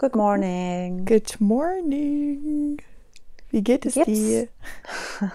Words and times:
Good 0.00 0.16
morning. 0.16 1.04
Good 1.04 1.38
morning. 1.40 2.80
Wie 3.50 3.60
geht 3.62 3.84
es 3.84 3.96
Jetzt? 3.96 4.06
dir? 4.06 4.48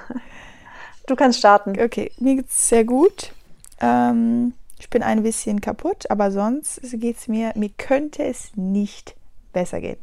Du 1.05 1.15
kannst 1.15 1.38
starten. 1.38 1.79
Okay, 1.79 2.12
mir 2.18 2.38
geht's 2.38 2.67
sehr 2.67 2.83
gut. 2.83 3.31
Ähm, 3.79 4.54
ich 4.79 4.89
bin 4.89 5.04
ein 5.04 5.21
bisschen 5.21 5.62
kaputt, 5.62 6.09
aber 6.09 6.31
sonst 6.31 6.81
geht's 6.93 7.28
mir, 7.28 7.51
mir 7.54 7.70
könnte 7.78 8.23
es 8.23 8.54
nicht 8.55 9.15
besser 9.54 9.81
gehen. 9.81 9.99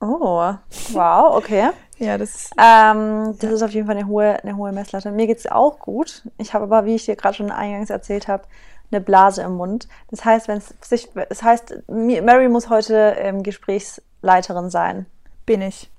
Oh, 0.00 0.54
wow, 0.92 1.36
okay. 1.36 1.72
Ja, 1.98 2.16
das 2.16 2.34
ist, 2.34 2.52
Ähm, 2.58 3.36
das 3.38 3.52
ist 3.52 3.62
auf 3.62 3.70
jeden 3.72 3.86
Fall 3.86 3.98
eine 3.98 4.08
hohe, 4.08 4.42
eine 4.42 4.56
hohe 4.56 4.72
Messlatte. 4.72 5.12
Mir 5.12 5.26
geht 5.26 5.38
es 5.38 5.46
auch 5.46 5.78
gut. 5.78 6.26
Ich 6.38 6.54
habe 6.54 6.64
aber, 6.64 6.86
wie 6.86 6.94
ich 6.94 7.04
dir 7.04 7.16
gerade 7.16 7.36
schon 7.36 7.50
eingangs 7.50 7.90
erzählt 7.90 8.28
habe, 8.28 8.44
eine 8.92 9.00
Blase 9.00 9.42
im 9.42 9.56
Mund. 9.56 9.88
Das 10.10 10.24
heißt, 10.24 10.48
wenn 10.48 10.58
es 10.58 10.74
sich, 10.80 11.08
das 11.28 11.42
heißt, 11.42 11.88
Mary 11.88 12.48
muss 12.48 12.68
heute 12.68 13.16
ähm, 13.18 13.42
Gesprächsleiterin 13.42 14.70
sein. 14.70 15.06
bin 15.46 15.62
ich. 15.62 15.90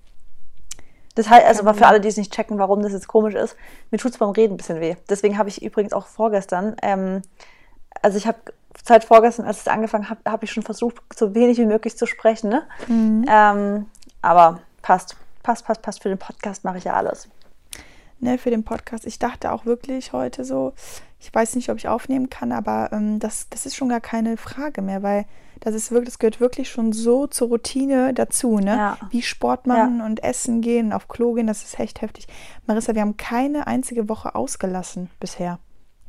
Das 1.16 1.30
heißt, 1.30 1.46
also 1.46 1.62
aber 1.62 1.76
für 1.76 1.86
alle, 1.86 2.02
die 2.02 2.08
es 2.08 2.18
nicht 2.18 2.34
checken, 2.34 2.58
warum 2.58 2.82
das 2.82 2.92
jetzt 2.92 3.08
komisch 3.08 3.36
ist, 3.36 3.56
mir 3.92 3.98
tut 4.00 4.12
es 4.12 4.18
beim 4.18 4.32
Reden 4.32 4.56
ein 4.56 4.58
bisschen 4.58 4.80
weh. 4.80 4.96
Deswegen 5.10 5.38
habe 5.38 5.50
ich 5.50 5.62
übrigens 5.62 5.94
auch 5.94 6.08
vorgestern, 6.08 6.76
ähm, 6.82 7.22
also 8.02 8.18
ich 8.18 8.26
habe 8.26 8.40
seit 8.84 9.04
vorgestern, 9.04 9.46
als 9.46 9.62
es 9.62 9.68
angefangen 9.68 10.10
habe, 10.10 10.20
habe 10.26 10.46
ich 10.46 10.52
schon 10.52 10.64
versucht, 10.64 10.96
so 11.16 11.36
wenig 11.36 11.58
wie 11.58 11.66
möglich 11.66 11.98
zu 11.98 12.06
sprechen. 12.06 12.50
Ne? 12.50 12.64
Ähm, 13.30 13.86
aber 14.22 14.60
passt, 14.82 15.16
passt, 15.44 15.66
passt, 15.66 15.82
passt. 15.82 16.02
Für 16.02 16.10
den 16.10 16.18
Podcast 16.18 16.64
mache 16.64 16.80
ich 16.80 16.86
ja 16.86 16.94
alles. 16.94 17.30
Ne, 18.24 18.38
für 18.38 18.52
den 18.52 18.64
Podcast. 18.64 19.06
Ich 19.06 19.20
dachte 19.20 19.52
auch 19.52 19.66
wirklich 19.66 20.14
heute 20.14 20.46
so, 20.46 20.72
ich 21.20 21.34
weiß 21.34 21.56
nicht, 21.56 21.70
ob 21.70 21.78
ich 21.78 21.90
aufnehmen 21.90 22.30
kann, 22.30 22.54
aber 22.54 22.90
ähm, 22.94 23.20
das, 23.20 23.50
das 23.50 23.66
ist 23.66 23.76
schon 23.76 23.90
gar 23.90 24.00
keine 24.00 24.38
Frage 24.38 24.82
mehr, 24.82 25.04
weil 25.04 25.26
das 25.60 25.76
ist 25.76 25.92
wirklich, 25.92 26.08
das 26.08 26.20
gehört 26.20 26.40
wirklich 26.40 26.70
schon 26.70 26.94
so 26.94 27.28
zur 27.28 27.50
Routine 27.50 28.14
dazu, 28.14 28.60
ne? 28.60 28.78
Ja. 28.78 28.98
Wie 29.10 29.22
Sport 29.22 29.68
machen 29.68 30.00
und 30.00 30.24
essen 30.24 30.62
gehen, 30.62 30.94
auf 30.94 31.10
Klo 31.10 31.34
gehen, 31.34 31.48
das 31.48 31.64
ist 31.64 31.78
echt 31.78 32.02
heftig. 32.02 32.28
Marissa, 32.66 32.96
wir 32.96 33.02
haben 33.02 33.18
keine 33.18 33.68
einzige 33.68 34.08
Woche 34.08 34.36
ausgelassen 34.36 35.10
bisher. 35.20 35.60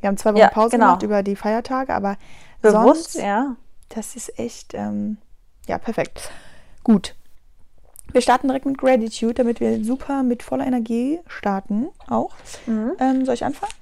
Wir 0.01 0.07
haben 0.07 0.17
zwei 0.17 0.31
Wochen 0.35 0.39
Ja, 0.39 0.51
Pause 0.51 0.71
genau. 0.71 0.87
gemacht 0.87 1.03
über 1.03 1.25
die 1.25 1.35
Feiertage, 1.35 1.93
aber 1.93 2.17
Bewusst, 2.63 3.15
sonst, 3.15 3.25
ja. 3.25 3.57
das 3.89 4.15
ist 4.15 4.39
echt, 4.39 4.73
ähm, 4.75 5.19
ja, 5.67 5.79
perfekt. 5.79 6.31
Gut. 6.85 7.17
Wir 8.13 8.21
starten 8.21 8.49
direkt 8.49 8.67
mit 8.67 8.79
Gratitude, 8.79 9.35
damit 9.35 9.61
wir 9.61 9.83
super 9.85 10.23
mit 10.23 10.43
voller 10.43 10.67
Energie 10.67 11.21
starten 11.27 11.89
auch. 12.09 12.33
Ähm, 13.01 13.25
soll 13.25 13.35
ich 13.35 13.45
anfangen? 13.45 13.73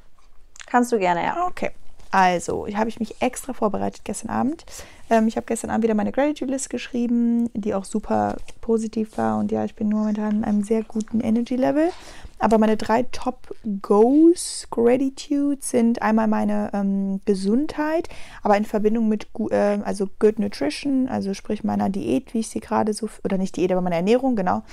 Kannst 0.66 0.90
du 0.92 0.98
gerne, 0.98 1.22
ja. 1.22 1.46
Okay. 1.46 1.70
Also, 2.12 2.66
hier 2.66 2.76
habe 2.76 2.90
ich 2.90 3.00
mich 3.00 3.22
extra 3.22 3.54
vorbereitet 3.54 4.02
gestern 4.04 4.28
Abend. 4.28 4.66
Ähm, 5.08 5.28
ich 5.28 5.36
habe 5.36 5.46
gestern 5.46 5.70
Abend 5.70 5.82
wieder 5.84 5.94
meine 5.94 6.12
Gratitude-List 6.12 6.68
geschrieben, 6.68 7.48
die 7.54 7.74
auch 7.74 7.86
super 7.86 8.36
positiv 8.60 9.16
war. 9.16 9.38
Und 9.38 9.50
ja, 9.50 9.64
ich 9.64 9.74
bin 9.74 9.88
momentan 9.88 10.36
in 10.36 10.44
einem 10.44 10.62
sehr 10.62 10.82
guten 10.84 11.20
Energy-Level. 11.20 11.90
Aber 12.38 12.58
meine 12.58 12.76
drei 12.76 13.04
Top-Goals 13.04 14.68
Gratitude 14.70 15.62
sind 15.62 16.02
einmal 16.02 16.28
meine 16.28 16.70
ähm, 16.74 17.20
Gesundheit, 17.24 18.10
aber 18.42 18.58
in 18.58 18.66
Verbindung 18.66 19.08
mit 19.08 19.28
ähm, 19.50 19.82
also 19.84 20.06
Good 20.18 20.38
Nutrition, 20.38 21.08
also 21.08 21.32
sprich 21.32 21.64
meiner 21.64 21.88
Diät, 21.88 22.34
wie 22.34 22.40
ich 22.40 22.48
sie 22.48 22.60
gerade 22.60 22.92
so, 22.92 23.08
oder 23.24 23.38
nicht 23.38 23.56
Diät, 23.56 23.72
aber 23.72 23.80
meine 23.80 23.96
Ernährung, 23.96 24.36
genau. 24.36 24.64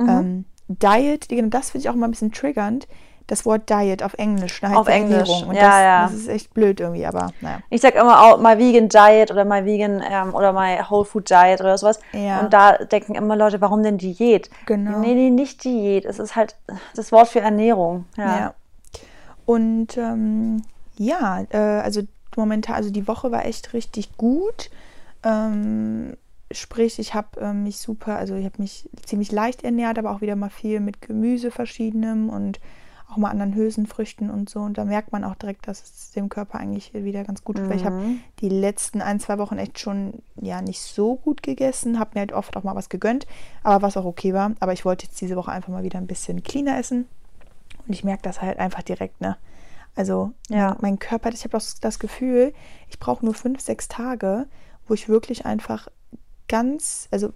Ähm, 0.00 0.44
Diet, 0.68 1.28
genau, 1.28 1.48
das 1.48 1.70
finde 1.70 1.82
ich 1.82 1.90
auch 1.90 1.94
immer 1.94 2.06
ein 2.06 2.12
bisschen 2.12 2.32
triggernd. 2.32 2.86
Das 3.28 3.44
Wort 3.44 3.68
Diet 3.68 4.02
auf 4.02 4.14
Englisch. 4.14 4.60
Da 4.62 4.70
heißt 4.70 4.78
Auf 4.78 4.88
Englisch, 4.88 5.28
Ernährung. 5.28 5.48
Und 5.50 5.54
ja, 5.54 5.62
das, 5.62 5.80
ja. 5.80 6.02
das 6.04 6.12
ist 6.14 6.28
echt 6.28 6.54
blöd 6.54 6.80
irgendwie, 6.80 7.04
aber 7.04 7.30
naja. 7.42 7.60
Ich 7.68 7.82
sag 7.82 7.94
immer 7.94 8.22
auch 8.22 8.40
mal 8.40 8.58
Vegan 8.58 8.88
Diet 8.88 9.30
oder 9.30 9.44
mal 9.44 9.66
Vegan 9.66 10.02
ähm, 10.10 10.34
oder 10.34 10.54
mal 10.54 10.78
Whole 10.88 11.04
Food 11.04 11.28
Diet 11.28 11.60
oder 11.60 11.76
sowas. 11.76 12.00
Ja. 12.12 12.40
Und 12.40 12.54
da 12.54 12.78
denken 12.78 13.14
immer 13.14 13.36
Leute, 13.36 13.60
warum 13.60 13.82
denn 13.82 13.98
Diät? 13.98 14.48
Genau. 14.64 14.98
Nee, 15.00 15.12
nee, 15.12 15.28
nicht 15.28 15.62
Diät. 15.62 16.06
Es 16.06 16.18
ist 16.18 16.36
halt 16.36 16.56
das 16.96 17.12
Wort 17.12 17.28
für 17.28 17.40
Ernährung. 17.40 18.06
Ja. 18.16 18.38
Ja. 18.38 18.54
Und 19.44 19.98
ähm, 19.98 20.62
ja, 20.96 21.44
äh, 21.50 21.58
also 21.58 22.00
momentan, 22.34 22.76
also 22.76 22.90
die 22.90 23.06
Woche 23.06 23.30
war 23.30 23.44
echt 23.44 23.74
richtig 23.74 24.16
gut. 24.16 24.70
Ähm, 25.22 26.16
sprich, 26.50 26.98
ich 26.98 27.12
habe 27.12 27.40
ähm, 27.40 27.64
mich 27.64 27.78
super, 27.78 28.16
also 28.16 28.36
ich 28.36 28.46
habe 28.46 28.56
mich 28.58 28.88
ziemlich 29.04 29.32
leicht 29.32 29.64
ernährt, 29.64 29.98
aber 29.98 30.12
auch 30.12 30.22
wieder 30.22 30.36
mal 30.36 30.48
viel 30.48 30.80
mit 30.80 31.02
Gemüse 31.02 31.50
verschiedenem 31.50 32.30
und 32.30 32.58
auch 33.10 33.16
mal 33.16 33.30
anderen 33.30 33.54
Hülsenfrüchten 33.54 34.30
und 34.30 34.50
so. 34.50 34.60
Und 34.60 34.76
da 34.76 34.84
merkt 34.84 35.12
man 35.12 35.24
auch 35.24 35.34
direkt, 35.34 35.66
dass 35.66 35.82
es 35.82 36.10
dem 36.10 36.28
Körper 36.28 36.58
eigentlich 36.58 36.92
wieder 36.92 37.24
ganz 37.24 37.42
gut 37.42 37.56
tut. 37.56 37.68
Weil 37.70 37.76
ich 37.76 37.84
habe 37.86 37.96
die 38.40 38.48
letzten 38.48 39.00
ein, 39.00 39.18
zwei 39.18 39.38
Wochen 39.38 39.58
echt 39.58 39.78
schon 39.78 40.22
ja 40.40 40.60
nicht 40.60 40.80
so 40.80 41.16
gut 41.16 41.42
gegessen, 41.42 41.98
habe 41.98 42.10
mir 42.14 42.20
halt 42.20 42.32
oft 42.32 42.56
auch 42.56 42.64
mal 42.64 42.74
was 42.74 42.88
gegönnt, 42.88 43.26
aber 43.62 43.82
was 43.82 43.96
auch 43.96 44.04
okay 44.04 44.34
war. 44.34 44.52
Aber 44.60 44.72
ich 44.72 44.84
wollte 44.84 45.06
jetzt 45.06 45.20
diese 45.20 45.36
Woche 45.36 45.50
einfach 45.50 45.72
mal 45.72 45.84
wieder 45.84 45.98
ein 45.98 46.06
bisschen 46.06 46.42
cleaner 46.42 46.78
essen. 46.78 47.06
Und 47.86 47.94
ich 47.94 48.04
merke 48.04 48.22
das 48.22 48.42
halt 48.42 48.58
einfach 48.58 48.82
direkt, 48.82 49.20
ne? 49.20 49.36
Also 49.96 50.32
Ja. 50.48 50.68
mein, 50.68 50.76
mein 50.82 50.98
Körper, 50.98 51.30
ich 51.30 51.40
habe 51.44 51.52
das, 51.52 51.80
das 51.80 51.98
Gefühl, 51.98 52.52
ich 52.88 52.98
brauche 52.98 53.24
nur 53.24 53.34
fünf, 53.34 53.60
sechs 53.60 53.88
Tage, 53.88 54.46
wo 54.86 54.94
ich 54.94 55.08
wirklich 55.08 55.46
einfach 55.46 55.88
ganz, 56.46 57.08
also 57.10 57.32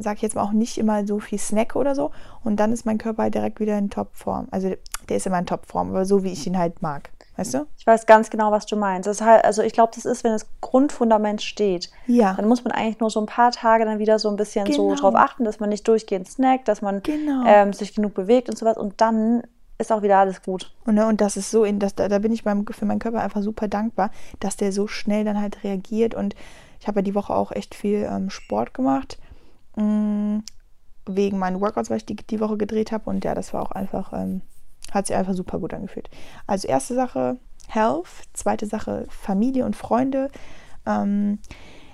sage 0.00 0.16
ich 0.16 0.22
jetzt 0.22 0.34
mal 0.36 0.42
auch 0.42 0.52
nicht 0.52 0.78
immer 0.78 1.06
so 1.06 1.18
viel 1.18 1.38
Snack 1.38 1.76
oder 1.76 1.94
so. 1.94 2.10
Und 2.44 2.56
dann 2.56 2.72
ist 2.72 2.86
mein 2.86 2.98
Körper 2.98 3.24
halt 3.24 3.34
direkt 3.34 3.60
wieder 3.60 3.76
in 3.78 3.90
Topform. 3.90 4.48
Also 4.50 4.74
der 5.08 5.16
ist 5.16 5.26
immer 5.26 5.38
in 5.38 5.46
Topform, 5.46 5.90
aber 5.90 6.04
so 6.04 6.22
wie 6.24 6.32
ich 6.32 6.46
ihn 6.46 6.58
halt 6.58 6.82
mag. 6.82 7.10
Weißt 7.36 7.54
du? 7.54 7.66
Ich 7.78 7.86
weiß 7.86 8.06
ganz 8.06 8.30
genau, 8.30 8.50
was 8.50 8.66
du 8.66 8.74
meinst. 8.74 9.20
Halt, 9.24 9.44
also 9.44 9.62
ich 9.62 9.72
glaube, 9.72 9.92
das 9.94 10.04
ist, 10.04 10.24
wenn 10.24 10.32
das 10.32 10.46
Grundfundament 10.60 11.40
steht. 11.40 11.88
Ja. 12.08 12.34
Dann 12.34 12.48
muss 12.48 12.64
man 12.64 12.72
eigentlich 12.72 12.98
nur 12.98 13.10
so 13.10 13.20
ein 13.20 13.26
paar 13.26 13.52
Tage 13.52 13.84
dann 13.84 14.00
wieder 14.00 14.18
so 14.18 14.28
ein 14.28 14.36
bisschen 14.36 14.66
so 14.72 14.88
Genau. 14.88 15.00
drauf 15.00 15.14
achten, 15.14 15.44
dass 15.44 15.60
man 15.60 15.68
nicht 15.68 15.86
durchgehend 15.86 16.26
snackt, 16.28 16.66
dass 16.66 16.82
man 16.82 17.00
Genau. 17.02 17.44
ähm, 17.46 17.72
sich 17.72 17.94
genug 17.94 18.14
bewegt 18.14 18.48
und 18.48 18.58
sowas. 18.58 18.76
Und 18.76 19.00
dann 19.00 19.42
ist 19.78 19.92
auch 19.92 20.02
wieder 20.02 20.18
alles 20.18 20.42
gut. 20.42 20.74
Und, 20.84 20.96
ne, 20.96 21.06
und 21.06 21.20
das 21.20 21.36
ist 21.36 21.52
so, 21.52 21.64
das, 21.64 21.94
da, 21.94 22.08
da 22.08 22.18
bin 22.18 22.32
ich 22.32 22.42
beim, 22.42 22.66
für 22.66 22.84
meinen 22.84 22.98
Körper 22.98 23.20
einfach 23.22 23.42
super 23.42 23.68
dankbar, 23.68 24.10
dass 24.40 24.56
der 24.56 24.72
so 24.72 24.88
schnell 24.88 25.24
dann 25.24 25.40
halt 25.40 25.62
reagiert. 25.62 26.16
Und 26.16 26.34
ich 26.80 26.88
habe 26.88 26.98
ja 26.98 27.02
die 27.02 27.14
Woche 27.14 27.32
auch 27.34 27.52
echt 27.52 27.76
viel 27.76 28.08
ähm, 28.10 28.30
Sport 28.30 28.74
gemacht. 28.74 29.18
Mm, 29.78 30.40
wegen 31.06 31.38
meinen 31.38 31.60
Workouts, 31.60 31.90
weil 31.90 31.98
ich 31.98 32.06
die, 32.06 32.16
die 32.16 32.40
Woche 32.40 32.56
gedreht 32.56 32.92
habe. 32.92 33.08
Und 33.08 33.24
ja, 33.24 33.34
das 33.34 33.54
war 33.54 33.62
auch 33.62 33.72
einfach, 33.72 34.12
ähm, 34.12 34.42
hat 34.92 35.06
sich 35.06 35.16
einfach 35.16 35.34
super 35.34 35.58
gut 35.58 35.72
angefühlt. 35.72 36.10
Also 36.46 36.68
erste 36.68 36.94
Sache 36.94 37.38
Health, 37.68 38.08
zweite 38.32 38.66
Sache 38.66 39.06
Familie 39.08 39.64
und 39.64 39.76
Freunde. 39.76 40.30
Ähm, 40.86 41.38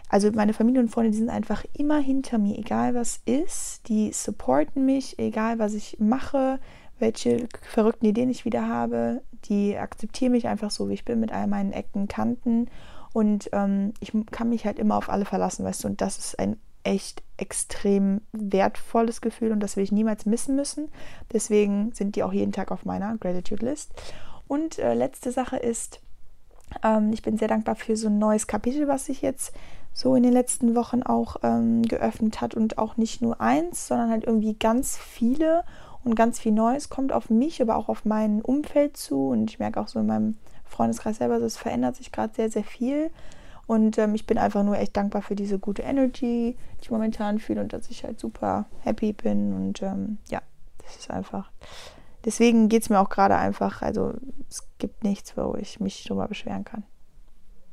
also 0.09 0.31
meine 0.33 0.53
Familie 0.53 0.81
und 0.81 0.89
Freunde, 0.89 1.11
die 1.11 1.19
sind 1.19 1.31
einfach 1.31 1.65
immer 1.77 1.99
hinter 1.99 2.39
mir, 2.39 2.59
egal 2.59 2.95
was 2.95 3.21
ist. 3.25 3.89
Die 3.89 4.13
supporten 4.13 4.85
mich, 4.87 5.19
egal 5.19 5.59
was 5.59 5.75
ich 5.75 5.99
mache, 5.99 6.61
welche 6.99 7.49
verrückten 7.63 8.07
Ideen 8.07 8.31
ich 8.31 8.45
wieder 8.45 8.69
habe. 8.69 9.23
Die 9.47 9.77
akzeptieren 9.77 10.33
mich 10.33 10.49
einfach 10.49 10.71
so, 10.71 10.89
wie 10.89 10.95
ich 10.95 11.05
bin, 11.05 11.21
mit 11.21 11.33
all 11.33 11.47
meinen 11.47 11.73
Ecken, 11.73 12.09
Kanten. 12.09 12.69
Und 13.13 13.51
ähm, 13.53 13.93
ich 14.01 14.13
kann 14.31 14.49
mich 14.49 14.65
halt 14.65 14.79
immer 14.79 14.97
auf 14.97 15.09
alle 15.09 15.25
verlassen, 15.25 15.65
weißt 15.65 15.85
du. 15.85 15.89
Und 15.89 16.01
das 16.01 16.19
ist 16.19 16.39
ein 16.39 16.57
echt 16.85 17.23
extrem 17.37 18.21
wertvolles 18.33 19.21
Gefühl 19.21 19.53
und 19.53 19.61
das 19.61 19.77
will 19.77 19.85
ich 19.85 19.93
niemals 19.93 20.27
missen 20.27 20.55
müssen. 20.55 20.91
Deswegen 21.33 21.93
sind 21.93 22.17
die 22.17 22.23
auch 22.23 22.33
jeden 22.33 22.53
Tag 22.53 22.71
auf 22.71 22.85
meiner 22.85 23.17
Gratitude-List. 23.19 23.93
Und 24.47 24.79
äh, 24.79 24.95
letzte 24.95 25.33
Sache 25.33 25.57
ist, 25.57 26.01
ähm, 26.83 27.13
ich 27.13 27.23
bin 27.23 27.39
sehr 27.39 27.49
dankbar 27.49 27.75
für 27.75 27.97
so 27.97 28.09
ein 28.09 28.19
neues 28.19 28.47
Kapitel, 28.47 28.87
was 28.87 29.07
sich 29.07 29.23
jetzt 29.23 29.53
so 29.93 30.15
in 30.15 30.23
den 30.23 30.33
letzten 30.33 30.75
Wochen 30.75 31.03
auch 31.03 31.37
ähm, 31.43 31.83
geöffnet 31.83 32.41
hat 32.41 32.55
und 32.55 32.79
auch 32.79 32.97
nicht 32.97 33.23
nur 33.23 33.41
eins, 33.41 33.89
sondern 33.89 34.11
halt 34.11 34.25
irgendwie 34.25 34.55
ganz 34.55 34.97
viele 34.97 35.65
und 36.03 36.17
ganz 36.17 36.41
viel 36.41 36.53
Neues 36.53 36.91
kommt 36.91 37.13
auf 37.13 37.31
mich, 37.31 37.63
aber 37.63 37.77
auch 37.77 37.89
auf 37.89 38.05
mein 38.05 38.43
Umfeld 38.43 38.97
zu 38.97 39.29
und 39.29 39.51
ich 39.51 39.59
merke 39.59 39.81
auch 39.81 39.89
so 39.89 40.01
in 40.01 40.07
meinem 40.07 40.37
Freundeskreis 40.65 41.19
selber, 41.19 41.39
so, 41.39 41.47
es 41.47 41.57
verändert 41.57 41.97
sich 41.97 42.11
gerade 42.11 42.35
sehr, 42.35 42.51
sehr 42.51 42.65
viel 42.65 43.11
und 43.67 43.99
ähm, 43.99 44.15
ich 44.15 44.27
bin 44.27 44.39
einfach 44.39 44.63
nur 44.63 44.79
echt 44.79 44.97
dankbar 44.97 45.23
für 45.23 45.35
diese 45.35 45.59
gute 45.59 45.83
Energy, 45.83 46.57
die 46.79 46.83
ich 46.83 46.91
momentan 46.91 47.39
fühle 47.39 47.61
und 47.61 47.73
dass 47.73 47.91
ich 47.91 48.05
halt 48.05 48.21
super 48.21 48.67
happy 48.81 49.13
bin 49.13 49.53
und 49.53 49.83
ähm, 49.83 50.19
ja, 50.29 50.43
das 50.79 50.97
ist 50.97 51.11
einfach 51.11 51.51
deswegen 52.25 52.69
geht 52.69 52.83
es 52.83 52.91
mir 52.91 53.01
auch 53.01 53.09
gerade 53.09 53.37
einfach, 53.37 53.83
also 53.83 54.15
es 54.49 54.67
gibt 54.79 55.05
nichts, 55.05 55.37
wo 55.37 55.57
ich 55.57 55.81
mich 55.81 56.05
drüber 56.05 56.27
beschweren 56.29 56.65
kann. 56.65 56.85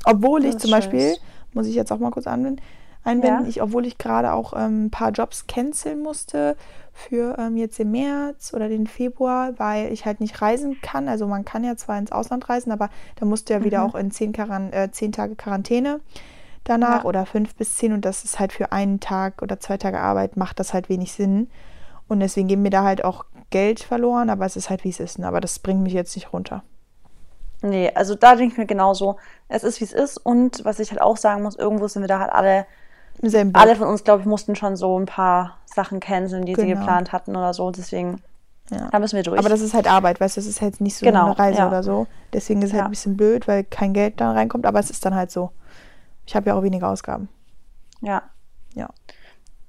Obwohl 0.06 0.46
ich 0.46 0.58
zum 0.58 0.70
ist 0.70 0.72
Beispiel, 0.72 1.14
schön. 1.14 1.24
muss 1.54 1.68
ich 1.68 1.76
jetzt 1.76 1.92
auch 1.92 2.00
mal 2.00 2.12
kurz 2.12 2.28
anwenden, 2.28 2.62
einwenden, 3.04 3.44
Ja. 3.44 3.50
ich, 3.50 3.62
obwohl 3.62 3.86
ich 3.86 3.98
gerade 3.98 4.34
auch 4.34 4.54
ähm, 4.56 4.86
ein 4.86 4.92
paar 4.92 5.12
Jobs 5.12 5.48
canceln 5.48 6.02
musste 6.02 6.56
für 6.94 7.38
ähm, 7.40 7.58
jetzt 7.58 7.80
im 7.80 7.92
März 7.92 8.54
oder 8.54 8.68
den 8.70 8.86
Februar, 8.88 9.58
weil 9.58 9.92
ich 9.92 10.06
halt 10.06 10.20
nicht 10.20 10.42
reisen 10.42 10.80
kann. 10.82 11.08
Also 11.08 11.26
man 11.28 11.46
kann 11.46 11.64
ja 11.64 11.76
zwar 11.76 11.98
ins 11.98 12.12
Ausland 12.12 12.50
reisen, 12.50 12.72
aber 12.72 12.90
da 13.16 13.26
musst 13.26 13.50
du 13.50 13.54
ja 13.54 13.64
wieder 13.64 13.84
auch 13.84 13.96
in 13.96 14.12
zehn, 14.12 14.34
Quaran 14.34 14.72
äh, 14.74 14.92
zehn 14.92 15.12
Tage 15.12 15.36
Quarantäne 15.36 16.00
danach 16.64 17.00
Ja. 17.04 17.06
oder 17.06 17.26
fünf 17.26 17.56
bis 17.56 17.76
zehn 17.78 17.92
und 17.94 18.06
das 18.06 18.24
ist 18.24 18.40
halt 18.40 18.54
für 18.54 18.72
einen 18.72 19.00
Tag 19.00 19.42
oder 19.42 19.60
zwei 19.60 19.78
Tage 19.78 20.00
Arbeit 20.00 20.38
macht 20.38 20.60
das 20.60 20.74
halt 20.74 20.90
wenig 20.90 21.12
Sinn. 21.14 21.50
Und 22.08 22.20
deswegen 22.20 22.48
geben 22.50 22.62
mir 22.62 22.70
da 22.70 22.84
halt 22.84 23.04
auch 23.06 23.26
Geld 23.52 23.80
verloren, 23.80 24.30
aber 24.30 24.46
es 24.46 24.56
ist 24.58 24.70
halt 24.70 24.84
wie 24.84 24.90
es 24.90 25.00
ist. 25.00 25.18
Ne? 25.18 25.28
Aber 25.28 25.42
das 25.42 25.60
bringt 25.60 25.82
mich 25.82 25.94
jetzt 25.94 26.16
nicht 26.16 26.34
runter. 26.34 26.62
Nee, 27.64 27.92
also 27.96 28.16
da 28.16 28.36
denke 28.36 28.54
ich 28.54 28.58
mir 28.58 28.66
genauso, 28.66 29.18
es 29.48 29.64
ist 29.64 29.80
wie 29.82 29.86
es 29.86 29.94
ist 29.94 30.18
und 30.18 30.66
was 30.66 30.80
ich 30.80 30.92
halt 30.92 31.02
auch 31.02 31.16
sagen 31.18 31.44
muss, 31.44 31.56
irgendwo 31.56 31.88
sind 31.88 32.02
wir 32.02 32.08
da 32.08 32.20
halt 32.20 32.32
alle 32.32 32.66
alle 33.54 33.76
von 33.76 33.88
uns, 33.88 34.04
glaube 34.04 34.22
ich, 34.22 34.26
mussten 34.26 34.56
schon 34.56 34.76
so 34.76 35.00
ein 35.00 35.06
paar 35.06 35.58
Sachen 35.66 36.00
canceln, 36.00 36.46
die 36.46 36.54
genau. 36.54 36.68
sie 36.68 36.74
geplant 36.74 37.12
hatten 37.12 37.36
oder 37.36 37.54
so. 37.54 37.72
Deswegen, 37.72 38.22
ja. 38.70 38.90
da 38.92 39.00
müssen 39.00 39.16
wir 39.16 39.24
durch. 39.24 39.40
Aber 39.40 39.50
das 39.50 39.62
ist 39.62 39.74
halt 39.74 39.90
Arbeit, 39.90 40.20
weißt 40.20 40.38
du, 40.38 40.42
das 40.42 40.48
ist 40.48 40.62
halt 40.62 40.82
nicht 40.82 40.98
so 40.98 41.06
genau, 41.06 41.28
eine 41.28 41.40
Reise 41.40 41.60
ja. 41.60 41.68
oder 41.68 41.84
so. 41.84 42.08
Deswegen 42.34 42.62
ist 42.62 42.70
es 42.70 42.74
halt 42.74 42.86
ein 42.86 42.92
bisschen 42.92 43.18
blöd, 43.18 43.48
weil 43.48 43.64
kein 43.64 43.94
Geld 43.94 44.20
da 44.20 44.32
reinkommt, 44.32 44.66
aber 44.66 44.80
es 44.80 44.90
ist 44.90 45.06
dann 45.06 45.16
halt 45.16 45.32
so. 45.32 45.52
Ich 46.26 46.36
habe 46.36 46.50
ja 46.50 46.56
auch 46.56 46.64
weniger 46.64 46.90
Ausgaben. 46.90 47.30
Ja. 48.02 48.24
Ja. 48.74 48.90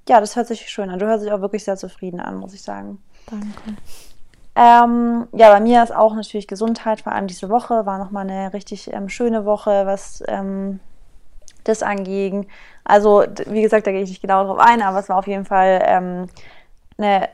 Ja, 0.07 0.19
das 0.19 0.35
hört 0.35 0.47
sich 0.47 0.69
schön 0.69 0.89
an. 0.89 0.99
Du 0.99 1.05
hörst 1.05 1.23
dich 1.23 1.31
auch 1.31 1.41
wirklich 1.41 1.63
sehr 1.63 1.77
zufrieden 1.77 2.19
an, 2.19 2.37
muss 2.37 2.53
ich 2.53 2.61
sagen. 2.61 3.01
Danke. 3.29 3.47
Ähm, 4.55 5.27
ja, 5.31 5.51
bei 5.51 5.59
mir 5.59 5.81
ist 5.81 5.95
auch 5.95 6.13
natürlich 6.13 6.47
Gesundheit, 6.47 7.01
vor 7.01 7.11
allem 7.11 7.25
diese 7.25 7.49
Woche 7.49 7.85
war 7.87 7.97
nochmal 7.97 8.29
eine 8.29 8.53
richtig 8.53 8.93
ähm, 8.93 9.09
schöne 9.09 9.45
Woche, 9.45 9.85
was 9.85 10.23
ähm, 10.27 10.79
das 11.63 11.83
anging. 11.83 12.47
Also, 12.83 13.23
wie 13.47 13.61
gesagt, 13.61 13.87
da 13.87 13.91
gehe 13.91 14.01
ich 14.01 14.09
nicht 14.09 14.21
genau 14.21 14.43
drauf 14.43 14.59
ein, 14.59 14.81
aber 14.81 14.99
es 14.99 15.09
war 15.09 15.17
auf 15.17 15.27
jeden 15.27 15.45
Fall 15.45 15.81
ähm, 15.85 16.27
eine, 16.97 17.29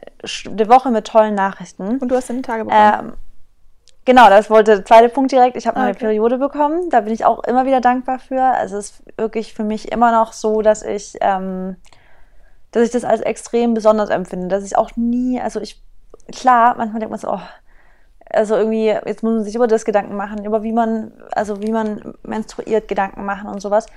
eine, 0.46 0.70
Woche 0.70 0.92
mit 0.92 1.08
tollen 1.08 1.36
Nachrichten. 1.36 1.98
Und 1.98 2.10
du 2.10 2.16
hast 2.16 2.30
eine 2.30 2.42
Tage 2.42 2.66
bekommen? 2.66 3.00
Ähm, 3.00 3.14
genau, 4.06 4.30
das 4.30 4.50
wollte 4.50 4.76
der 4.76 4.86
zweite 4.86 5.10
Punkt 5.10 5.32
direkt. 5.32 5.58
Ich 5.58 5.68
habe 5.68 5.78
ah, 5.78 5.82
okay. 5.82 5.90
eine 5.90 5.98
Periode 5.98 6.38
bekommen. 6.38 6.90
Da 6.90 7.02
bin 7.02 7.14
ich 7.14 7.26
auch 7.26 7.44
immer 7.44 7.66
wieder 7.66 7.82
dankbar 7.82 8.20
für. 8.20 8.42
Also, 8.42 8.78
es 8.78 8.92
ist 8.92 9.04
wirklich 9.18 9.54
für 9.54 9.64
mich 9.64 9.92
immer 9.92 10.12
noch 10.12 10.34
so, 10.34 10.62
dass 10.62 10.84
ich, 10.84 11.18
ähm, 11.22 11.78
dass 12.72 12.84
ich 12.84 12.92
das 12.92 13.04
als 13.04 13.22
extrem 13.22 13.74
besonders 13.74 14.10
empfinde. 14.10 14.48
Dass 14.48 14.64
ich 14.64 14.78
auch 14.78 14.92
nie, 14.96 15.42
also 15.42 15.60
ich 15.60 15.82
klar, 16.32 16.76
manchmal 16.78 17.00
denkt 17.00 17.12
man 17.12 17.20
so, 17.20 17.32
oh, 17.32 17.42
also 18.30 18.56
irgendwie, 18.56 18.88
jetzt 18.88 19.24
muss 19.24 19.34
man 19.34 19.44
sich 19.44 19.56
über 19.56 19.68
das 19.68 19.86
Gedanken 19.86 20.16
machen, 20.16 20.46
über 20.46 20.64
wie 20.64 20.72
man, 20.72 21.12
also 21.32 21.62
wie 21.62 21.72
man 21.72 22.16
menstruiert 22.24 22.88
Gedanken 22.88 23.26
machen 23.26 23.50
und 23.50 23.62
sowas. 23.62 23.88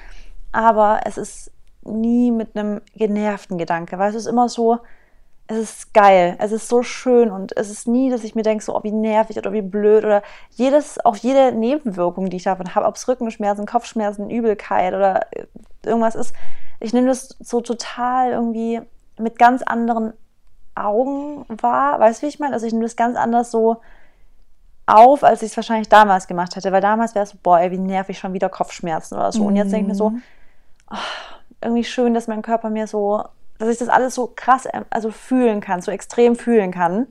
Aber 0.52 1.00
es 1.04 1.18
ist 1.18 1.50
nie 1.82 2.30
mit 2.30 2.56
einem 2.56 2.80
genervten 2.94 3.58
Gedanke, 3.58 3.98
weil 3.98 4.10
es 4.10 4.16
ist 4.16 4.26
immer 4.26 4.48
so, 4.48 4.78
es 5.48 5.58
ist 5.58 5.94
geil, 5.94 6.36
es 6.38 6.52
ist 6.52 6.68
so 6.68 6.82
schön 6.82 7.30
und 7.30 7.56
es 7.56 7.68
ist 7.68 7.88
nie, 7.88 8.10
dass 8.10 8.24
ich 8.24 8.34
mir 8.34 8.42
denke, 8.42 8.64
so, 8.64 8.74
oh, 8.76 8.82
wie 8.84 8.92
nervig 8.92 9.36
oder 9.36 9.52
wie 9.52 9.62
blöd 9.62 10.04
oder 10.04 10.22
jedes, 10.50 11.04
auch 11.04 11.16
jede 11.16 11.52
Nebenwirkung, 11.52 12.30
die 12.30 12.36
ich 12.36 12.44
davon 12.44 12.74
habe, 12.74 12.86
ob 12.86 12.96
es 12.96 13.06
Rückenschmerzen, 13.08 13.66
Kopfschmerzen, 13.66 14.30
Übelkeit 14.30 14.94
oder 14.94 15.26
irgendwas 15.84 16.14
ist, 16.14 16.34
ich 16.80 16.92
nehme 16.92 17.08
das 17.08 17.36
so 17.40 17.60
total 17.60 18.30
irgendwie 18.30 18.80
mit 19.18 19.38
ganz 19.38 19.62
anderen 19.62 20.12
Augen 20.74 21.44
war. 21.48 22.00
Weißt 22.00 22.22
du, 22.22 22.26
wie 22.26 22.30
ich 22.30 22.40
meine? 22.40 22.54
Also 22.54 22.66
ich 22.66 22.72
nehme 22.72 22.84
das 22.84 22.96
ganz 22.96 23.16
anders 23.16 23.50
so 23.50 23.78
auf, 24.86 25.24
als 25.24 25.42
ich 25.42 25.50
es 25.50 25.56
wahrscheinlich 25.56 25.88
damals 25.88 26.26
gemacht 26.26 26.56
hätte. 26.56 26.72
Weil 26.72 26.80
damals 26.80 27.14
wäre 27.14 27.24
es 27.24 27.30
so, 27.30 27.38
boah, 27.42 27.60
ey, 27.60 27.70
wie 27.70 27.78
nervig 27.78 28.18
schon 28.18 28.32
wieder 28.32 28.48
Kopfschmerzen 28.48 29.16
oder 29.16 29.32
so. 29.32 29.42
Mhm. 29.42 29.46
Und 29.46 29.56
jetzt 29.56 29.72
denke 29.72 29.82
ich 29.82 29.88
mir 29.88 29.94
so, 29.94 30.12
oh, 30.90 30.96
irgendwie 31.62 31.84
schön, 31.84 32.14
dass 32.14 32.26
mein 32.26 32.42
Körper 32.42 32.70
mir 32.70 32.86
so, 32.86 33.24
dass 33.58 33.68
ich 33.68 33.78
das 33.78 33.88
alles 33.88 34.14
so 34.14 34.32
krass, 34.34 34.66
ähm, 34.72 34.84
also 34.90 35.10
fühlen 35.10 35.60
kann, 35.60 35.80
so 35.80 35.90
extrem 35.90 36.36
fühlen 36.36 36.72
kann. 36.72 37.06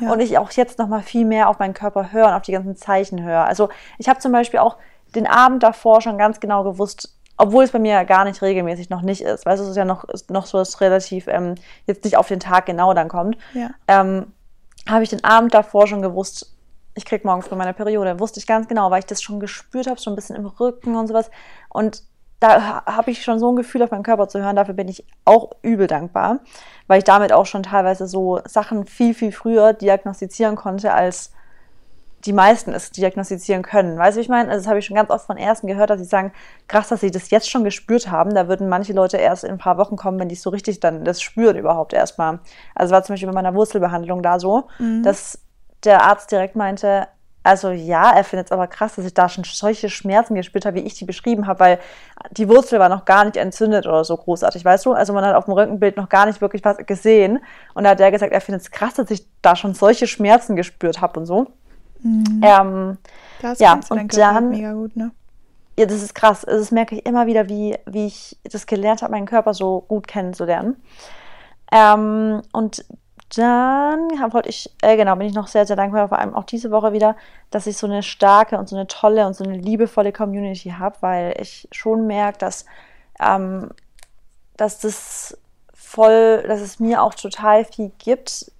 Ja. 0.00 0.12
Und 0.12 0.20
ich 0.20 0.38
auch 0.38 0.50
jetzt 0.52 0.78
nochmal 0.78 1.02
viel 1.02 1.24
mehr 1.24 1.48
auf 1.48 1.58
meinen 1.58 1.74
Körper 1.74 2.12
höre 2.12 2.28
und 2.28 2.32
auf 2.32 2.42
die 2.42 2.52
ganzen 2.52 2.76
Zeichen 2.76 3.22
höre. 3.22 3.44
Also 3.44 3.68
ich 3.98 4.08
habe 4.08 4.18
zum 4.18 4.32
Beispiel 4.32 4.60
auch 4.60 4.76
den 5.14 5.26
Abend 5.26 5.62
davor 5.62 6.00
schon 6.00 6.16
ganz 6.16 6.40
genau 6.40 6.64
gewusst, 6.64 7.14
obwohl 7.36 7.64
es 7.64 7.70
bei 7.70 7.78
mir 7.78 8.04
gar 8.04 8.24
nicht 8.24 8.40
regelmäßig 8.40 8.88
noch 8.88 9.02
nicht 9.02 9.20
ist. 9.20 9.46
Du, 9.46 9.50
es 9.50 9.60
ist 9.60 9.76
ja 9.76 9.84
noch, 9.84 10.04
ist 10.04 10.30
noch 10.30 10.46
so, 10.46 10.58
dass 10.58 10.70
es 10.70 10.80
relativ 10.80 11.26
ähm, 11.28 11.56
jetzt 11.86 12.04
nicht 12.04 12.16
auf 12.16 12.28
den 12.28 12.40
Tag 12.40 12.66
genau 12.66 12.94
dann 12.94 13.08
kommt. 13.08 13.36
Ja. 13.52 13.70
Ähm, 13.88 14.32
habe 14.88 15.02
ich 15.04 15.10
den 15.10 15.24
Abend 15.24 15.54
davor 15.54 15.86
schon 15.86 16.02
gewusst, 16.02 16.51
ich 16.94 17.04
krieg 17.04 17.24
morgen 17.24 17.42
früh 17.42 17.56
meine 17.56 17.74
Periode. 17.74 18.20
Wusste 18.20 18.40
ich 18.40 18.46
ganz 18.46 18.68
genau, 18.68 18.90
weil 18.90 19.00
ich 19.00 19.06
das 19.06 19.22
schon 19.22 19.40
gespürt 19.40 19.86
habe, 19.86 20.00
schon 20.00 20.12
ein 20.12 20.16
bisschen 20.16 20.36
im 20.36 20.46
Rücken 20.46 20.96
und 20.96 21.06
sowas. 21.06 21.30
Und 21.68 22.02
da 22.40 22.84
habe 22.86 23.10
ich 23.12 23.22
schon 23.22 23.38
so 23.38 23.52
ein 23.52 23.56
Gefühl 23.56 23.82
auf 23.82 23.92
meinen 23.92 24.02
Körper 24.02 24.28
zu 24.28 24.40
hören. 24.40 24.56
Dafür 24.56 24.74
bin 24.74 24.88
ich 24.88 25.06
auch 25.24 25.52
übel 25.62 25.86
dankbar, 25.86 26.40
weil 26.88 26.98
ich 26.98 27.04
damit 27.04 27.32
auch 27.32 27.46
schon 27.46 27.62
teilweise 27.62 28.06
so 28.08 28.40
Sachen 28.44 28.84
viel, 28.84 29.14
viel 29.14 29.30
früher 29.30 29.72
diagnostizieren 29.72 30.56
konnte, 30.56 30.92
als 30.92 31.32
die 32.24 32.32
meisten 32.32 32.72
es 32.72 32.90
diagnostizieren 32.90 33.62
können. 33.62 33.98
Weißt 33.98 34.16
du, 34.16 34.18
wie 34.18 34.22
ich 34.22 34.28
meine? 34.28 34.48
Also 34.50 34.62
das 34.62 34.68
habe 34.68 34.78
ich 34.78 34.86
schon 34.86 34.96
ganz 34.96 35.10
oft 35.10 35.26
von 35.26 35.36
Ersten 35.36 35.66
gehört, 35.66 35.90
dass 35.90 35.98
sie 35.98 36.06
sagen, 36.06 36.32
krass, 36.68 36.88
dass 36.88 37.00
sie 37.00 37.10
das 37.10 37.30
jetzt 37.30 37.50
schon 37.50 37.64
gespürt 37.64 38.10
haben. 38.10 38.34
Da 38.34 38.48
würden 38.48 38.68
manche 38.68 38.92
Leute 38.92 39.16
erst 39.16 39.44
in 39.44 39.50
ein 39.50 39.58
paar 39.58 39.78
Wochen 39.78 39.96
kommen, 39.96 40.18
wenn 40.20 40.28
die 40.28 40.34
es 40.34 40.42
so 40.42 40.50
richtig 40.50 40.80
dann 40.80 41.04
das 41.04 41.20
spüren 41.20 41.56
überhaupt 41.56 41.92
erstmal. 41.92 42.40
Also 42.74 42.92
war 42.92 43.02
zum 43.02 43.14
Beispiel 43.14 43.28
bei 43.28 43.34
meiner 43.34 43.54
Wurzelbehandlung 43.54 44.22
da 44.22 44.38
so, 44.38 44.68
mhm. 44.78 45.02
dass 45.02 45.40
der 45.84 46.02
Arzt 46.02 46.30
direkt 46.30 46.56
meinte, 46.56 47.08
also 47.44 47.70
ja, 47.70 48.10
er 48.12 48.22
findet 48.22 48.46
es 48.46 48.52
aber 48.52 48.68
krass, 48.68 48.94
dass 48.94 49.04
ich 49.04 49.14
da 49.14 49.28
schon 49.28 49.42
solche 49.44 49.90
Schmerzen 49.90 50.34
gespürt 50.34 50.64
habe, 50.64 50.76
wie 50.76 50.86
ich 50.86 50.94
die 50.94 51.04
beschrieben 51.04 51.46
habe, 51.48 51.60
weil 51.60 51.78
die 52.30 52.48
Wurzel 52.48 52.78
war 52.78 52.88
noch 52.88 53.04
gar 53.04 53.24
nicht 53.24 53.36
entzündet 53.36 53.86
oder 53.86 54.04
so 54.04 54.16
großartig, 54.16 54.64
weißt 54.64 54.86
du? 54.86 54.92
Also 54.92 55.12
man 55.12 55.24
hat 55.24 55.34
auf 55.34 55.46
dem 55.46 55.54
Röntgenbild 55.54 55.96
noch 55.96 56.08
gar 56.08 56.26
nicht 56.26 56.40
wirklich 56.40 56.64
was 56.64 56.76
gesehen. 56.78 57.40
Und 57.74 57.84
da 57.84 57.90
hat 57.90 58.00
er 58.00 58.12
gesagt, 58.12 58.32
er 58.32 58.40
findet 58.40 58.62
es 58.62 58.70
krass, 58.70 58.94
dass 58.94 59.10
ich 59.10 59.26
da 59.42 59.56
schon 59.56 59.74
solche 59.74 60.06
Schmerzen 60.06 60.54
gespürt 60.54 61.00
habe 61.00 61.18
und 61.18 61.26
so. 61.26 61.48
Mhm. 62.00 62.40
Ähm, 62.42 62.98
das 63.40 63.58
ja, 63.58 63.80
und 63.88 64.16
dann, 64.16 64.50
mega 64.50 64.72
gut, 64.72 64.96
ne? 64.96 65.10
Ja, 65.78 65.86
das 65.86 66.02
ist 66.02 66.14
krass. 66.14 66.42
Das 66.46 66.70
merke 66.70 66.96
ich 66.96 67.06
immer 67.06 67.26
wieder, 67.26 67.48
wie, 67.48 67.76
wie 67.86 68.06
ich 68.06 68.38
das 68.44 68.66
gelernt 68.66 69.02
habe, 69.02 69.12
meinen 69.12 69.26
Körper 69.26 69.54
so 69.54 69.80
gut 69.88 70.06
kennenzulernen. 70.06 70.76
Ähm, 71.72 72.42
und 72.52 72.84
dann 73.36 74.10
wollte 74.32 74.50
ich, 74.50 74.70
äh, 74.82 74.96
genau, 74.96 75.16
bin 75.16 75.26
ich 75.26 75.34
noch 75.34 75.48
sehr, 75.48 75.66
sehr 75.66 75.76
dankbar, 75.76 76.08
vor 76.08 76.18
allem 76.18 76.34
auch 76.34 76.44
diese 76.44 76.70
Woche 76.70 76.92
wieder, 76.92 77.16
dass 77.50 77.66
ich 77.66 77.76
so 77.76 77.86
eine 77.86 78.02
starke 78.02 78.58
und 78.58 78.68
so 78.68 78.76
eine 78.76 78.86
tolle 78.86 79.26
und 79.26 79.34
so 79.34 79.44
eine 79.44 79.56
liebevolle 79.56 80.12
Community 80.12 80.70
habe, 80.78 80.96
weil 81.00 81.34
ich 81.40 81.66
schon 81.72 82.06
merke, 82.06 82.38
dass, 82.38 82.66
ähm, 83.20 83.70
dass 84.56 84.80
das 84.80 85.38
voll, 85.72 86.44
dass 86.46 86.60
es 86.60 86.78
mir 86.78 87.02
auch 87.02 87.14
total 87.14 87.64
viel 87.64 87.92
gibt, 87.98 88.52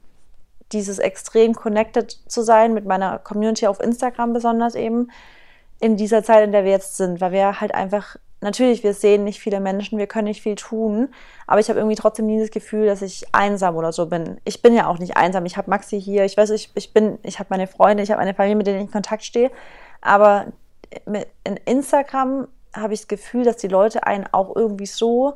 dieses 0.73 0.99
extrem 0.99 1.55
connected 1.55 2.19
zu 2.27 2.43
sein 2.43 2.73
mit 2.73 2.87
meiner 2.87 3.19
Community 3.19 3.67
auf 3.67 3.81
Instagram 3.81 4.33
besonders 4.33 4.75
eben 4.75 5.11
in 5.81 5.97
dieser 5.97 6.23
Zeit, 6.23 6.45
in 6.45 6.53
der 6.53 6.65
wir 6.65 6.71
jetzt 6.71 6.97
sind, 6.97 7.21
weil 7.21 7.33
wir 7.33 7.61
halt 7.61 7.75
einfach 7.75 8.17
natürlich, 8.43 8.83
wir 8.83 8.95
sehen 8.95 9.25
nicht 9.25 9.41
viele 9.41 9.61
Menschen, 9.61 9.99
wir 9.99 10.07
können 10.07 10.29
nicht 10.29 10.43
viel 10.43 10.57
tun, 10.57 11.09
aber 11.47 11.61
ich 11.61 11.69
habe 11.69 11.79
irgendwie 11.79 11.97
trotzdem 11.97 12.27
nie 12.27 12.41
das 12.41 12.51
Gefühl, 12.51 12.87
dass 12.87 13.03
ich 13.03 13.25
einsam 13.33 13.77
oder 13.77 13.93
so 13.93 14.07
bin. 14.07 14.41
Ich 14.45 14.63
bin 14.63 14.75
ja 14.75 14.87
auch 14.87 14.99
nicht 14.99 15.17
einsam. 15.17 15.47
Ich 15.47 15.57
habe 15.57 15.71
Maxi 15.71 16.01
hier, 16.01 16.25
ich 16.25 16.37
weiß, 16.37 16.51
ich, 16.51 16.71
ich 16.75 16.93
bin, 16.93 17.19
ich 17.23 17.39
habe 17.39 17.49
meine 17.51 17.67
Freunde, 17.67 18.03
ich 18.03 18.11
habe 18.11 18.21
eine 18.21 18.35
Familie, 18.35 18.57
mit 18.57 18.67
denen 18.67 18.79
ich 18.79 18.87
in 18.87 18.91
Kontakt 18.91 19.25
stehe, 19.25 19.51
aber 20.01 20.47
in 21.45 21.57
Instagram 21.65 22.49
habe 22.75 22.95
ich 22.95 23.01
das 23.01 23.09
Gefühl, 23.09 23.45
dass 23.45 23.57
die 23.57 23.69
Leute 23.69 24.07
einen 24.07 24.27
auch 24.33 24.55
irgendwie 24.55 24.87
so, 24.87 25.35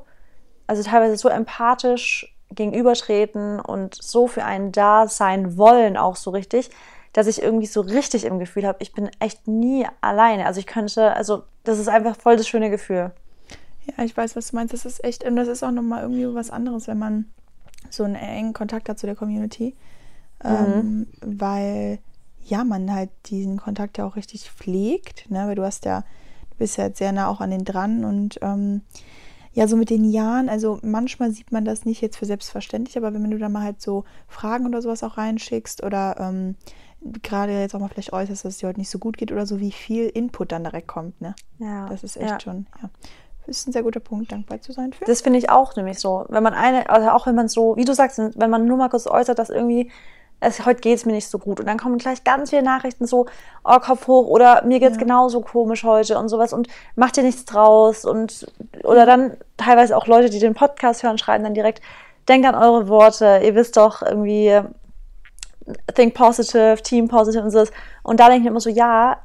also 0.67 0.83
teilweise 0.83 1.17
so 1.17 1.29
empathisch 1.29 2.35
gegenübertreten 2.51 3.61
und 3.61 3.95
so 3.95 4.27
für 4.27 4.45
einen 4.45 4.73
da 4.73 5.09
sein 5.09 5.59
wollen, 5.59 5.97
auch 5.97 6.17
so 6.17 6.31
richtig, 6.31 6.71
dass 7.17 7.27
ich 7.27 7.41
irgendwie 7.41 7.65
so 7.65 7.81
richtig 7.81 8.27
im 8.27 8.39
Gefühl 8.39 8.67
habe, 8.67 8.77
ich 8.83 8.93
bin 8.93 9.09
echt 9.21 9.49
nie 9.49 9.87
alleine. 10.03 10.45
Also 10.45 10.61
ich 10.61 10.67
könnte, 10.67 11.17
also 11.17 11.45
das 11.65 11.79
ist 11.79 11.89
einfach 11.89 12.15
voll 12.15 12.37
das 12.37 12.47
schöne 12.47 12.69
Gefühl. 12.69 13.11
Ja, 13.87 14.05
ich 14.05 14.15
weiß, 14.15 14.37
was 14.37 14.51
du 14.51 14.57
meinst. 14.57 14.75
Das 14.75 14.85
ist 14.85 15.03
echt, 15.03 15.25
und 15.25 15.35
das 15.35 15.49
ist 15.49 15.63
auch 15.63 15.71
nochmal 15.71 16.03
irgendwie 16.03 16.35
was 16.35 16.51
anderes, 16.51 16.89
wenn 16.89 16.99
man 16.99 17.25
so 17.89 18.05
einen 18.05 18.17
engen 18.17 18.53
Kontakt 18.53 18.91
hat 18.91 18.99
zu 18.99 19.07
der 19.07 19.17
Community. 19.17 19.75
Mhm. 20.45 20.51
Ähm, 20.51 21.07
weil 21.23 22.01
ja, 22.45 22.65
man 22.65 22.93
halt 22.93 23.09
diesen 23.25 23.57
Kontakt 23.57 23.97
ja 23.97 24.05
auch 24.05 24.17
richtig 24.17 24.51
pflegt, 24.51 25.31
ne? 25.31 25.47
Weil 25.47 25.55
du 25.55 25.65
hast 25.65 25.87
ja, 25.87 26.03
du 26.51 26.57
bist 26.59 26.77
ja 26.77 26.85
jetzt 26.85 26.99
sehr 26.99 27.13
nah 27.13 27.29
auch 27.29 27.41
an 27.41 27.51
den 27.51 27.65
dran 27.65 28.05
und 28.05 28.39
ähm, 28.43 28.83
ja, 29.55 29.67
so 29.67 29.77
mit 29.79 29.89
den 29.89 30.05
Jahren, 30.05 30.51
also 30.51 30.81
manchmal 30.83 31.31
sieht 31.31 31.51
man 31.51 31.65
das 31.65 31.87
nicht 31.87 32.03
jetzt 32.03 32.19
für 32.19 32.27
selbstverständlich, 32.27 32.99
aber 32.99 33.15
wenn 33.15 33.31
du 33.31 33.39
da 33.39 33.49
mal 33.49 33.63
halt 33.63 33.81
so 33.81 34.05
Fragen 34.29 34.67
oder 34.67 34.83
sowas 34.83 35.03
auch 35.03 35.17
reinschickst 35.17 35.83
oder 35.83 36.17
ähm, 36.21 36.57
gerade 37.23 37.53
jetzt 37.53 37.75
auch 37.75 37.81
mal 37.81 37.89
vielleicht 37.89 38.13
äußerst, 38.13 38.45
dass 38.45 38.55
es 38.55 38.59
dir 38.59 38.69
heute 38.69 38.81
nicht 38.81 38.91
so 38.91 38.99
gut 38.99 39.17
geht 39.17 39.33
oder 39.33 39.47
so, 39.47 39.61
wie 39.61 39.73
viel 39.73 40.07
Input 40.09 40.53
dann 40.53 40.65
direkt 40.65 40.89
kommt, 40.89 41.21
ne? 41.21 41.35
Ja. 41.59 41.87
Das 41.89 42.03
ist 42.03 42.17
echt 42.17 42.31
ja. 42.31 42.41
schon, 42.41 42.67
ja. 42.83 42.91
Das 43.47 43.59
ist 43.59 43.69
ein 43.69 43.73
sehr 43.73 43.85
guter 43.85 44.01
Punkt, 44.01 44.33
dankbar 44.33 44.61
zu 44.61 44.73
sein 44.73 44.93
für. 44.93 45.05
Das 45.05 45.21
finde 45.21 45.39
ich 45.39 45.51
auch 45.51 45.77
nämlich 45.77 46.01
so. 46.01 46.25
Wenn 46.29 46.43
man 46.43 46.53
eine, 46.53 46.91
also 46.91 47.11
auch 47.11 47.27
wenn 47.27 47.37
man 47.37 47.49
so, 47.49 47.77
wie 47.77 47.85
du 47.85 47.95
sagst, 47.95 48.19
wenn 48.19 48.51
man 48.51 48.67
nur 48.67 48.77
mal 48.77 48.89
kurz 48.89 49.07
äußert, 49.07 49.39
dass 49.39 49.51
irgendwie 49.51 49.91
es, 50.41 50.67
heute 50.67 50.81
geht 50.81 50.99
es 50.99 51.07
mir 51.07 51.13
nicht 51.13 51.29
so 51.29 51.39
gut. 51.39 51.61
Und 51.61 51.67
dann 51.67 51.79
kommen 51.79 51.99
gleich 51.99 52.25
ganz 52.25 52.51
viele 52.51 52.63
Nachrichten 52.63 53.07
so, 53.07 53.27
oh, 53.65 53.79
Kopf 53.79 54.07
hoch 54.07 54.27
oder 54.27 54.65
mir 54.65 54.81
geht's 54.81 54.97
ja. 54.97 55.03
genauso 55.03 55.41
komisch 55.41 55.85
heute 55.85 56.19
und 56.19 56.29
sowas 56.29 56.53
und 56.53 56.69
mach 56.95 57.11
dir 57.11 57.23
nichts 57.23 57.45
draus. 57.45 58.05
Und 58.05 58.47
oder 58.85 59.07
dann 59.07 59.37
teilweise 59.57 59.97
auch 59.97 60.07
Leute, 60.07 60.29
die 60.29 60.39
den 60.39 60.55
Podcast 60.55 61.03
hören, 61.03 61.19
schreiben 61.19 61.45
dann 61.45 61.55
direkt, 61.55 61.81
denkt 62.29 62.47
an 62.47 62.55
eure 62.55 62.89
Worte, 62.89 63.41
ihr 63.45 63.55
wisst 63.55 63.77
doch 63.77 64.03
irgendwie, 64.03 64.61
think 65.95 66.15
positive, 66.15 66.83
team 66.83 67.09
positive 67.09 67.43
und 67.43 67.51
so. 67.51 67.65
Und 68.03 68.21
da 68.21 68.27
denke 68.29 68.39
ich 68.39 68.45
mir 68.45 68.51
immer 68.51 68.61
so, 68.61 68.71
ja, 68.71 69.19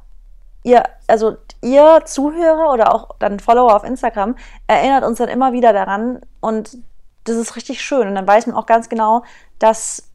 ihr, 0.62 0.82
also 1.06 1.36
ihr 1.62 2.02
Zuhörer 2.04 2.72
oder 2.72 2.94
auch 2.94 3.16
dann 3.18 3.40
Follower 3.40 3.74
auf 3.74 3.84
Instagram 3.84 4.36
erinnert 4.66 5.04
uns 5.04 5.18
dann 5.18 5.28
immer 5.28 5.52
wieder 5.52 5.72
daran 5.72 6.20
und 6.40 6.78
das 7.24 7.36
ist 7.36 7.54
richtig 7.56 7.80
schön. 7.82 8.08
Und 8.08 8.14
dann 8.16 8.26
weiß 8.26 8.46
man 8.46 8.56
auch 8.56 8.66
ganz 8.66 8.88
genau, 8.88 9.22
dass 9.58 10.08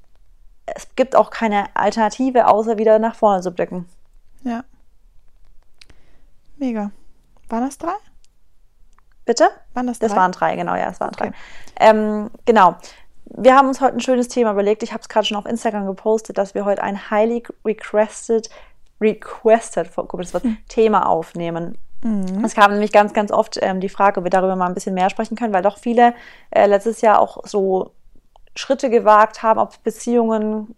es 0.65 0.87
gibt 0.95 1.15
auch 1.15 1.29
keine 1.29 1.73
Alternative, 1.75 2.47
außer 2.47 2.77
wieder 2.77 2.99
nach 2.99 3.15
vorne 3.15 3.41
zu 3.41 3.51
blicken. 3.51 3.87
Ja. 4.43 4.63
Mega. 6.57 6.91
Waren 7.49 7.65
das 7.65 7.77
drei? 7.77 7.93
Bitte? 9.25 9.49
Waren 9.73 9.87
das 9.87 9.99
Das 9.99 10.11
drei? 10.11 10.17
waren 10.17 10.31
drei, 10.31 10.55
genau, 10.55 10.75
ja, 10.75 10.89
es 10.89 10.99
waren 10.99 11.09
Okay. 11.13 11.31
drei. 11.31 11.85
Ähm, 11.89 12.29
genau. 12.45 12.75
Wir 13.29 13.55
haben 13.55 13.67
uns 13.67 13.81
heute 13.81 13.95
ein 13.95 13.99
schönes 13.99 14.27
Thema 14.27 14.51
überlegt. 14.51 14.83
Ich 14.83 14.93
habe 14.93 15.01
es 15.01 15.09
gerade 15.09 15.25
schon 15.25 15.37
auf 15.37 15.45
Instagram 15.45 15.85
gepostet, 15.85 16.37
dass 16.37 16.55
wir 16.55 16.65
heute 16.65 16.81
ein 16.81 17.09
highly 17.11 17.43
requested, 17.65 18.49
requested, 19.01 19.89
guck, 19.95 20.19
das 20.21 20.33
Wort, 20.33 20.43
Hm. 20.43 20.57
Thema 20.67 21.07
aufnehmen. 21.07 21.77
Mhm. 22.03 22.43
Es 22.45 22.53
kam 22.53 22.71
nämlich 22.71 22.91
ganz, 22.91 23.13
ganz 23.13 23.31
oft 23.31 23.57
ähm, 23.61 23.79
die 23.79 23.89
Frage, 23.89 24.19
ob 24.19 24.25
wir 24.25 24.29
darüber 24.29 24.55
mal 24.55 24.67
ein 24.67 24.73
bisschen 24.73 24.93
mehr 24.93 25.09
sprechen 25.09 25.35
können, 25.35 25.53
weil 25.53 25.63
doch 25.63 25.77
viele 25.77 26.13
äh, 26.51 26.67
letztes 26.67 27.01
Jahr 27.01 27.19
auch 27.19 27.45
so 27.45 27.91
Schritte 28.55 28.89
gewagt 28.89 29.43
haben, 29.43 29.59
ob 29.59 29.71
es 29.71 29.77
Beziehungen, 29.79 30.75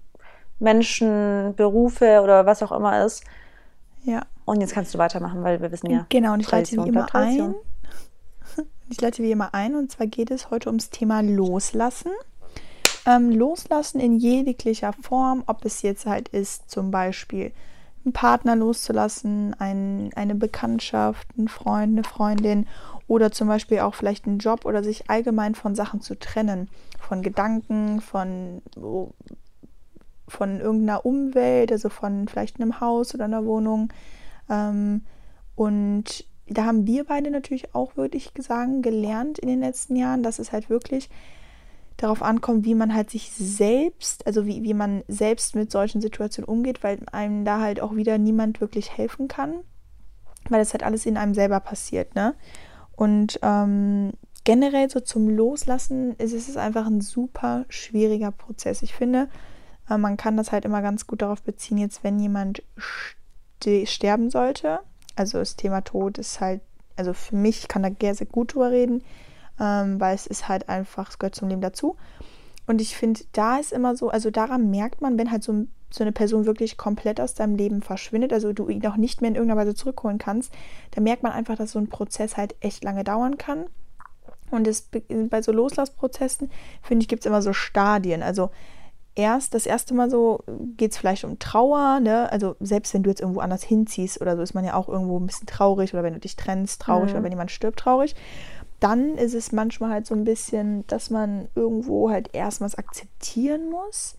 Menschen, 0.60 1.54
Berufe 1.56 2.22
oder 2.22 2.46
was 2.46 2.64
auch 2.64 2.72
immer 2.72 3.06
ist. 3.06 3.24
Ja. 4.04 4.22
Und 4.46 4.62
jetzt 4.62 4.74
kannst 4.74 4.94
du 4.94 4.98
weitermachen, 4.98 5.44
weil 5.44 5.62
wir 5.62 5.72
wissen 5.72 5.90
ja. 5.90 6.06
Genau, 6.10 6.34
und 6.34 6.40
ich 6.40 6.52
leite 6.52 6.78
wie 6.78 6.88
immer 6.88 7.14
ein. 7.14 7.56
Ich 8.92 9.00
leite 9.00 9.22
wie 9.22 9.30
immer 9.30 9.54
ein 9.54 9.76
und 9.76 9.92
zwar 9.92 10.08
geht 10.08 10.32
es 10.32 10.50
heute 10.50 10.70
ums 10.70 10.90
Thema 10.90 11.22
Loslassen. 11.22 12.10
Ähm, 13.10 13.32
loslassen 13.32 14.00
in 14.00 14.20
jeglicher 14.20 14.94
Form, 14.94 15.44
ob 15.48 15.66
es 15.66 15.82
jetzt 15.82 16.06
halt 16.06 16.30
ist, 16.30 16.70
zum 16.70 16.92
Beispiel 16.92 17.52
einen 18.06 18.14
Partner 18.14 18.56
loszulassen, 18.56 19.56
ein, 19.58 20.12
eine 20.16 20.36
Bekanntschaft, 20.36 21.28
einen 21.36 21.48
Freund, 21.48 21.94
eine 21.94 22.04
Freundin 22.04 22.68
oder 23.08 23.32
zum 23.32 23.48
Beispiel 23.48 23.80
auch 23.80 23.96
vielleicht 23.96 24.28
einen 24.28 24.38
Job 24.38 24.64
oder 24.64 24.84
sich 24.84 25.10
allgemein 25.10 25.56
von 25.56 25.74
Sachen 25.74 26.02
zu 26.02 26.20
trennen, 26.20 26.70
von 27.00 27.24
Gedanken, 27.24 28.00
von 28.00 28.62
von 30.28 30.60
irgendeiner 30.60 31.04
Umwelt, 31.04 31.72
also 31.72 31.90
von 31.90 32.28
vielleicht 32.28 32.62
einem 32.62 32.80
Haus 32.80 33.16
oder 33.16 33.26
einer 33.26 33.44
Wohnung. 33.46 33.92
Ähm, 34.48 35.02
und 35.56 36.26
da 36.48 36.66
haben 36.66 36.86
wir 36.86 37.06
beide 37.06 37.32
natürlich 37.32 37.74
auch 37.74 37.98
wirklich 37.98 38.32
sagen, 38.38 38.84
gelernt 38.84 39.40
in 39.40 39.48
den 39.48 39.62
letzten 39.62 39.96
Jahren, 39.96 40.22
dass 40.22 40.38
es 40.38 40.52
halt 40.52 40.70
wirklich 40.70 41.10
darauf 42.02 42.22
ankommt, 42.22 42.66
wie 42.66 42.76
man 42.76 42.94
halt 42.94 43.10
sich 43.10 43.32
selbst, 43.32 44.26
also 44.26 44.46
wie, 44.46 44.64
wie 44.64 44.74
man 44.74 45.04
selbst 45.08 45.56
mit 45.56 45.72
solchen 45.72 46.02
Situationen 46.02 46.48
umgeht, 46.48 46.84
weil 46.84 47.00
einem 47.12 47.46
da 47.46 47.60
halt 47.60 47.82
auch 47.82 47.96
wieder 47.96 48.18
niemand 48.18 48.62
wirklich 48.62 48.98
helfen 48.98 49.28
kann, 49.28 49.56
weil 50.50 50.60
das 50.60 50.74
halt 50.74 50.84
alles 50.84 51.06
in 51.06 51.18
einem 51.18 51.34
selber 51.34 51.60
passiert, 51.60 52.16
ne? 52.16 52.36
Und 52.96 53.40
ähm, 53.44 54.12
generell 54.44 54.90
so 54.90 55.00
zum 55.00 55.30
Loslassen 55.30 56.16
ist 56.16 56.34
es 56.34 56.58
einfach 56.58 56.86
ein 56.86 57.02
super 57.02 57.66
schwieriger 57.70 58.32
Prozess. 58.32 58.82
Ich 58.82 58.94
finde, 58.94 59.30
äh, 59.90 59.98
man 59.98 60.18
kann 60.18 60.38
das 60.38 60.52
halt 60.52 60.66
immer 60.66 60.82
ganz 60.82 61.08
gut 61.08 61.22
darauf 61.22 61.42
beziehen, 61.42 61.78
jetzt 61.78 62.04
wenn 62.04 62.20
jemand 62.20 62.64
ste 63.58 63.86
sterben 63.86 64.30
sollte. 64.30 64.80
Also 65.16 65.38
das 65.38 65.56
Thema 65.56 65.82
Tod 65.82 66.18
ist 66.18 66.40
halt, 66.40 66.62
also 66.96 67.14
für 67.14 67.36
mich 67.36 67.68
kann 67.68 67.84
da 67.84 67.90
sehr, 68.00 68.16
sehr 68.16 68.28
gut 68.28 68.54
drüber 68.54 68.72
reden, 68.72 69.04
ähm, 69.60 70.00
weil 70.00 70.16
es 70.16 70.28
ist 70.28 70.48
halt 70.48 70.70
einfach, 70.70 71.10
es 71.10 71.20
gehört 71.20 71.36
zum 71.36 71.50
Leben 71.50 71.62
dazu. 71.62 71.96
Und 72.68 72.82
ich 72.82 72.96
finde, 72.96 73.22
da 73.32 73.58
ist 73.58 73.74
immer 73.74 73.96
so, 73.96 74.10
also 74.10 74.30
daran 74.30 74.70
merkt 74.70 75.02
man, 75.02 75.18
wenn 75.18 75.32
halt 75.32 75.44
so, 75.44 75.66
so 75.90 76.04
eine 76.04 76.12
Person 76.12 76.46
wirklich 76.46 76.78
komplett 76.78 77.20
aus 77.20 77.34
deinem 77.34 77.56
Leben 77.56 77.82
verschwindet, 77.82 78.32
also 78.32 78.54
du 78.54 78.70
ihn 78.70 78.86
auch 78.86 78.96
nicht 78.96 79.22
mehr 79.22 79.30
in 79.30 79.36
irgendeiner 79.36 79.60
Weise 79.62 79.74
zurückholen 79.74 80.20
kannst, 80.20 80.54
da 80.92 81.02
merkt 81.02 81.24
man 81.24 81.32
einfach, 81.32 81.56
dass 81.56 81.72
so 81.72 81.80
ein 81.80 81.90
Prozess 81.90 82.38
halt 82.38 82.56
echt 82.60 82.84
lange 82.84 83.04
dauern 83.04 83.38
kann. 83.40 83.66
Und 84.52 84.68
es, 84.68 84.90
bei 85.30 85.42
so 85.42 85.52
Loslassprozessen, 85.52 86.52
finde 86.82 87.04
ich, 87.04 87.08
gibt 87.08 87.24
es 87.24 87.26
immer 87.26 87.42
so 87.42 87.54
Stadien. 87.54 88.24
Also 88.24 88.52
erst, 89.16 89.54
das 89.54 89.66
erste 89.66 89.94
Mal 89.94 90.10
so 90.10 90.44
geht 90.78 90.92
es 90.92 90.98
vielleicht 90.98 91.24
um 91.24 91.40
Trauer, 91.40 92.00
ne? 92.00 92.32
Also 92.32 92.56
selbst 92.60 92.94
wenn 92.94 93.04
du 93.04 93.10
jetzt 93.10 93.22
irgendwo 93.22 93.42
anders 93.42 93.64
hinziehst 93.64 94.22
oder 94.22 94.36
so, 94.36 94.42
ist 94.42 94.54
man 94.54 94.66
ja 94.66 94.76
auch 94.76 94.88
irgendwo 94.88 95.20
ein 95.20 95.26
bisschen 95.26 95.48
traurig 95.48 95.94
oder 95.94 96.04
wenn 96.04 96.14
du 96.14 96.20
dich 96.20 96.36
trennst, 96.36 96.82
traurig 96.82 97.10
Mhm. 97.10 97.16
oder 97.16 97.24
wenn 97.24 97.32
jemand 97.32 97.52
stirbt, 97.52 97.80
traurig. 97.80 98.16
Dann 98.80 99.16
ist 99.16 99.34
es 99.34 99.52
manchmal 99.52 99.92
halt 99.92 100.06
so 100.06 100.16
ein 100.16 100.24
bisschen, 100.24 100.86
dass 100.88 101.10
man 101.10 101.50
irgendwo 101.56 102.10
halt 102.10 102.30
erstmals 102.34 102.76
akzeptieren 102.76 103.70
muss. 103.70 104.16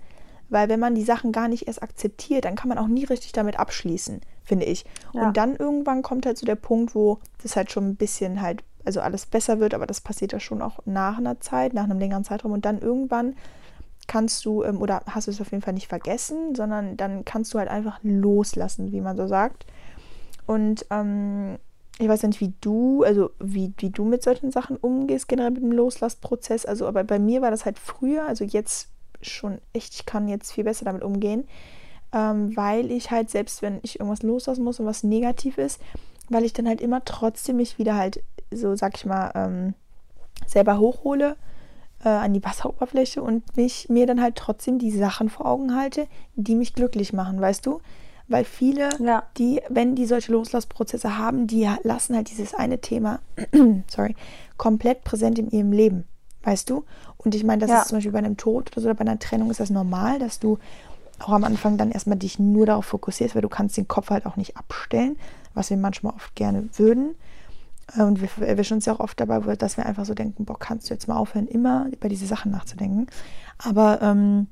Weil 0.50 0.69
wenn 0.69 0.81
man 0.81 0.97
die 0.97 1.05
Sachen 1.05 1.31
gar 1.31 1.49
nicht 1.49 1.69
erst 1.69 1.83
akzeptiert, 1.83 2.45
dann 2.45 2.57
kann 2.57 2.69
man 2.69 2.79
auch 2.79 2.88
nie 2.88 3.05
richtig 3.05 3.33
damit 3.33 3.59
abschließen, 3.59 4.21
finde 4.43 4.67
ich. 4.67 4.85
Ja. 5.12 5.29
Und 5.29 5.37
dann 5.37 5.55
irgendwann 5.55 6.02
kommt 6.02 6.26
halt 6.26 6.38
so 6.38 6.45
der 6.45 6.57
Punkt, 6.57 6.95
wo 6.95 7.19
das 7.43 7.55
halt 7.55 7.71
schon 7.71 7.88
ein 7.88 7.97
bisschen 7.97 8.43
halt, 8.43 8.64
also 8.85 9.00
alles 9.00 9.26
besser 9.26 9.61
wird, 9.61 9.75
aber 9.75 9.87
das 9.87 10.00
passiert 10.00 10.33
ja 10.33 10.40
schon 10.40 10.61
auch 10.61 10.81
nach 10.87 11.19
einer 11.19 11.40
Zeit, 11.40 11.73
nach 11.73 11.85
einem 11.85 12.00
längeren 12.00 12.25
Zeitraum. 12.25 12.50
Und 12.50 12.64
dann 12.64 12.81
irgendwann 12.81 13.37
kannst 14.09 14.45
du, 14.45 14.64
ähm, 14.64 14.83
oder 14.83 15.02
hast 15.07 15.29
du 15.29 15.31
es 15.31 15.40
auf 15.40 15.52
jeden 15.52 15.62
Fall 15.62 15.75
nicht 15.75 15.87
vergessen, 15.87 16.57
sondern 16.57 16.97
dann 16.97 17.25
kannst 17.25 17.55
du 17.55 17.59
halt 17.61 17.69
einfach 17.69 18.00
loslassen, 18.02 18.90
wie 18.90 19.00
man 19.00 19.17
so 19.17 19.29
sagt. 19.29 19.67
Und 20.47 20.85
ähm, 20.90 21.59
ich 22.00 22.09
weiß 22.09 22.23
nicht, 22.23 22.40
wie 22.40 22.54
du, 22.62 23.02
also 23.02 23.30
wie, 23.38 23.75
wie 23.76 23.90
du 23.90 24.04
mit 24.04 24.23
solchen 24.23 24.50
Sachen 24.50 24.76
umgehst, 24.78 25.28
generell 25.28 25.50
mit 25.50 25.62
dem 25.62 25.73
Loslassprozess. 25.73 26.64
Also, 26.64 26.87
aber 26.87 27.04
bei 27.04 27.19
mir 27.19 27.42
war 27.42 27.50
das 27.50 27.66
halt 27.66 27.78
früher, 27.78 28.26
also 28.26 28.42
jetzt 28.42 28.88
schon 29.21 29.59
echt, 29.75 29.95
ich 29.95 30.07
kann 30.07 30.26
jetzt 30.26 30.52
viel 30.52 30.64
besser 30.64 30.87
damit 30.87 31.02
umgehen, 31.02 31.47
ähm, 32.12 32.57
weil 32.57 32.90
ich 32.90 33.11
halt, 33.11 33.28
selbst 33.28 33.61
wenn 33.61 33.80
ich 33.83 34.00
irgendwas 34.00 34.23
loslassen 34.23 34.64
muss 34.64 34.80
und 34.80 34.87
was 34.87 35.02
negativ 35.02 35.59
ist, 35.59 35.78
weil 36.30 36.45
ich 36.45 36.54
dann 36.54 36.66
halt 36.66 36.80
immer 36.80 37.04
trotzdem 37.04 37.57
mich 37.57 37.78
wieder 37.78 37.97
halt, 37.97 38.23
so 38.50 38.75
sag 38.76 38.97
ich 38.97 39.04
mal, 39.04 39.30
ähm, 39.35 39.75
selber 40.47 40.78
hochhole 40.78 41.37
äh, 42.02 42.09
an 42.09 42.33
die 42.33 42.42
Wasseroberfläche 42.42 43.23
und 43.23 43.59
mich 43.59 43.90
mir 43.90 44.07
dann 44.07 44.23
halt 44.23 44.37
trotzdem 44.37 44.78
die 44.78 44.90
Sachen 44.90 45.28
vor 45.28 45.45
Augen 45.45 45.76
halte, 45.76 46.07
die 46.35 46.54
mich 46.54 46.73
glücklich 46.73 47.12
machen, 47.12 47.38
weißt 47.38 47.66
du? 47.66 47.83
Weil 48.30 48.44
viele, 48.44 48.90
Ja. 49.00 49.25
die, 49.37 49.60
wenn 49.68 49.96
die 49.96 50.06
solche 50.06 50.30
Loslassprozesse 50.30 51.18
haben, 51.18 51.49
die 51.49 51.68
lassen 51.82 52.14
halt 52.14 52.30
dieses 52.30 52.54
eine 52.54 52.80
Thema, 52.80 53.18
sorry, 53.88 54.14
komplett 54.56 55.02
präsent 55.02 55.38
in 55.40 55.50
ihrem 55.50 55.72
Leben, 55.72 56.04
weißt 56.44 56.70
du? 56.70 56.84
Und 57.16 57.34
ich 57.34 57.42
meine, 57.42 57.60
das 57.60 57.70
Ja. 57.70 57.80
ist 57.82 57.88
zum 57.88 57.96
Beispiel 57.99 58.12
bei 58.12 58.18
einem 58.18 58.37
Tod 58.37 58.70
oder 58.70 58.80
so, 58.80 58.87
oder 58.87 58.94
bei 58.94 59.00
einer 59.00 59.18
Trennung 59.18 59.50
ist 59.50 59.58
das 59.58 59.70
normal, 59.70 60.20
dass 60.20 60.38
du 60.38 60.58
auch 61.18 61.30
am 61.32 61.42
Anfang 61.42 61.76
dann 61.76 61.90
erstmal 61.90 62.16
dich 62.18 62.38
nur 62.38 62.66
darauf 62.66 62.87
fokussierst, 62.87 63.34
weil 63.34 63.42
du 63.42 63.49
kannst 63.49 63.76
den 63.76 63.88
Kopf 63.88 64.10
halt 64.10 64.25
auch 64.26 64.37
nicht 64.37 64.56
abstellen, 64.56 65.18
was 65.52 65.68
wir 65.70 65.76
manchmal 65.76 66.14
oft 66.14 66.34
gerne 66.37 66.68
würden. 66.76 67.16
Und 67.99 68.22
wir 68.22 68.46
erwischen 68.46 68.75
uns 68.75 68.87
ja 68.87 68.92
auch 68.94 69.00
oft 69.00 69.18
dabei, 69.18 69.40
dass 69.56 69.76
wir 69.76 69.84
einfach 69.84 70.04
so 70.04 70.14
denken, 70.14 70.44
boah, 70.44 70.56
kannst 70.56 70.88
du 70.88 70.94
jetzt 70.94 71.08
mal 71.08 71.16
aufhören, 71.16 71.49
immer 71.49 71.88
über 71.90 72.08
diese 72.08 72.26
Sachen 72.26 72.52
nachzudenken. 72.52 73.08
Aber 73.58 74.00
ähm, 74.00 74.46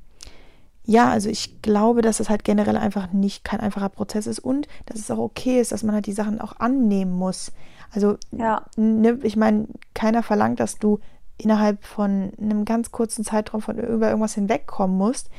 ja, 0.89 1.07
also 1.09 1.29
ich 1.29 1.61
glaube, 1.61 2.01
dass 2.01 2.19
es 2.19 2.29
halt 2.31 2.43
generell 2.43 2.75
einfach 2.75 3.13
nicht 3.13 3.43
kein 3.43 3.59
einfacher 3.59 3.89
Prozess 3.89 4.25
ist 4.25 4.39
und 4.39 4.67
dass 4.87 4.97
es 4.99 5.11
auch 5.11 5.19
okay 5.19 5.61
ist, 5.61 5.71
dass 5.71 5.83
man 5.83 5.93
halt 5.93 6.07
die 6.07 6.13
Sachen 6.13 6.41
auch 6.41 6.57
annehmen 6.59 7.11
muss. 7.11 7.51
Also, 7.91 8.17
Ja. 8.31 8.65
ne, 8.75 9.19
ich 9.21 9.35
meine, 9.35 9.67
keiner 9.93 10.23
verlangt, 10.23 10.59
dass 10.59 10.79
du 10.79 10.99
innerhalb 11.37 11.85
von 11.85 12.31
einem 12.41 12.65
ganz 12.65 12.91
kurzen 12.91 13.23
Zeitraum 13.23 13.61
von 13.61 13.77
über 13.77 14.07
irgendwas 14.09 14.33
hinwegkommen 14.33 14.97
musst. 14.97 15.29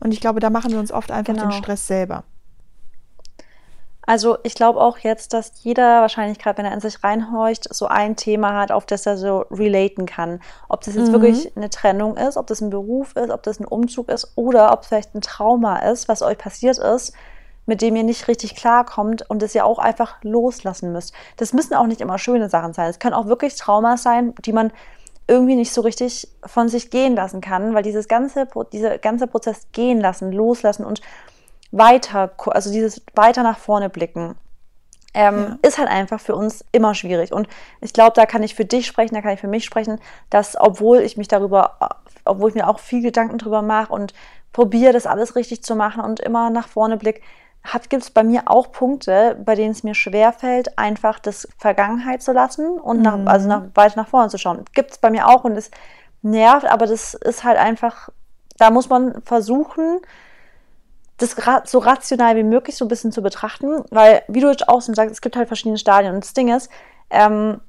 Und 0.00 0.12
ich 0.12 0.20
glaube, 0.20 0.40
da 0.40 0.50
machen 0.50 0.72
wir 0.72 0.80
uns 0.80 0.90
oft 0.90 1.12
einfach 1.12 1.32
den 1.32 1.42
Genau. 1.48 1.52
Stress 1.52 1.86
selber. 1.86 2.24
Also 4.08 4.38
ich 4.42 4.54
glaube 4.54 4.80
auch 4.80 4.96
jetzt, 4.96 5.34
dass 5.34 5.52
jeder 5.62 6.00
wahrscheinlich 6.00 6.38
gerade, 6.38 6.56
wenn 6.56 6.64
er 6.64 6.72
in 6.72 6.80
sich 6.80 7.04
reinhorcht, 7.04 7.72
so 7.74 7.88
ein 7.88 8.16
Thema 8.16 8.58
hat, 8.58 8.72
auf 8.72 8.86
das 8.86 9.04
er 9.04 9.18
so 9.18 9.40
relaten 9.50 10.06
kann. 10.06 10.40
Ob 10.70 10.80
das 10.80 10.94
jetzt 10.94 11.08
Mhm. 11.08 11.12
wirklich 11.12 11.54
eine 11.58 11.68
Trennung 11.68 12.16
ist, 12.16 12.38
ob 12.38 12.46
das 12.46 12.62
ein 12.62 12.70
Beruf 12.70 13.14
ist, 13.16 13.28
ob 13.28 13.42
das 13.42 13.60
ein 13.60 13.66
Umzug 13.66 14.08
ist 14.08 14.32
oder 14.34 14.72
ob 14.72 14.80
es 14.80 14.88
vielleicht 14.88 15.14
ein 15.14 15.20
Trauma 15.20 15.80
ist, 15.90 16.08
was 16.08 16.22
euch 16.22 16.38
passiert 16.38 16.78
ist, 16.78 17.12
mit 17.66 17.82
dem 17.82 17.96
ihr 17.96 18.02
nicht 18.02 18.28
richtig 18.28 18.56
klarkommt 18.56 19.28
und 19.28 19.42
das 19.42 19.54
ihr 19.54 19.66
auch 19.66 19.78
einfach 19.78 20.16
loslassen 20.22 20.90
müsst. 20.90 21.12
Das 21.36 21.52
müssen 21.52 21.74
auch 21.74 21.86
nicht 21.86 22.00
immer 22.00 22.16
schöne 22.16 22.48
Sachen 22.48 22.72
sein. 22.72 22.88
Es 22.88 23.00
können 23.00 23.12
auch 23.12 23.26
wirklich 23.26 23.56
Traumas 23.56 24.02
sein, 24.02 24.34
die 24.46 24.54
man 24.54 24.72
irgendwie 25.26 25.54
nicht 25.56 25.74
so 25.74 25.82
richtig 25.82 26.28
von 26.46 26.70
sich 26.70 26.88
gehen 26.90 27.14
lassen 27.14 27.42
kann, 27.42 27.74
weil 27.74 27.82
dieses 27.82 28.08
ganze, 28.08 28.48
dieser 28.72 28.96
ganze 28.96 29.26
Prozess 29.26 29.66
gehen 29.72 30.00
lassen, 30.00 30.32
loslassen 30.32 30.86
und 30.86 31.02
weiter, 31.70 32.32
also 32.46 32.72
dieses 32.72 33.02
weiter 33.14 33.42
nach 33.42 33.58
vorne 33.58 33.90
blicken, 33.90 34.36
ähm, 35.14 35.58
ist 35.62 35.78
halt 35.78 35.88
einfach 35.88 36.20
für 36.20 36.36
uns 36.36 36.64
immer 36.72 36.94
schwierig. 36.94 37.32
Und 37.32 37.48
ich 37.80 37.92
glaube, 37.92 38.12
da 38.14 38.26
kann 38.26 38.42
ich 38.42 38.54
für 38.54 38.64
dich 38.64 38.86
sprechen, 38.86 39.14
da 39.14 39.22
kann 39.22 39.32
ich 39.32 39.40
für 39.40 39.48
mich 39.48 39.64
sprechen, 39.64 40.00
dass 40.30 40.56
obwohl 40.58 40.98
ich 40.98 41.16
mich 41.16 41.28
darüber, 41.28 41.76
obwohl 42.24 42.50
ich 42.50 42.54
mir 42.54 42.68
auch 42.68 42.78
viel 42.78 43.02
Gedanken 43.02 43.38
drüber 43.38 43.62
mache 43.62 43.92
und 43.92 44.14
probiere, 44.52 44.92
das 44.92 45.06
alles 45.06 45.34
richtig 45.34 45.62
zu 45.62 45.74
machen 45.74 46.02
und 46.02 46.20
immer 46.20 46.50
nach 46.50 46.68
vorne 46.68 46.96
blick, 46.96 47.22
gibt 47.88 48.02
es 48.02 48.10
bei 48.10 48.22
mir 48.22 48.42
auch 48.46 48.70
Punkte, 48.70 49.36
bei 49.44 49.54
denen 49.54 49.72
es 49.72 49.82
mir 49.82 49.94
schwerfällt, 49.94 50.78
einfach 50.78 51.18
das 51.18 51.48
Vergangenheit 51.58 52.22
zu 52.22 52.32
lassen 52.32 52.78
und 52.78 53.02
nach, 53.02 53.18
also 53.26 53.48
nach, 53.48 53.62
weiter 53.74 54.00
nach 54.00 54.08
vorne 54.08 54.28
zu 54.30 54.38
schauen. 54.38 54.64
Gibt 54.74 54.92
es 54.92 54.98
bei 54.98 55.10
mir 55.10 55.26
auch 55.26 55.44
und 55.44 55.56
es 55.56 55.70
nervt, 56.22 56.66
aber 56.66 56.86
das 56.86 57.14
ist 57.14 57.44
halt 57.44 57.58
einfach, 57.58 58.08
da 58.56 58.70
muss 58.70 58.88
man 58.88 59.20
versuchen, 59.22 60.00
das 61.18 61.36
so 61.64 61.78
rational 61.78 62.36
wie 62.36 62.44
möglich 62.44 62.76
so 62.76 62.84
ein 62.84 62.88
bisschen 62.88 63.12
zu 63.12 63.22
betrachten, 63.22 63.84
weil, 63.90 64.22
wie 64.28 64.40
du 64.40 64.48
jetzt 64.48 64.68
auch 64.68 64.80
schon 64.80 64.94
sagst, 64.94 65.12
es 65.12 65.20
gibt 65.20 65.36
halt 65.36 65.48
verschiedene 65.48 65.78
Stadien. 65.78 66.14
Und 66.14 66.24
das 66.24 66.32
Ding 66.32 66.54
ist, 66.54 66.70
ähm, 67.10 67.60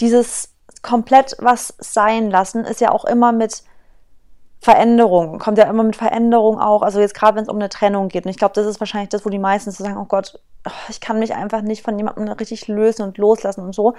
dieses 0.00 0.54
komplett 0.80 1.36
was 1.38 1.74
sein 1.78 2.30
lassen 2.30 2.64
ist 2.64 2.80
ja 2.80 2.90
auch 2.90 3.04
immer 3.04 3.32
mit 3.32 3.62
Veränderung, 4.60 5.38
kommt 5.38 5.58
ja 5.58 5.64
immer 5.64 5.82
mit 5.82 5.96
Veränderung 5.96 6.60
auch. 6.60 6.82
Also 6.82 6.98
jetzt 6.98 7.14
gerade, 7.14 7.36
wenn 7.36 7.42
es 7.42 7.48
um 7.48 7.56
eine 7.56 7.68
Trennung 7.68 8.08
geht. 8.08 8.24
Und 8.24 8.30
ich 8.30 8.38
glaube, 8.38 8.54
das 8.54 8.66
ist 8.66 8.80
wahrscheinlich 8.80 9.10
das, 9.10 9.26
wo 9.26 9.30
die 9.30 9.38
meisten 9.38 9.70
so 9.70 9.84
sagen, 9.84 9.98
oh 9.98 10.06
Gott, 10.06 10.40
oh, 10.66 10.70
ich 10.88 11.00
kann 11.00 11.18
mich 11.18 11.34
einfach 11.34 11.60
nicht 11.60 11.82
von 11.82 11.98
jemandem 11.98 12.28
richtig 12.28 12.68
lösen 12.68 13.02
und 13.02 13.18
loslassen 13.18 13.60
und 13.62 13.74
so. 13.74 13.94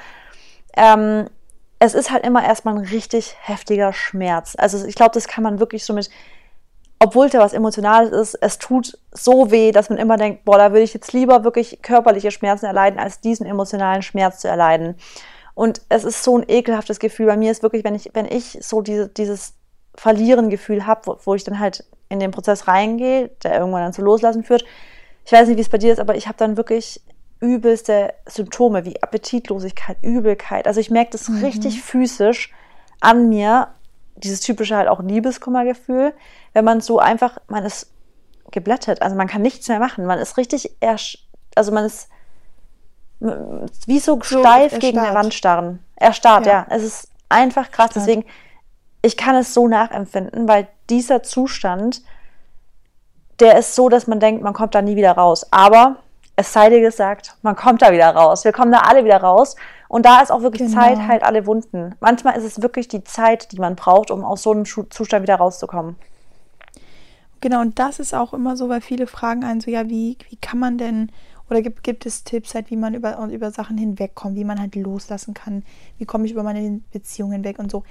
ähm, 0.76 1.28
es 1.80 1.96
ist 1.96 2.12
halt 2.12 2.26
immer 2.26 2.46
erstmal 2.46 2.76
ein 2.78 2.86
richtig 2.86 3.36
heftiger 3.42 3.92
Schmerz. 3.92 4.56
Also 4.58 4.86
ich 4.88 4.96
glaube, 4.96 5.12
das 5.14 5.28
kann 5.28 5.44
man 5.44 5.60
wirklich 5.60 5.84
so 5.84 5.94
mit, 5.94 6.10
obwohl 7.04 7.30
da 7.30 7.40
was 7.40 7.52
Emotionales 7.52 8.12
ist, 8.12 8.36
es 8.36 8.58
tut 8.60 8.98
so 9.12 9.52
weh, 9.52 9.74
dass 9.74 9.90
man 9.90 10.00
immer 10.00 10.16
denkt, 10.16 10.46
boah, 10.46 10.58
da 10.58 10.72
würde 10.72 10.84
ich 10.84 10.94
jetzt 10.94 11.12
lieber 11.12 11.44
wirklich 11.44 11.82
körperliche 11.82 12.32
Schmerzen 12.32 12.66
erleiden, 12.66 12.98
als 12.98 13.20
diesen 13.20 13.46
emotionalen 13.46 14.02
Schmerz 14.02 14.40
zu 14.40 14.48
erleiden. 14.48 14.96
Und 15.54 15.82
es 15.90 16.06
ist 16.06 16.24
so 16.24 16.38
ein 16.38 16.46
ekelhaftes 16.48 17.00
Gefühl. 17.00 17.26
Bei 17.26 17.36
mir 17.36 17.52
ist 17.52 17.62
wirklich, 17.62 17.84
wenn 17.84 17.94
ich, 17.94 18.12
wenn 18.14 18.26
ich 18.26 18.58
so 18.62 18.82
diese, 18.82 19.10
dieses 19.10 19.56
Verlieren-Gefühl 19.96 20.88
habe, 20.88 21.02
wo, 21.06 21.18
wo 21.26 21.36
ich 21.36 21.44
dann 21.44 21.60
halt 21.60 21.84
in 22.08 22.22
den 22.22 22.32
Prozess 22.32 22.70
reingehe, 22.70 23.32
der 23.44 23.60
irgendwann 23.60 23.84
dann 23.84 23.94
zu 23.94 24.02
Loslassen 24.02 24.46
führt. 24.46 24.64
Ich 25.26 25.32
weiß 25.34 25.50
nicht, 25.50 25.58
wie 25.58 25.62
es 25.62 25.70
bei 25.70 25.78
dir 25.78 25.92
ist, 25.92 26.00
aber 26.00 26.16
ich 26.16 26.28
habe 26.28 26.38
dann 26.38 26.56
wirklich 26.56 27.02
übelste 27.42 28.14
Symptome 28.26 28.86
wie 28.86 29.04
Appetitlosigkeit, 29.04 29.98
Übelkeit. 30.02 30.68
Also 30.68 30.80
ich 30.80 30.90
merke 30.90 31.12
das 31.12 31.28
mhm. 31.28 31.44
richtig 31.44 31.82
physisch 31.82 32.54
an 33.02 33.28
mir, 33.28 33.68
dieses 34.16 34.42
typische 34.42 34.76
halt 34.76 34.88
auch 34.88 35.02
Liebeskummergefühl, 35.02 36.14
wenn 36.54 36.66
man 36.66 36.82
so 36.82 37.00
einfach, 37.00 37.38
man 37.48 37.66
ist 37.66 37.92
geblättet, 38.52 39.02
also 39.02 39.16
man 39.16 39.28
kann 39.28 39.42
nichts 39.42 39.68
mehr 39.68 39.80
machen, 39.80 40.06
man 40.06 40.20
ist 40.20 40.38
richtig, 40.38 40.72
ersch 40.80 41.28
also 41.56 41.72
man 41.72 41.86
ist 41.86 42.10
wie 43.88 44.00
so, 44.00 44.20
so 44.22 44.40
steif 44.40 44.80
gegen 44.80 44.98
den 44.98 45.16
Rand 45.16 45.34
starren. 45.34 45.80
Erstarrt, 45.96 46.46
ja. 46.46 46.52
ja. 46.52 46.66
Es 46.70 46.84
ist 46.84 47.10
einfach 47.30 47.72
krass, 47.72 47.92
deswegen, 47.96 48.26
ich 49.02 49.18
kann 49.18 49.36
es 49.36 49.54
so 49.54 49.68
nachempfinden, 49.68 50.48
weil 50.48 50.68
dieser 50.90 51.24
Zustand, 51.24 52.02
der 53.40 53.58
ist 53.58 53.76
so, 53.76 53.90
dass 53.90 54.08
man 54.08 54.20
denkt, 54.20 54.44
man 54.44 54.54
kommt 54.54 54.76
da 54.76 54.82
nie 54.82 54.96
wieder 54.96 55.14
raus. 55.14 55.48
Aber 55.52 55.98
es 56.36 56.52
sei 56.52 56.70
dir 56.70 56.82
gesagt, 56.82 57.36
man 57.42 57.56
kommt 57.56 57.82
da 57.82 57.92
wieder 57.92 58.10
raus. 58.10 58.44
Wir 58.44 58.52
kommen 58.52 58.72
da 58.72 58.80
alle 58.80 59.06
wieder 59.06 59.22
raus. 59.22 59.56
Und 59.94 60.08
da 60.08 60.22
ist 60.22 60.32
auch 60.32 60.42
wirklich 60.42 60.70
genau. 60.70 60.82
Zeit, 60.82 61.08
halt 61.08 61.22
alle 61.22 61.46
Wunden. 61.46 61.94
Manchmal 62.00 62.36
ist 62.36 62.46
es 62.46 62.64
wirklich 62.64 62.88
die 62.88 63.04
Zeit, 63.04 63.52
die 63.52 63.60
man 63.60 63.76
braucht, 63.76 64.10
um 64.10 64.24
aus 64.24 64.42
so 64.42 64.50
einem 64.50 64.66
Zustand 64.66 65.22
wieder 65.22 65.36
rauszukommen. 65.36 65.98
Genau, 67.42 67.62
und 67.62 67.78
das 67.78 68.00
ist 68.00 68.16
auch 68.16 68.34
immer 68.34 68.58
so, 68.58 68.70
weil 68.70 68.82
viele 68.82 69.06
fragen 69.06 69.44
einen 69.44 69.62
so, 69.62 69.70
ja, 69.70 69.88
wie, 69.90 70.18
wie 70.30 70.38
kann 70.38 70.58
man 70.58 70.80
denn, 70.80 71.12
oder 71.48 71.62
gibt, 71.62 71.84
gibt 71.84 72.08
es 72.08 72.24
Tipps 72.24 72.56
halt, 72.56 72.72
wie 72.72 72.76
man 72.76 72.96
über, 72.96 73.20
über 73.28 73.52
Sachen 73.52 73.78
hinwegkommt, 73.78 74.36
wie 74.36 74.46
man 74.46 74.60
halt 74.60 74.74
loslassen 74.74 75.36
kann, 75.36 75.62
wie 76.00 76.06
komme 76.06 76.26
ich 76.26 76.32
über 76.32 76.42
meine 76.42 76.82
Beziehungen 76.92 77.34
hinweg 77.34 77.60
und 77.60 77.70
so. 77.70 77.84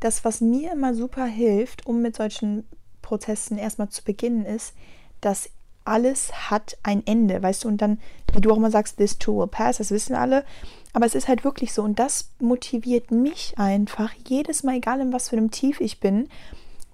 Das, 0.00 0.24
was 0.24 0.40
mir 0.40 0.72
immer 0.72 0.94
super 0.94 1.26
hilft, 1.26 1.84
um 1.84 2.00
mit 2.00 2.16
solchen 2.16 2.66
Prozessen 3.02 3.58
erstmal 3.58 3.90
zu 3.90 4.02
beginnen, 4.02 4.46
ist, 4.46 4.72
dass 5.20 5.50
alles 5.84 6.50
hat 6.50 6.76
ein 6.82 7.06
Ende, 7.06 7.42
weißt 7.42 7.64
du, 7.64 7.68
und 7.68 7.82
dann, 7.82 7.98
wie 8.32 8.40
du 8.40 8.52
auch 8.52 8.56
immer 8.56 8.70
sagst, 8.70 8.98
this 8.98 9.18
too 9.18 9.38
will 9.38 9.46
pass, 9.46 9.78
das 9.78 9.90
wissen 9.90 10.14
alle, 10.14 10.44
aber 10.92 11.06
es 11.06 11.14
ist 11.14 11.28
halt 11.28 11.44
wirklich 11.44 11.72
so 11.72 11.82
und 11.82 11.98
das 11.98 12.30
motiviert 12.38 13.10
mich 13.10 13.54
einfach 13.56 14.12
jedes 14.26 14.62
Mal, 14.62 14.76
egal 14.76 15.00
in 15.00 15.12
was 15.12 15.28
für 15.28 15.36
einem 15.36 15.50
Tief 15.50 15.80
ich 15.80 16.00
bin, 16.00 16.28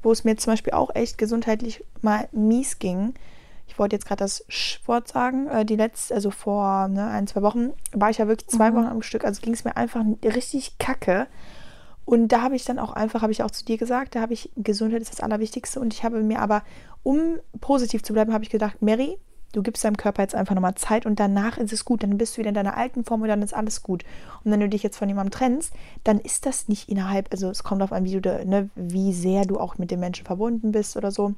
wo 0.03 0.13
es 0.13 0.25
mir 0.25 0.37
zum 0.37 0.53
Beispiel 0.53 0.73
auch 0.73 0.95
echt 0.95 1.19
gesundheitlich 1.19 1.85
mal 2.03 2.29
mies 2.33 2.79
ging. 2.79 3.15
Ich 3.69 3.79
wollte 3.79 3.97
jetzt 3.97 4.07
gerade 4.07 4.23
das 4.23 4.45
Wort 4.87 5.09
sagen, 5.09 5.49
äh, 5.49 5.65
die 5.65 5.77
letzte, 5.77 6.15
also 6.15 6.31
vor 6.31 6.89
ne, 6.89 7.09
ein, 7.09 7.27
zwei 7.27 7.43
Wochen 7.43 7.73
war 7.93 8.11
ich 8.11 8.19
ja 8.19 8.29
wirklich 8.29 8.49
zwei 8.49 8.71
mhm. 8.71 8.77
Wochen 8.77 8.87
am 8.87 9.03
Stück, 9.03 9.25
also 9.25 9.41
ging 9.41 9.55
es 9.55 9.65
mir 9.65 9.77
einfach 9.77 10.05
richtig 10.23 10.79
kacke. 10.79 11.27
Und 12.05 12.29
da 12.29 12.41
habe 12.41 12.55
ich 12.55 12.65
dann 12.65 12.79
auch 12.79 12.93
einfach, 12.93 13.23
habe 13.23 13.33
ich 13.33 13.43
auch 13.43 13.51
zu 13.51 13.65
dir 13.65 13.79
gesagt, 13.79 14.15
da 14.15 14.21
habe 14.21 14.33
ich, 14.33 14.51
Gesundheit 14.57 15.03
ist 15.03 15.13
das 15.13 15.21
Allerwichtigste. 15.21 15.81
Und 15.81 15.93
ich 15.93 16.05
habe 16.05 16.23
mir 16.23 16.41
aber, 16.41 16.63
um 17.07 17.39
positiv 17.61 18.03
zu 18.03 18.13
bleiben, 18.13 18.33
habe 18.33 18.43
ich 18.43 18.51
gedacht, 18.51 18.83
Mary, 18.83 19.17
du 19.53 19.63
gibst 19.63 19.85
deinem 19.85 19.97
Körper 19.97 20.23
jetzt 20.23 20.35
einfach 20.35 20.57
nochmal 20.57 20.75
Zeit 20.75 21.07
und 21.07 21.21
danach 21.21 21.57
ist 21.57 21.73
es 21.73 21.85
gut. 21.85 22.03
Dann 22.03 22.19
bist 22.19 22.35
du 22.35 22.39
wieder 22.39 22.49
in 22.49 22.57
deiner 22.57 22.77
alten 22.77 23.05
Form 23.05 23.23
und 23.23 23.29
dann 23.29 23.43
ist 23.43 23.55
alles 23.55 23.85
gut. 23.85 24.03
Und 24.43 24.51
wenn 24.51 24.59
du 24.59 24.69
dich 24.69 24.83
jetzt 24.83 24.97
von 24.97 25.09
jemandem 25.09 25.31
trennst, 25.31 25.73
dann 26.03 26.19
ist 26.19 26.47
das 26.47 26.67
nicht 26.67 26.89
innerhalb, 26.89 27.29
also 27.31 27.49
es 27.49 27.63
kommt 27.63 27.81
darauf 27.81 27.93
an, 27.93 28.05
wie, 28.05 28.21
du, 28.21 28.45
ne, 28.45 28.71
wie 28.75 29.13
sehr 29.13 29.45
du 29.45 29.61
auch 29.61 29.79
mit 29.79 29.93
dem 29.93 30.01
Menschen 30.01 30.27
verbunden 30.27 30.73
bist 30.73 30.97
oder 30.97 31.13
so. 31.13 31.35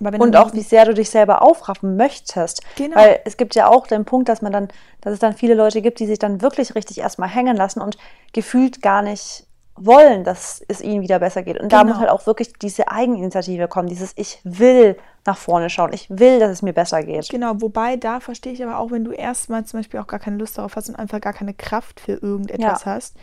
und 0.00 0.36
auch 0.36 0.54
wie 0.54 0.62
sehr 0.62 0.86
du 0.86 0.94
dich 0.94 1.10
selber 1.10 1.42
aufraffen 1.42 1.96
möchtest. 1.98 2.62
Genau. 2.76 2.96
Weil 2.96 3.20
es 3.26 3.36
gibt 3.36 3.54
ja 3.56 3.68
auch 3.68 3.86
den 3.86 4.06
Punkt, 4.06 4.30
dass 4.30 4.40
man 4.40 4.52
dann, 4.52 4.68
dass 5.02 5.12
es 5.12 5.18
dann 5.18 5.34
viele 5.34 5.54
Leute 5.54 5.82
gibt, 5.82 6.00
die 6.00 6.06
sich 6.06 6.18
dann 6.18 6.40
wirklich 6.40 6.74
richtig 6.74 7.00
erstmal 7.00 7.28
hängen 7.28 7.58
lassen 7.58 7.82
und 7.82 7.98
gefühlt 8.32 8.80
gar 8.80 9.02
nicht 9.02 9.47
wollen, 9.84 10.24
dass 10.24 10.62
es 10.68 10.80
ihnen 10.80 11.02
wieder 11.02 11.18
besser 11.18 11.42
geht. 11.42 11.58
Und 11.58 11.68
genau. 11.68 11.82
da 11.82 11.88
muss 11.88 11.98
halt 11.98 12.10
auch 12.10 12.26
wirklich 12.26 12.52
diese 12.54 12.90
Eigeninitiative 12.90 13.68
kommen, 13.68 13.88
dieses 13.88 14.12
Ich 14.16 14.40
will 14.44 14.96
nach 15.24 15.36
vorne 15.36 15.68
schauen, 15.70 15.92
ich 15.92 16.08
will, 16.10 16.38
dass 16.38 16.50
es 16.50 16.62
mir 16.62 16.72
besser 16.72 17.02
geht. 17.02 17.28
Genau, 17.28 17.60
wobei 17.60 17.96
da 17.96 18.20
verstehe 18.20 18.52
ich 18.52 18.62
aber 18.62 18.78
auch, 18.78 18.90
wenn 18.90 19.04
du 19.04 19.12
erstmal 19.12 19.64
zum 19.64 19.80
Beispiel 19.80 20.00
auch 20.00 20.06
gar 20.06 20.20
keine 20.20 20.36
Lust 20.36 20.58
darauf 20.58 20.76
hast 20.76 20.88
und 20.88 20.96
einfach 20.96 21.20
gar 21.20 21.32
keine 21.32 21.54
Kraft 21.54 22.00
für 22.00 22.12
irgendetwas 22.12 22.84
ja. 22.84 22.92
hast. 22.92 23.16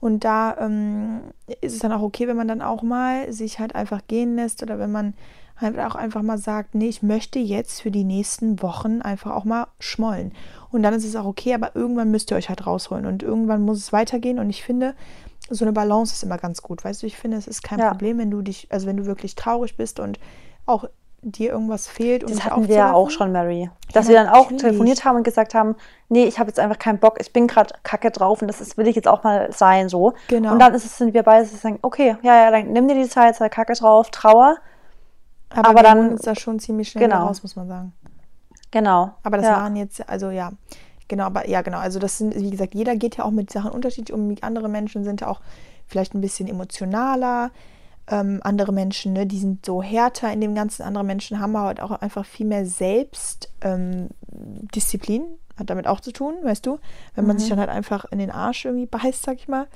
Und 0.00 0.24
da 0.24 0.56
ähm, 0.58 1.20
ist 1.60 1.74
es 1.74 1.78
dann 1.78 1.92
auch 1.92 2.02
okay, 2.02 2.26
wenn 2.26 2.36
man 2.36 2.48
dann 2.48 2.62
auch 2.62 2.82
mal 2.82 3.32
sich 3.32 3.60
halt 3.60 3.74
einfach 3.74 4.00
gehen 4.08 4.34
lässt 4.34 4.62
oder 4.62 4.78
wenn 4.78 4.90
man 4.90 5.14
halt 5.60 5.78
auch 5.78 5.94
einfach 5.94 6.22
mal 6.22 6.38
sagt, 6.38 6.74
nee, 6.74 6.88
ich 6.88 7.02
möchte 7.02 7.38
jetzt 7.38 7.80
für 7.80 7.90
die 7.90 8.04
nächsten 8.04 8.60
Wochen 8.62 9.00
einfach 9.00 9.30
auch 9.30 9.44
mal 9.44 9.68
schmollen. 9.78 10.32
Und 10.70 10.82
dann 10.82 10.94
ist 10.94 11.04
es 11.04 11.16
auch 11.16 11.24
okay, 11.24 11.54
aber 11.54 11.76
irgendwann 11.76 12.10
müsst 12.10 12.30
ihr 12.32 12.36
euch 12.36 12.48
halt 12.48 12.66
rausholen 12.66 13.06
und 13.06 13.22
irgendwann 13.22 13.62
muss 13.62 13.78
es 13.78 13.92
weitergehen. 13.92 14.38
Und 14.38 14.50
ich 14.50 14.64
finde, 14.64 14.94
so 15.50 15.64
eine 15.64 15.72
Balance 15.72 16.14
ist 16.14 16.22
immer 16.22 16.38
ganz 16.38 16.62
gut. 16.62 16.84
Weißt 16.84 17.02
du, 17.02 17.06
ich 17.06 17.16
finde, 17.16 17.36
es 17.36 17.46
ist 17.46 17.62
kein 17.62 17.78
ja. 17.78 17.90
Problem, 17.90 18.18
wenn 18.18 18.30
du 18.30 18.42
dich, 18.42 18.68
also 18.70 18.86
wenn 18.86 18.96
du 18.96 19.06
wirklich 19.06 19.34
traurig 19.34 19.76
bist 19.76 20.00
und 20.00 20.18
auch 20.66 20.84
dir 21.22 21.52
irgendwas 21.52 21.86
fehlt. 21.86 22.28
das 22.28 22.44
hatten 22.44 22.66
wir 22.66 22.74
ja 22.74 22.92
auch 22.92 23.10
schon, 23.10 23.30
Mary. 23.30 23.70
Dass 23.92 24.06
ja, 24.06 24.10
wir 24.10 24.16
dann 24.24 24.28
auch 24.28 24.50
natürlich. 24.50 24.62
telefoniert 24.62 25.04
haben 25.04 25.16
und 25.16 25.22
gesagt 25.22 25.54
haben, 25.54 25.76
nee, 26.08 26.24
ich 26.24 26.38
habe 26.38 26.48
jetzt 26.48 26.58
einfach 26.58 26.78
keinen 26.78 26.98
Bock, 26.98 27.18
ich 27.20 27.32
bin 27.32 27.46
gerade 27.46 27.74
kacke 27.84 28.10
drauf 28.10 28.42
und 28.42 28.48
das 28.48 28.60
ist, 28.60 28.76
will 28.76 28.88
ich 28.88 28.96
jetzt 28.96 29.06
auch 29.06 29.22
mal 29.22 29.52
sein 29.52 29.88
so. 29.88 30.14
Genau. 30.28 30.52
Und 30.52 30.58
dann 30.58 30.74
ist 30.74 30.84
es, 30.84 30.98
sind 30.98 31.14
wir 31.14 31.22
beide 31.22 31.46
sagen, 31.46 31.78
okay, 31.82 32.16
ja, 32.22 32.44
ja, 32.44 32.50
dann 32.50 32.72
nimm 32.72 32.88
dir 32.88 32.94
die 32.94 33.08
Zeit, 33.08 33.36
sei 33.36 33.48
kacke 33.48 33.74
drauf, 33.74 34.10
Trauer. 34.10 34.56
Aber, 35.50 35.68
aber 35.68 35.82
dann 35.82 36.12
ist 36.12 36.26
das 36.26 36.40
schon 36.40 36.58
ziemlich 36.58 36.88
schnell 36.88 37.04
genau. 37.04 37.26
raus, 37.26 37.42
muss 37.42 37.54
man 37.54 37.68
sagen. 37.68 37.92
Genau. 38.72 39.12
Aber 39.22 39.36
das 39.36 39.46
ja. 39.46 39.58
waren 39.58 39.76
jetzt, 39.76 40.08
also 40.08 40.30
ja, 40.30 40.50
Genau, 41.12 41.24
aber 41.24 41.46
ja, 41.46 41.60
genau. 41.60 41.76
Also 41.76 41.98
das 41.98 42.16
sind, 42.16 42.34
wie 42.34 42.48
gesagt, 42.48 42.74
jeder 42.74 42.96
geht 42.96 43.18
ja 43.18 43.26
auch 43.26 43.32
mit 43.32 43.52
Sachen 43.52 43.70
unterschiedlich 43.70 44.14
um. 44.14 44.34
Andere 44.40 44.70
Menschen 44.70 45.04
sind 45.04 45.20
ja 45.20 45.28
auch 45.28 45.42
vielleicht 45.86 46.14
ein 46.14 46.22
bisschen 46.22 46.48
emotionaler. 46.48 47.50
Ähm, 48.10 48.40
andere 48.42 48.72
Menschen, 48.72 49.12
ne, 49.12 49.26
die 49.26 49.38
sind 49.38 49.66
so 49.66 49.82
härter 49.82 50.32
in 50.32 50.40
dem 50.40 50.54
Ganzen. 50.54 50.84
Andere 50.84 51.04
Menschen 51.04 51.38
haben 51.38 51.54
halt 51.58 51.82
auch 51.82 51.90
einfach 51.90 52.24
viel 52.24 52.46
mehr 52.46 52.64
Selbstdisziplin. 52.64 55.22
Ähm, 55.22 55.28
hat 55.58 55.68
damit 55.68 55.86
auch 55.86 56.00
zu 56.00 56.12
tun, 56.12 56.36
weißt 56.42 56.64
du? 56.64 56.78
Wenn 57.14 57.26
man 57.26 57.36
mhm. 57.36 57.40
sich 57.40 57.50
dann 57.50 57.60
halt 57.60 57.68
einfach 57.68 58.06
in 58.06 58.18
den 58.18 58.30
Arsch 58.30 58.64
irgendwie 58.64 58.86
beißt, 58.86 59.22
sag 59.22 59.36
ich 59.36 59.48
mal, 59.48 59.66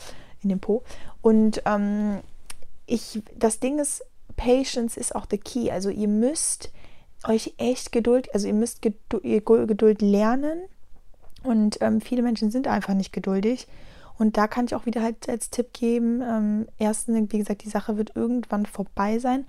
in 0.42 0.48
den 0.48 0.58
Po. 0.58 0.84
Und 1.20 1.60
ähm, 1.66 2.20
ich, 2.86 3.22
das 3.38 3.60
Ding 3.60 3.78
ist, 3.78 4.02
Patience 4.36 4.96
ist 4.96 5.14
auch 5.14 5.26
the 5.30 5.36
key. 5.36 5.70
Also 5.70 5.90
ihr 5.90 6.08
müsst 6.08 6.72
euch 7.28 7.52
echt 7.58 7.92
Geduld, 7.92 8.32
also 8.32 8.46
ihr 8.46 8.54
müsst 8.54 8.80
Geduld, 8.80 9.44
Geduld 9.44 10.00
lernen 10.00 10.62
und 11.46 11.78
ähm, 11.80 12.00
viele 12.00 12.22
Menschen 12.22 12.50
sind 12.50 12.68
einfach 12.68 12.94
nicht 12.94 13.12
geduldig. 13.12 13.66
Und 14.18 14.36
da 14.36 14.46
kann 14.46 14.64
ich 14.64 14.74
auch 14.74 14.86
wieder 14.86 15.02
halt 15.02 15.28
als 15.28 15.50
Tipp 15.50 15.72
geben, 15.72 16.22
ähm, 16.22 16.66
erstens, 16.78 17.32
wie 17.32 17.38
gesagt, 17.38 17.64
die 17.64 17.70
Sache 17.70 17.96
wird 17.96 18.16
irgendwann 18.16 18.66
vorbei 18.66 19.18
sein. 19.18 19.44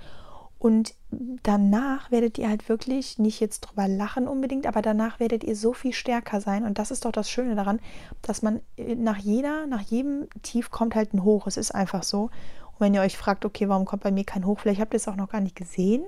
Und 0.60 0.96
danach 1.44 2.10
werdet 2.12 2.38
ihr 2.38 2.50
halt 2.50 2.68
wirklich 2.68 3.20
nicht 3.20 3.40
jetzt 3.40 3.62
drüber 3.62 3.88
lachen 3.88 4.28
unbedingt, 4.28 4.66
aber 4.66 4.82
danach 4.82 5.20
werdet 5.20 5.44
ihr 5.44 5.56
so 5.56 5.72
viel 5.74 5.94
stärker 5.94 6.42
sein. 6.42 6.66
Und 6.66 6.80
das 6.80 6.90
ist 6.90 7.06
doch 7.06 7.12
das 7.12 7.30
Schöne 7.30 7.56
daran, 7.56 7.80
dass 8.24 8.42
man 8.42 8.62
äh, 8.76 8.96
nach 8.96 9.18
jeder, 9.18 9.68
nach 9.68 9.82
jedem 9.82 10.28
Tief 10.42 10.72
kommt 10.72 10.96
halt 10.96 11.14
ein 11.14 11.24
Hoch. 11.24 11.48
Es 11.48 11.58
ist 11.58 11.72
einfach 11.72 12.04
so. 12.04 12.24
Und 12.24 12.80
wenn 12.80 12.94
ihr 12.94 13.02
euch 13.02 13.18
fragt, 13.18 13.46
okay, 13.46 13.70
warum 13.70 13.86
kommt 13.86 14.04
bei 14.04 14.12
mir 14.12 14.26
kein 14.26 14.46
Hoch? 14.46 14.60
Vielleicht 14.60 14.82
habt 14.82 14.94
ihr 14.94 14.98
es 14.98 15.08
auch 15.08 15.16
noch 15.16 15.30
gar 15.30 15.42
nicht 15.42 15.56
gesehen. 15.56 16.04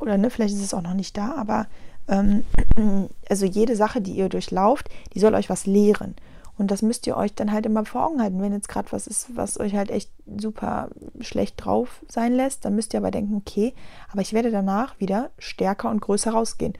Oder 0.00 0.16
ne, 0.16 0.30
vielleicht 0.30 0.54
ist 0.54 0.62
es 0.62 0.74
auch 0.74 0.82
noch 0.82 0.94
nicht 0.94 1.16
da, 1.16 1.34
aber 1.34 1.66
ähm, 2.10 2.44
also 3.28 3.46
jede 3.46 3.76
Sache, 3.76 4.02
die 4.02 4.12
ihr 4.12 4.28
durchlauft, 4.28 4.88
die 5.14 5.20
soll 5.20 5.34
euch 5.34 5.48
was 5.48 5.64
lehren. 5.64 6.14
Und 6.58 6.70
das 6.70 6.82
müsst 6.82 7.06
ihr 7.06 7.16
euch 7.16 7.34
dann 7.34 7.52
halt 7.52 7.64
immer 7.64 7.86
vor 7.86 8.04
Augen 8.04 8.20
halten. 8.20 8.42
Wenn 8.42 8.52
jetzt 8.52 8.68
gerade 8.68 8.92
was 8.92 9.06
ist, 9.06 9.34
was 9.34 9.58
euch 9.58 9.74
halt 9.74 9.90
echt 9.90 10.10
super 10.26 10.90
schlecht 11.20 11.64
drauf 11.64 12.04
sein 12.06 12.34
lässt, 12.34 12.66
dann 12.66 12.74
müsst 12.74 12.92
ihr 12.92 13.00
aber 13.00 13.10
denken, 13.10 13.34
okay, 13.34 13.72
aber 14.12 14.20
ich 14.20 14.34
werde 14.34 14.50
danach 14.50 15.00
wieder 15.00 15.30
stärker 15.38 15.88
und 15.88 16.02
größer 16.02 16.32
rausgehen. 16.32 16.74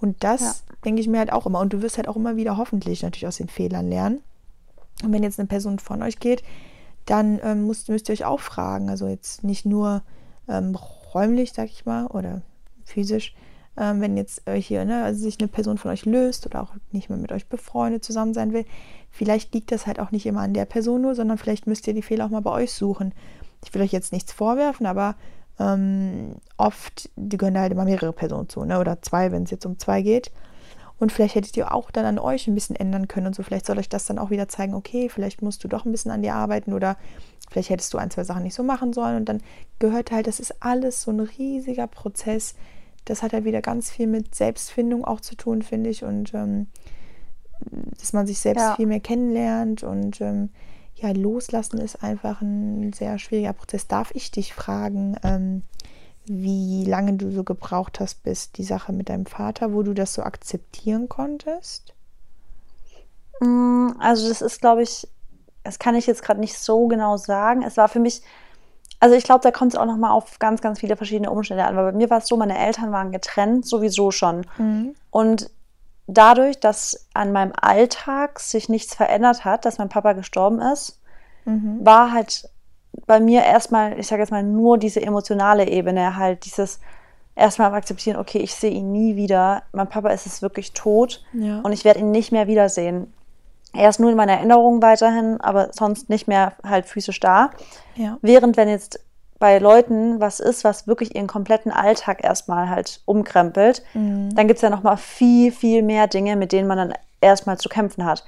Und 0.00 0.24
das 0.24 0.40
ja. 0.40 0.54
denke 0.86 1.02
ich 1.02 1.08
mir 1.08 1.18
halt 1.18 1.34
auch 1.34 1.44
immer. 1.44 1.60
Und 1.60 1.74
du 1.74 1.82
wirst 1.82 1.98
halt 1.98 2.08
auch 2.08 2.16
immer 2.16 2.36
wieder 2.36 2.56
hoffentlich 2.56 3.02
natürlich 3.02 3.26
aus 3.26 3.36
den 3.36 3.48
Fehlern 3.48 3.88
lernen. 3.88 4.22
Und 5.02 5.12
wenn 5.12 5.22
jetzt 5.22 5.38
eine 5.38 5.48
Person 5.48 5.78
von 5.80 6.02
euch 6.02 6.18
geht, 6.18 6.42
dann 7.04 7.38
ähm, 7.42 7.66
müsst, 7.66 7.90
müsst 7.90 8.08
ihr 8.08 8.14
euch 8.14 8.24
auch 8.24 8.40
fragen. 8.40 8.88
Also 8.88 9.06
jetzt 9.06 9.44
nicht 9.44 9.66
nur 9.66 10.02
ähm, 10.48 10.76
räumlich, 11.12 11.52
sag 11.52 11.66
ich 11.66 11.84
mal, 11.84 12.06
oder 12.06 12.40
physisch, 12.84 13.34
ähm, 13.78 14.00
wenn 14.00 14.16
jetzt 14.16 14.48
euch 14.48 14.66
hier, 14.66 14.84
ne, 14.84 15.04
also 15.04 15.20
sich 15.20 15.38
eine 15.38 15.48
Person 15.48 15.78
von 15.78 15.90
euch 15.90 16.06
löst 16.06 16.46
oder 16.46 16.62
auch 16.62 16.72
nicht 16.92 17.08
mehr 17.08 17.18
mit 17.18 17.32
euch 17.32 17.46
befreundet 17.46 18.04
zusammen 18.04 18.34
sein 18.34 18.52
will, 18.52 18.64
vielleicht 19.10 19.54
liegt 19.54 19.72
das 19.72 19.86
halt 19.86 20.00
auch 20.00 20.10
nicht 20.10 20.26
immer 20.26 20.40
an 20.40 20.54
der 20.54 20.64
Person 20.64 21.02
nur, 21.02 21.14
sondern 21.14 21.38
vielleicht 21.38 21.66
müsst 21.66 21.86
ihr 21.86 21.94
die 21.94 22.02
Fehler 22.02 22.26
auch 22.26 22.30
mal 22.30 22.40
bei 22.40 22.52
euch 22.52 22.72
suchen. 22.72 23.12
Ich 23.64 23.74
will 23.74 23.82
euch 23.82 23.92
jetzt 23.92 24.12
nichts 24.12 24.32
vorwerfen, 24.32 24.86
aber 24.86 25.16
ähm, 25.58 26.36
oft, 26.56 27.10
die 27.16 27.36
gehören 27.36 27.58
halt 27.58 27.72
immer 27.72 27.84
mehrere 27.84 28.12
Personen 28.12 28.48
zu, 28.48 28.64
ne, 28.64 28.78
oder 28.78 29.02
zwei, 29.02 29.32
wenn 29.32 29.44
es 29.44 29.50
jetzt 29.50 29.66
um 29.66 29.78
zwei 29.78 30.02
geht. 30.02 30.30
Und 30.98 31.12
vielleicht 31.12 31.34
hättet 31.34 31.56
ihr 31.56 31.74
auch 31.74 31.90
dann 31.90 32.06
an 32.06 32.18
euch 32.18 32.46
ein 32.46 32.54
bisschen 32.54 32.76
ändern 32.76 33.06
können 33.06 33.26
und 33.26 33.34
so. 33.34 33.42
Vielleicht 33.42 33.66
soll 33.66 33.78
euch 33.78 33.88
das 33.88 34.06
dann 34.06 34.18
auch 34.18 34.30
wieder 34.30 34.48
zeigen, 34.48 34.74
okay, 34.74 35.10
vielleicht 35.10 35.42
musst 35.42 35.62
du 35.62 35.68
doch 35.68 35.84
ein 35.84 35.92
bisschen 35.92 36.10
an 36.10 36.22
dir 36.22 36.34
arbeiten 36.34 36.72
oder 36.72 36.96
vielleicht 37.50 37.68
hättest 37.70 37.92
du 37.92 37.98
ein, 37.98 38.10
zwei 38.10 38.24
Sachen 38.24 38.44
nicht 38.44 38.54
so 38.54 38.62
machen 38.62 38.94
sollen. 38.94 39.16
Und 39.16 39.28
dann 39.28 39.42
gehört 39.78 40.10
halt, 40.10 40.26
das 40.26 40.40
ist 40.40 40.62
alles 40.62 41.02
so 41.02 41.10
ein 41.10 41.20
riesiger 41.20 41.86
Prozess. 41.86 42.54
Das 43.06 43.22
hat 43.22 43.32
halt 43.32 43.44
wieder 43.44 43.62
ganz 43.62 43.90
viel 43.90 44.06
mit 44.06 44.34
Selbstfindung 44.34 45.04
auch 45.04 45.20
zu 45.20 45.34
tun, 45.34 45.62
finde 45.62 45.90
ich. 45.90 46.04
Und 46.04 46.34
ähm, 46.34 46.66
dass 47.98 48.12
man 48.12 48.26
sich 48.26 48.38
selbst 48.38 48.62
ja. 48.62 48.76
viel 48.76 48.86
mehr 48.86 49.00
kennenlernt 49.00 49.82
und 49.82 50.20
ähm, 50.20 50.50
ja, 50.94 51.10
loslassen 51.10 51.78
ist 51.78 52.02
einfach 52.02 52.40
ein 52.40 52.92
sehr 52.92 53.18
schwieriger 53.18 53.52
Prozess. 53.52 53.86
Darf 53.86 54.10
ich 54.14 54.30
dich 54.30 54.54
fragen, 54.54 55.16
ähm, 55.22 55.62
wie 56.26 56.84
lange 56.84 57.14
du 57.14 57.30
so 57.30 57.44
gebraucht 57.44 58.00
hast, 58.00 58.22
bis 58.22 58.50
die 58.52 58.64
Sache 58.64 58.92
mit 58.92 59.08
deinem 59.08 59.26
Vater, 59.26 59.72
wo 59.72 59.82
du 59.82 59.94
das 59.94 60.14
so 60.14 60.22
akzeptieren 60.22 61.08
konntest? 61.08 61.94
Mm, 63.40 63.90
also 63.98 64.28
das 64.28 64.40
ist, 64.42 64.60
glaube 64.60 64.82
ich, 64.82 65.08
das 65.62 65.78
kann 65.78 65.94
ich 65.94 66.06
jetzt 66.06 66.22
gerade 66.22 66.40
nicht 66.40 66.58
so 66.58 66.88
genau 66.88 67.16
sagen. 67.16 67.62
Es 67.62 67.76
war 67.76 67.88
für 67.88 68.00
mich, 68.00 68.22
also 69.00 69.14
ich 69.14 69.24
glaube, 69.24 69.42
da 69.42 69.50
kommt 69.50 69.74
es 69.74 69.78
auch 69.78 69.86
nochmal 69.86 70.10
auf 70.10 70.38
ganz, 70.38 70.60
ganz 70.60 70.80
viele 70.80 70.96
verschiedene 70.96 71.30
Umstände 71.30 71.64
an. 71.64 71.76
Weil 71.76 71.92
bei 71.92 71.98
mir 71.98 72.10
war 72.10 72.18
es 72.18 72.26
so, 72.26 72.36
meine 72.36 72.58
Eltern 72.58 72.92
waren 72.92 73.12
getrennt, 73.12 73.66
sowieso 73.66 74.10
schon. 74.10 74.46
Mhm. 74.58 74.94
Und 75.10 75.50
dadurch, 76.06 76.60
dass 76.60 77.06
an 77.12 77.32
meinem 77.32 77.52
Alltag 77.60 78.40
sich 78.40 78.68
nichts 78.68 78.94
verändert 78.94 79.44
hat, 79.44 79.64
dass 79.64 79.78
mein 79.78 79.88
Papa 79.88 80.12
gestorben 80.14 80.60
ist, 80.60 81.00
mhm. 81.44 81.84
war 81.84 82.12
halt 82.12 82.48
bei 83.06 83.20
mir 83.20 83.42
erstmal, 83.42 83.98
ich 83.98 84.06
sage 84.06 84.22
jetzt 84.22 84.30
mal, 84.30 84.42
nur 84.42 84.78
diese 84.78 85.02
emotionale 85.02 85.68
Ebene, 85.68 86.16
halt 86.16 86.44
dieses 86.46 86.80
erstmal 87.34 87.74
akzeptieren, 87.74 88.16
okay, 88.16 88.38
ich 88.38 88.54
sehe 88.54 88.70
ihn 88.70 88.92
nie 88.92 89.16
wieder. 89.16 89.62
Mein 89.72 89.88
Papa 89.88 90.08
ist 90.08 90.26
es 90.26 90.40
wirklich 90.40 90.72
tot 90.72 91.22
ja. 91.34 91.60
und 91.60 91.72
ich 91.72 91.84
werde 91.84 92.00
ihn 92.00 92.10
nicht 92.10 92.32
mehr 92.32 92.46
wiedersehen. 92.46 93.12
Er 93.76 93.88
ist 93.88 94.00
nur 94.00 94.10
in 94.10 94.16
meiner 94.16 94.34
Erinnerung 94.34 94.82
weiterhin, 94.82 95.40
aber 95.40 95.70
sonst 95.72 96.08
nicht 96.08 96.28
mehr 96.28 96.52
halt 96.64 96.86
physisch 96.86 97.20
da. 97.20 97.50
Ja. 97.94 98.18
Während 98.22 98.56
wenn 98.56 98.68
jetzt 98.68 99.00
bei 99.38 99.58
Leuten 99.58 100.20
was 100.20 100.40
ist, 100.40 100.64
was 100.64 100.86
wirklich 100.86 101.14
ihren 101.14 101.26
kompletten 101.26 101.70
Alltag 101.70 102.24
erstmal 102.24 102.70
halt 102.70 103.00
umkrempelt, 103.04 103.82
mhm. 103.94 104.34
dann 104.34 104.48
gibt 104.48 104.58
es 104.58 104.62
ja 104.62 104.70
nochmal 104.70 104.96
viel, 104.96 105.52
viel 105.52 105.82
mehr 105.82 106.06
Dinge, 106.06 106.36
mit 106.36 106.52
denen 106.52 106.68
man 106.68 106.78
dann 106.78 106.94
erstmal 107.20 107.58
zu 107.58 107.68
kämpfen 107.68 108.04
hat. 108.04 108.24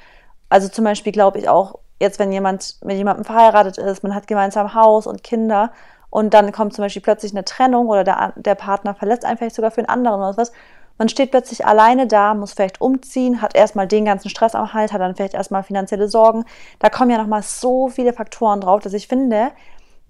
Also 0.50 0.68
zum 0.68 0.84
Beispiel 0.84 1.12
glaube 1.12 1.38
ich 1.38 1.48
auch, 1.48 1.78
jetzt 2.00 2.18
wenn 2.18 2.32
jemand 2.32 2.76
mit 2.84 2.96
jemandem 2.96 3.24
verheiratet 3.24 3.78
ist, 3.78 4.02
man 4.02 4.14
hat 4.14 4.26
gemeinsam 4.26 4.74
Haus 4.74 5.06
und 5.06 5.24
Kinder 5.24 5.72
und 6.10 6.32
dann 6.32 6.52
kommt 6.52 6.74
zum 6.74 6.84
Beispiel 6.84 7.02
plötzlich 7.02 7.32
eine 7.32 7.44
Trennung 7.44 7.88
oder 7.88 8.04
der, 8.04 8.32
der 8.36 8.54
Partner 8.54 8.94
verlässt 8.94 9.24
einen 9.24 9.36
vielleicht 9.36 9.56
sogar 9.56 9.70
für 9.70 9.80
einen 9.80 9.88
anderen 9.88 10.20
oder 10.20 10.36
was. 10.36 10.52
Man 10.98 11.08
steht 11.08 11.30
plötzlich 11.30 11.64
alleine 11.64 12.06
da, 12.06 12.34
muss 12.34 12.52
vielleicht 12.52 12.80
umziehen, 12.80 13.40
hat 13.40 13.54
erstmal 13.54 13.86
den 13.86 14.04
ganzen 14.04 14.28
Stress 14.28 14.54
am 14.54 14.72
Halt, 14.74 14.92
hat 14.92 15.00
dann 15.00 15.14
vielleicht 15.14 15.34
erstmal 15.34 15.62
finanzielle 15.62 16.08
Sorgen. 16.08 16.44
Da 16.80 16.90
kommen 16.90 17.10
ja 17.10 17.18
nochmal 17.18 17.42
so 17.42 17.88
viele 17.88 18.12
Faktoren 18.12 18.60
drauf, 18.60 18.82
dass 18.82 18.92
ich 18.92 19.06
finde, 19.06 19.52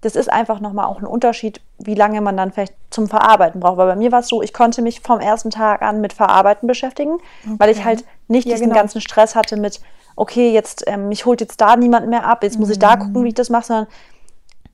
das 0.01 0.15
ist 0.15 0.31
einfach 0.31 0.59
nochmal 0.61 0.85
auch 0.85 0.99
ein 0.99 1.05
Unterschied, 1.05 1.61
wie 1.77 1.93
lange 1.93 2.21
man 2.21 2.37
dann 2.37 2.51
vielleicht 2.51 2.73
zum 2.89 3.07
Verarbeiten 3.07 3.59
braucht. 3.59 3.77
Weil 3.77 3.87
bei 3.87 3.95
mir 3.95 4.11
war 4.11 4.21
es 4.21 4.29
so, 4.29 4.41
ich 4.41 4.53
konnte 4.53 4.81
mich 4.81 5.01
vom 5.01 5.19
ersten 5.19 5.51
Tag 5.51 5.81
an 5.81 6.01
mit 6.01 6.13
Verarbeiten 6.13 6.67
beschäftigen, 6.67 7.15
okay. 7.45 7.55
weil 7.57 7.69
ich 7.69 7.83
halt 7.83 8.05
nicht 8.27 8.47
ja, 8.47 8.53
diesen 8.53 8.69
genau. 8.69 8.79
ganzen 8.79 9.01
Stress 9.01 9.35
hatte 9.35 9.57
mit, 9.57 9.81
okay, 10.15 10.51
jetzt 10.51 10.85
ähm, 10.87 11.09
mich 11.09 11.25
holt 11.25 11.41
jetzt 11.41 11.59
da 11.59 11.75
niemand 11.75 12.07
mehr 12.07 12.25
ab, 12.25 12.43
jetzt 12.43 12.59
muss 12.59 12.69
ich 12.69 12.79
da 12.79 12.95
gucken, 12.95 13.23
wie 13.25 13.29
ich 13.29 13.33
das 13.35 13.49
mache, 13.49 13.65
sondern 13.65 13.87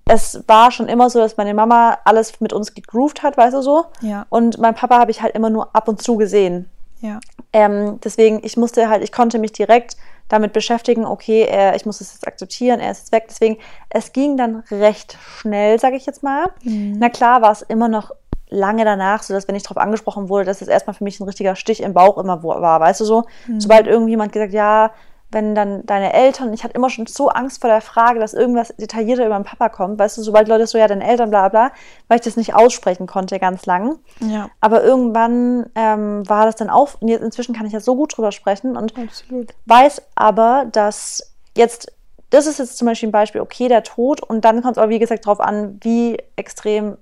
es 0.07 0.43
war 0.47 0.71
schon 0.71 0.87
immer 0.87 1.09
so, 1.09 1.19
dass 1.19 1.37
meine 1.37 1.53
Mama 1.53 1.97
alles 2.05 2.39
mit 2.39 2.53
uns 2.53 2.73
gegroovt 2.73 3.23
hat, 3.23 3.37
weißt 3.37 3.55
du 3.55 3.61
so. 3.61 3.85
Ja. 4.01 4.25
Und 4.29 4.59
mein 4.59 4.75
Papa 4.75 4.99
habe 4.99 5.11
ich 5.11 5.21
halt 5.21 5.35
immer 5.35 5.49
nur 5.49 5.75
ab 5.75 5.87
und 5.87 6.01
zu 6.01 6.15
gesehen. 6.15 6.69
Ja. 7.01 7.19
Ähm, 7.53 7.99
deswegen, 8.03 8.39
ich 8.43 8.55
musste 8.55 8.87
halt, 8.89 9.03
ich 9.03 9.11
konnte 9.11 9.39
mich 9.39 9.51
direkt 9.51 9.97
damit 10.27 10.53
beschäftigen, 10.53 11.05
okay, 11.05 11.43
er, 11.43 11.75
ich 11.75 11.85
muss 11.85 12.01
es 12.01 12.13
jetzt 12.13 12.27
akzeptieren, 12.27 12.79
er 12.79 12.91
ist 12.91 12.99
jetzt 12.99 13.11
weg. 13.11 13.25
Deswegen, 13.29 13.57
es 13.89 14.13
ging 14.13 14.37
dann 14.37 14.63
recht 14.71 15.17
schnell, 15.21 15.79
sage 15.79 15.95
ich 15.95 16.05
jetzt 16.05 16.23
mal. 16.23 16.51
Mhm. 16.63 16.95
Na 16.99 17.09
klar 17.09 17.41
war 17.41 17.51
es 17.51 17.61
immer 17.63 17.87
noch 17.87 18.11
lange 18.49 18.85
danach, 18.85 19.23
so 19.23 19.33
dass 19.33 19.47
wenn 19.47 19.55
ich 19.55 19.63
darauf 19.63 19.77
angesprochen 19.77 20.29
wurde, 20.29 20.45
dass 20.45 20.61
es 20.61 20.67
erstmal 20.67 20.93
für 20.93 21.03
mich 21.03 21.19
ein 21.19 21.25
richtiger 21.25 21.55
Stich 21.55 21.81
im 21.81 21.93
Bauch 21.93 22.17
immer 22.17 22.43
war, 22.43 22.79
weißt 22.79 23.01
du 23.01 23.05
so. 23.05 23.23
Mhm. 23.47 23.59
Sobald 23.59 23.87
irgendjemand 23.87 24.31
gesagt, 24.31 24.53
ja, 24.53 24.91
wenn 25.31 25.55
dann 25.55 25.85
deine 25.85 26.13
Eltern, 26.13 26.53
ich 26.53 26.63
hatte 26.63 26.75
immer 26.75 26.89
schon 26.89 27.07
so 27.07 27.29
Angst 27.29 27.61
vor 27.61 27.69
der 27.69 27.81
Frage, 27.81 28.19
dass 28.19 28.33
irgendwas 28.33 28.73
detaillierter 28.77 29.25
über 29.25 29.35
meinen 29.35 29.43
Papa 29.43 29.69
kommt, 29.69 29.99
weißt 29.99 30.17
du, 30.17 30.21
sobald 30.21 30.47
Leute 30.47 30.67
so, 30.67 30.77
ja, 30.77 30.87
deine 30.87 31.05
Eltern, 31.05 31.29
bla 31.29 31.49
bla, 31.49 31.71
weil 32.07 32.19
ich 32.19 32.23
das 32.23 32.37
nicht 32.37 32.53
aussprechen 32.53 33.07
konnte 33.07 33.39
ganz 33.39 33.65
lang. 33.65 33.99
Ja. 34.19 34.49
Aber 34.61 34.83
irgendwann 34.83 35.69
ähm, 35.75 36.27
war 36.29 36.45
das 36.45 36.55
dann 36.55 36.69
auch, 36.69 37.01
und 37.01 37.07
jetzt 37.07 37.23
inzwischen 37.23 37.55
kann 37.55 37.65
ich 37.65 37.73
ja 37.73 37.79
so 37.79 37.95
gut 37.95 38.15
drüber 38.15 38.31
sprechen 38.31 38.77
und 38.77 38.97
Absolut. 38.97 39.53
weiß 39.65 40.03
aber, 40.15 40.67
dass 40.71 41.33
jetzt, 41.57 41.91
das 42.29 42.47
ist 42.47 42.59
jetzt 42.59 42.77
zum 42.77 42.87
Beispiel 42.87 43.09
ein 43.09 43.11
Beispiel, 43.13 43.41
okay, 43.41 43.67
der 43.67 43.83
Tod, 43.83 44.21
und 44.21 44.45
dann 44.45 44.61
kommt 44.61 44.73
es 44.73 44.77
aber, 44.77 44.89
wie 44.89 44.99
gesagt, 44.99 45.25
darauf 45.25 45.39
an, 45.41 45.79
wie 45.81 46.17
extrem 46.35 46.97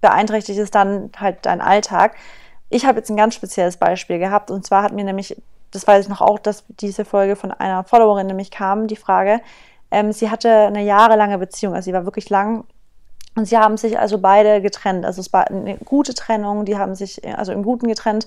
beeinträchtigt 0.00 0.58
ist 0.58 0.74
dann 0.74 1.10
halt 1.18 1.38
dein 1.42 1.60
Alltag. 1.60 2.16
Ich 2.68 2.86
habe 2.86 2.98
jetzt 2.98 3.10
ein 3.10 3.16
ganz 3.16 3.34
spezielles 3.34 3.76
Beispiel 3.76 4.18
gehabt, 4.18 4.50
und 4.50 4.64
zwar 4.64 4.82
hat 4.82 4.92
mir 4.92 5.04
nämlich 5.04 5.36
das 5.70 5.86
weiß 5.86 6.04
ich 6.04 6.08
noch 6.08 6.20
auch, 6.20 6.38
dass 6.38 6.64
diese 6.68 7.04
Folge 7.04 7.36
von 7.36 7.52
einer 7.52 7.84
Followerin 7.84 8.26
nämlich 8.26 8.50
kam, 8.50 8.86
die 8.86 8.96
Frage. 8.96 9.40
Ähm, 9.90 10.12
sie 10.12 10.30
hatte 10.30 10.50
eine 10.50 10.82
jahrelange 10.82 11.38
Beziehung, 11.38 11.74
also 11.74 11.86
sie 11.86 11.92
war 11.92 12.04
wirklich 12.04 12.30
lang. 12.30 12.64
Und 13.36 13.46
sie 13.46 13.58
haben 13.58 13.76
sich 13.76 13.98
also 13.98 14.18
beide 14.18 14.60
getrennt. 14.60 15.04
Also 15.04 15.20
es 15.20 15.32
war 15.32 15.48
eine 15.48 15.76
gute 15.78 16.14
Trennung, 16.14 16.64
die 16.64 16.76
haben 16.76 16.94
sich 16.94 17.24
also 17.36 17.52
im 17.52 17.62
Guten 17.62 17.86
getrennt. 17.86 18.26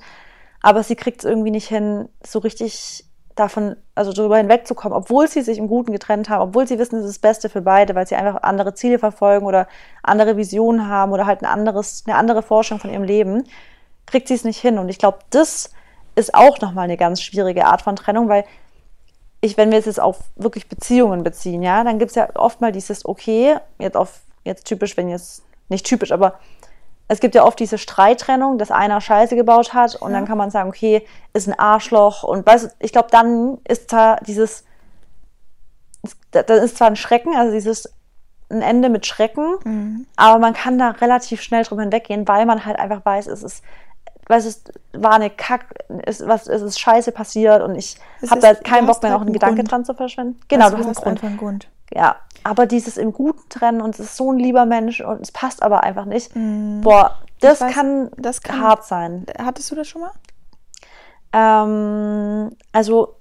Aber 0.61 0.81
sie 0.81 0.95
kriegt 0.95 1.19
es 1.19 1.25
irgendwie 1.25 1.51
nicht 1.51 1.67
hin, 1.67 2.07
so 2.25 2.39
richtig 2.39 3.05
davon, 3.35 3.75
also 3.95 4.13
darüber 4.13 4.37
hinwegzukommen, 4.37 4.97
obwohl 4.97 5.27
sie 5.27 5.41
sich 5.41 5.57
im 5.57 5.67
Guten 5.67 5.91
getrennt 5.91 6.29
haben, 6.29 6.41
obwohl 6.41 6.67
sie 6.67 6.79
wissen, 6.79 6.99
es 6.99 7.05
ist 7.05 7.15
das 7.15 7.19
Beste 7.19 7.49
für 7.49 7.61
beide, 7.61 7.95
weil 7.95 8.07
sie 8.07 8.15
einfach 8.15 8.43
andere 8.43 8.73
Ziele 8.73 8.99
verfolgen 8.99 9.45
oder 9.45 9.67
andere 10.03 10.37
Visionen 10.37 10.87
haben 10.87 11.11
oder 11.11 11.25
halt 11.25 11.41
ein 11.41 11.47
anderes, 11.47 12.03
eine 12.05 12.15
andere 12.15 12.43
Forschung 12.43 12.79
von 12.79 12.91
ihrem 12.91 13.03
Leben, 13.03 13.43
kriegt 14.05 14.27
sie 14.27 14.35
es 14.35 14.43
nicht 14.43 14.59
hin. 14.59 14.77
Und 14.77 14.89
ich 14.89 14.99
glaube, 14.99 15.19
das 15.31 15.71
ist 16.15 16.33
auch 16.33 16.59
nochmal 16.61 16.85
eine 16.85 16.97
ganz 16.97 17.21
schwierige 17.21 17.65
Art 17.65 17.81
von 17.81 17.95
Trennung, 17.95 18.29
weil 18.29 18.45
ich, 19.41 19.57
wenn 19.57 19.71
wir 19.71 19.79
es 19.79 19.85
jetzt 19.85 19.99
auf 19.99 20.19
wirklich 20.35 20.69
Beziehungen 20.69 21.23
beziehen, 21.23 21.63
ja, 21.63 21.83
dann 21.83 21.99
gibt 21.99 22.11
es 22.11 22.15
ja 22.15 22.29
oft 22.35 22.61
mal 22.61 22.71
dieses, 22.71 23.05
okay, 23.05 23.57
jetzt 23.77 23.97
auf, 23.97 24.21
jetzt 24.43 24.65
typisch, 24.65 24.95
wenn 24.95 25.09
jetzt, 25.09 25.43
nicht 25.69 25.85
typisch, 25.85 26.11
aber 26.11 26.39
es 27.07 27.19
gibt 27.19 27.35
ja 27.35 27.43
oft 27.43 27.59
diese 27.59 27.77
Streittrennung, 27.77 28.57
dass 28.57 28.71
einer 28.71 29.01
Scheiße 29.01 29.35
gebaut 29.35 29.73
hat 29.73 29.95
und 29.95 30.11
ja. 30.11 30.17
dann 30.17 30.25
kann 30.25 30.37
man 30.37 30.49
sagen, 30.49 30.69
okay, 30.69 31.05
ist 31.33 31.47
ein 31.47 31.57
Arschloch 31.57 32.23
und 32.23 32.45
weißt 32.45 32.65
du, 32.65 32.69
ich 32.79 32.91
glaube, 32.91 33.09
dann 33.11 33.57
ist 33.67 33.91
da 33.91 34.15
dieses, 34.17 34.63
da 36.31 36.41
ist 36.41 36.77
zwar 36.77 36.87
ein 36.87 36.95
Schrecken, 36.95 37.35
also 37.35 37.51
dieses 37.51 37.93
ein 38.49 38.61
Ende 38.61 38.89
mit 38.89 39.05
Schrecken, 39.05 39.57
mhm. 39.63 40.07
aber 40.15 40.39
man 40.39 40.53
kann 40.53 40.77
da 40.77 40.91
relativ 40.91 41.41
schnell 41.41 41.63
drüber 41.63 41.81
hinweggehen, 41.81 42.27
weil 42.27 42.45
man 42.45 42.65
halt 42.65 42.79
einfach 42.79 43.03
weiß, 43.03 43.27
es 43.27 43.43
ist 43.43 43.63
weil 44.27 44.39
es 44.39 44.63
war 44.93 45.13
eine 45.13 45.29
Kack, 45.29 45.75
es, 46.05 46.25
was, 46.25 46.47
es 46.47 46.61
ist 46.61 46.79
scheiße 46.79 47.11
passiert 47.11 47.61
und 47.61 47.75
ich 47.75 47.97
habe 48.29 48.41
da 48.41 48.53
keinen 48.53 48.87
Bock 48.87 49.01
mehr, 49.01 49.11
noch 49.11 49.19
halt 49.19 49.27
einen 49.27 49.33
Gedanke 49.33 49.55
Grund. 49.57 49.71
dran 49.71 49.85
zu 49.85 49.93
verschwenden. 49.93 50.39
Genau, 50.47 50.65
also, 50.65 50.77
du, 50.77 50.85
hast, 50.85 51.03
einen 51.03 51.15
Grund. 51.15 51.23
einen 51.23 51.37
Grund. 51.37 51.67
Ja, 51.93 52.15
aber 52.43 52.65
dieses 52.65 52.97
im 52.97 53.13
Guten 53.13 53.47
trennen 53.49 53.81
und 53.81 53.95
es 53.95 53.99
ist 53.99 54.17
so 54.17 54.31
ein 54.31 54.39
lieber 54.39 54.65
Mensch 54.65 55.01
und 55.01 55.21
es 55.21 55.31
passt 55.31 55.61
aber 55.61 55.83
einfach 55.83 56.05
nicht. 56.05 56.35
Mm. 56.35 56.81
Boah, 56.81 57.19
das, 57.39 57.61
weiß, 57.61 57.73
kann, 57.73 58.09
das 58.17 58.41
kann 58.41 58.61
hart 58.61 58.85
sein. 58.85 59.25
Hattest 59.37 59.69
du 59.71 59.75
das 59.75 59.87
schon 59.87 60.01
mal? 60.01 60.11
Ähm, 61.33 62.55
also, 62.71 63.15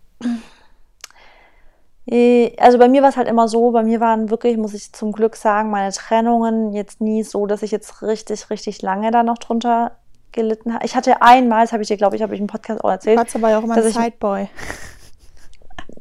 äh, 2.07 2.57
also 2.59 2.79
bei 2.79 2.89
mir 2.89 3.03
war 3.03 3.11
es 3.11 3.17
halt 3.17 3.29
immer 3.29 3.49
so, 3.49 3.71
bei 3.71 3.83
mir 3.83 4.01
waren 4.01 4.31
wirklich, 4.31 4.57
muss 4.57 4.75
ich 4.75 4.93
zum 4.93 5.13
Glück 5.13 5.37
sagen, 5.37 5.71
meine 5.71 5.93
Trennungen 5.93 6.73
jetzt 6.73 7.01
nie 7.01 7.23
so, 7.23 7.47
dass 7.47 7.63
ich 7.63 7.71
jetzt 7.71 8.03
richtig, 8.03 8.51
richtig 8.51 8.83
lange 8.83 9.11
da 9.11 9.23
noch 9.23 9.39
drunter 9.39 9.93
gelitten 10.33 10.75
habe. 10.75 10.85
Ich 10.85 10.97
hatte 10.97 11.23
einmal, 11.23 11.65
das 11.65 11.73
habe 11.73 11.83
ich 11.83 11.89
dir, 11.89 11.97
glaube 11.97 12.17
ich, 12.17 12.23
habe 12.23 12.35
ich 12.35 12.41
im 12.41 12.47
Podcast 12.47 12.83
auch 12.83 12.91
erzählt. 12.91 13.19
Du 13.19 13.23
warst 13.23 13.37
aber 13.37 13.57
auch 13.59 13.63
immer 13.63 13.77
ein 13.77 13.83
Sideboy. 13.83 14.49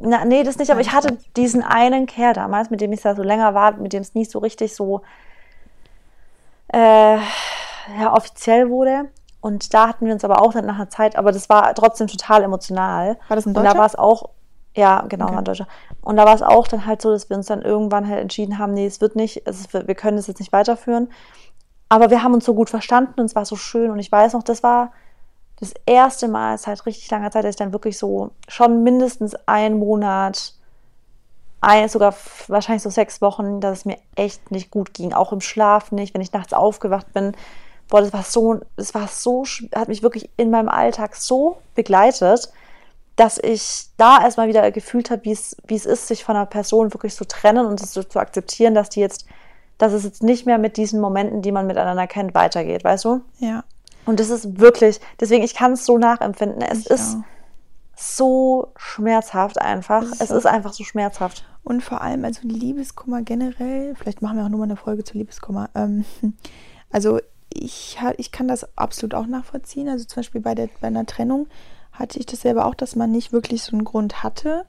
Na, 0.04 0.26
nee, 0.26 0.44
das 0.44 0.58
nicht, 0.58 0.72
aber 0.72 0.82
ich 0.82 0.94
hatte 0.94 1.18
diesen 1.36 1.64
einen 1.64 2.08
Kerl 2.08 2.34
damals, 2.34 2.72
mit 2.72 2.82
dem 2.82 2.92
ich 2.92 3.02
da 3.02 3.16
so 3.16 3.22
länger 3.22 3.54
war, 3.54 3.74
mit 3.74 3.94
dem 3.94 4.02
es 4.02 4.16
nicht 4.16 4.32
so 4.32 4.40
richtig 4.40 4.76
so 4.76 5.02
äh, 6.74 7.18
ja, 7.18 8.14
offiziell 8.14 8.70
wurde. 8.70 9.10
Und 9.42 9.74
da 9.74 9.88
hatten 9.88 10.06
wir 10.06 10.14
uns 10.14 10.24
aber 10.24 10.42
auch 10.42 10.54
dann 10.54 10.66
nach 10.66 10.76
einer 10.76 10.90
Zeit, 10.90 11.16
aber 11.16 11.32
das 11.32 11.50
war 11.50 11.74
trotzdem 11.74 12.08
total 12.08 12.44
emotional. 12.44 13.18
War 13.28 13.36
das 13.36 13.46
ein 13.46 13.54
Deutscher? 13.54 13.70
Und 13.70 13.74
da 13.74 13.80
war 13.80 13.86
es 13.86 13.96
auch, 13.96 14.30
ja, 14.76 15.02
genau, 15.10 15.26
okay. 15.26 15.34
war 15.34 15.42
ein 15.42 15.46
Deutscher. 15.46 15.68
Und 16.02 16.18
da 16.18 16.26
war 16.26 16.36
es 16.36 16.44
auch 16.44 16.68
dann 16.68 16.86
halt 16.86 17.02
so, 17.02 17.12
dass 17.12 17.30
wir 17.30 17.38
uns 17.38 17.48
dann 17.48 17.62
irgendwann 17.62 18.08
halt 18.08 18.20
entschieden 18.20 18.60
haben, 18.60 18.74
nee, 18.74 18.86
es 18.86 19.02
wird 19.02 19.16
nicht, 19.16 19.44
es 19.46 19.62
ist, 19.62 19.74
wir 19.74 19.96
können 19.96 20.18
das 20.18 20.28
jetzt 20.28 20.40
nicht 20.40 20.54
weiterführen. 20.54 21.10
Aber 21.92 22.10
wir 22.10 22.24
haben 22.24 22.34
uns 22.34 22.46
so 22.46 22.54
gut 22.54 22.70
verstanden 22.70 23.20
und 23.20 23.26
es 23.26 23.36
war 23.36 23.44
so 23.44 23.58
schön. 23.58 23.92
Und 23.92 24.00
ich 24.00 24.10
weiß 24.10 24.32
noch, 24.32 24.44
das 24.44 24.64
war 24.64 24.94
das 25.60 25.74
erste 25.86 26.30
Mal 26.30 26.58
seit 26.58 26.86
richtig 26.86 27.12
langer 27.12 27.32
Zeit, 27.32 27.44
dass 27.44 27.56
ich 27.56 27.58
dann 27.58 27.74
wirklich 27.74 27.98
so 27.98 28.32
schon 28.48 28.84
mindestens 28.84 29.36
einen 29.46 29.78
Monat, 29.78 30.54
ein, 31.60 31.90
sogar 31.90 32.16
wahrscheinlich 32.48 32.82
so 32.82 32.90
sechs 32.90 33.20
Wochen, 33.22 33.60
dass 33.60 33.80
es 33.80 33.86
mir 33.86 33.98
echt 34.16 34.52
nicht 34.52 34.72
gut 34.72 34.94
ging. 34.94 35.12
Auch 35.12 35.34
im 35.34 35.42
Schlaf 35.42 35.92
nicht, 35.92 36.14
wenn 36.14 36.22
ich 36.22 36.32
nachts 36.32 36.54
aufgewacht 36.54 37.12
bin. 37.12 37.34
Boah, 37.90 38.00
das 38.00 38.14
war 38.14 38.24
so, 38.24 38.62
das 38.78 38.94
war 38.94 39.10
so, 39.10 39.44
hat 39.76 39.90
mich 39.90 40.02
wirklich 40.02 40.30
in 40.38 40.50
meinem 40.50 40.70
Alltag 40.70 41.18
so 41.18 41.58
begleitet. 41.76 42.54
dass 43.18 43.38
ich 43.38 43.88
da 43.98 44.22
erstmal 44.24 44.48
wieder 44.48 44.72
gefühlt 44.72 45.12
habe, 45.12 45.26
wie 45.26 45.32
es, 45.34 45.54
ist, 45.86 46.08
sich 46.08 46.24
von 46.24 46.36
einer 46.38 46.46
Person 46.46 46.94
wirklich 46.94 47.14
zu 47.16 47.26
trennen 47.28 47.66
und 47.66 47.82
es 47.82 47.94
so 47.94 48.02
zu 48.02 48.20
akzeptieren, 48.20 48.74
dass 48.74 48.90
die 48.90 49.02
jetzt, 49.02 49.26
dass 49.82 49.94
es 49.94 50.04
jetzt 50.04 50.24
nicht 50.24 50.46
mehr 50.46 50.58
mit 50.58 50.78
diesen 50.78 51.00
Momenten, 51.02 51.42
die 51.42 51.52
man 51.52 51.68
miteinander 51.68 52.08
kennt, 52.08 52.34
weitergeht, 52.36 52.84
weißt 52.84 53.06
du? 53.06 53.22
Ja. 53.40 53.64
Und 54.06 54.20
das 54.20 54.30
ist 54.30 54.60
wirklich, 54.60 55.00
deswegen, 55.20 55.44
ich 55.44 55.54
kann 55.56 55.74
es 55.74 55.86
so 55.86 55.98
nachempfinden. 55.98 56.62
Es 56.62 56.80
Ich 56.82 56.88
ist 56.90 57.18
auch. 57.18 57.24
so 57.96 58.72
schmerzhaft 58.76 59.60
einfach. 59.62 60.04
Es 60.04 60.12
ist 60.12 60.22
Es 60.22 60.30
so. 60.30 60.36
ist 60.38 60.46
einfach 60.46 60.74
so 60.74 60.84
schmerzhaft. 60.84 61.46
Und 61.64 61.82
vor 61.84 62.02
allem, 62.02 62.26
also 62.26 62.42
Liebeskummer 62.48 63.22
generell, 63.22 63.96
vielleicht 63.96 64.22
machen 64.22 64.38
wir 64.38 64.46
auch 64.46 64.50
nur 64.50 64.60
mal 64.60 64.66
eine 64.66 64.76
Folge 64.76 65.04
zu 65.04 65.18
Liebeskummer. 65.18 65.70
Ähm, 65.76 66.06
also 66.92 67.20
ich, 67.54 67.98
ich 68.18 68.32
kann 68.32 68.48
das 68.48 68.78
absolut 68.78 69.14
auch 69.14 69.28
nachvollziehen. 69.28 69.90
Also 69.90 70.06
zum 70.06 70.18
Beispiel 70.22 70.42
bei, 70.42 70.56
der, 70.56 70.70
bei 70.80 70.88
einer 70.88 71.06
Trennung 71.06 71.48
hatte 71.92 72.18
ich 72.20 72.26
das 72.26 72.42
selber 72.42 72.66
auch, 72.66 72.76
dass 72.76 72.96
man 72.96 73.12
nicht 73.12 73.32
wirklich 73.34 73.62
so 73.64 73.74
einen 73.74 73.84
Grund 73.84 74.24
hatte. 74.24 74.66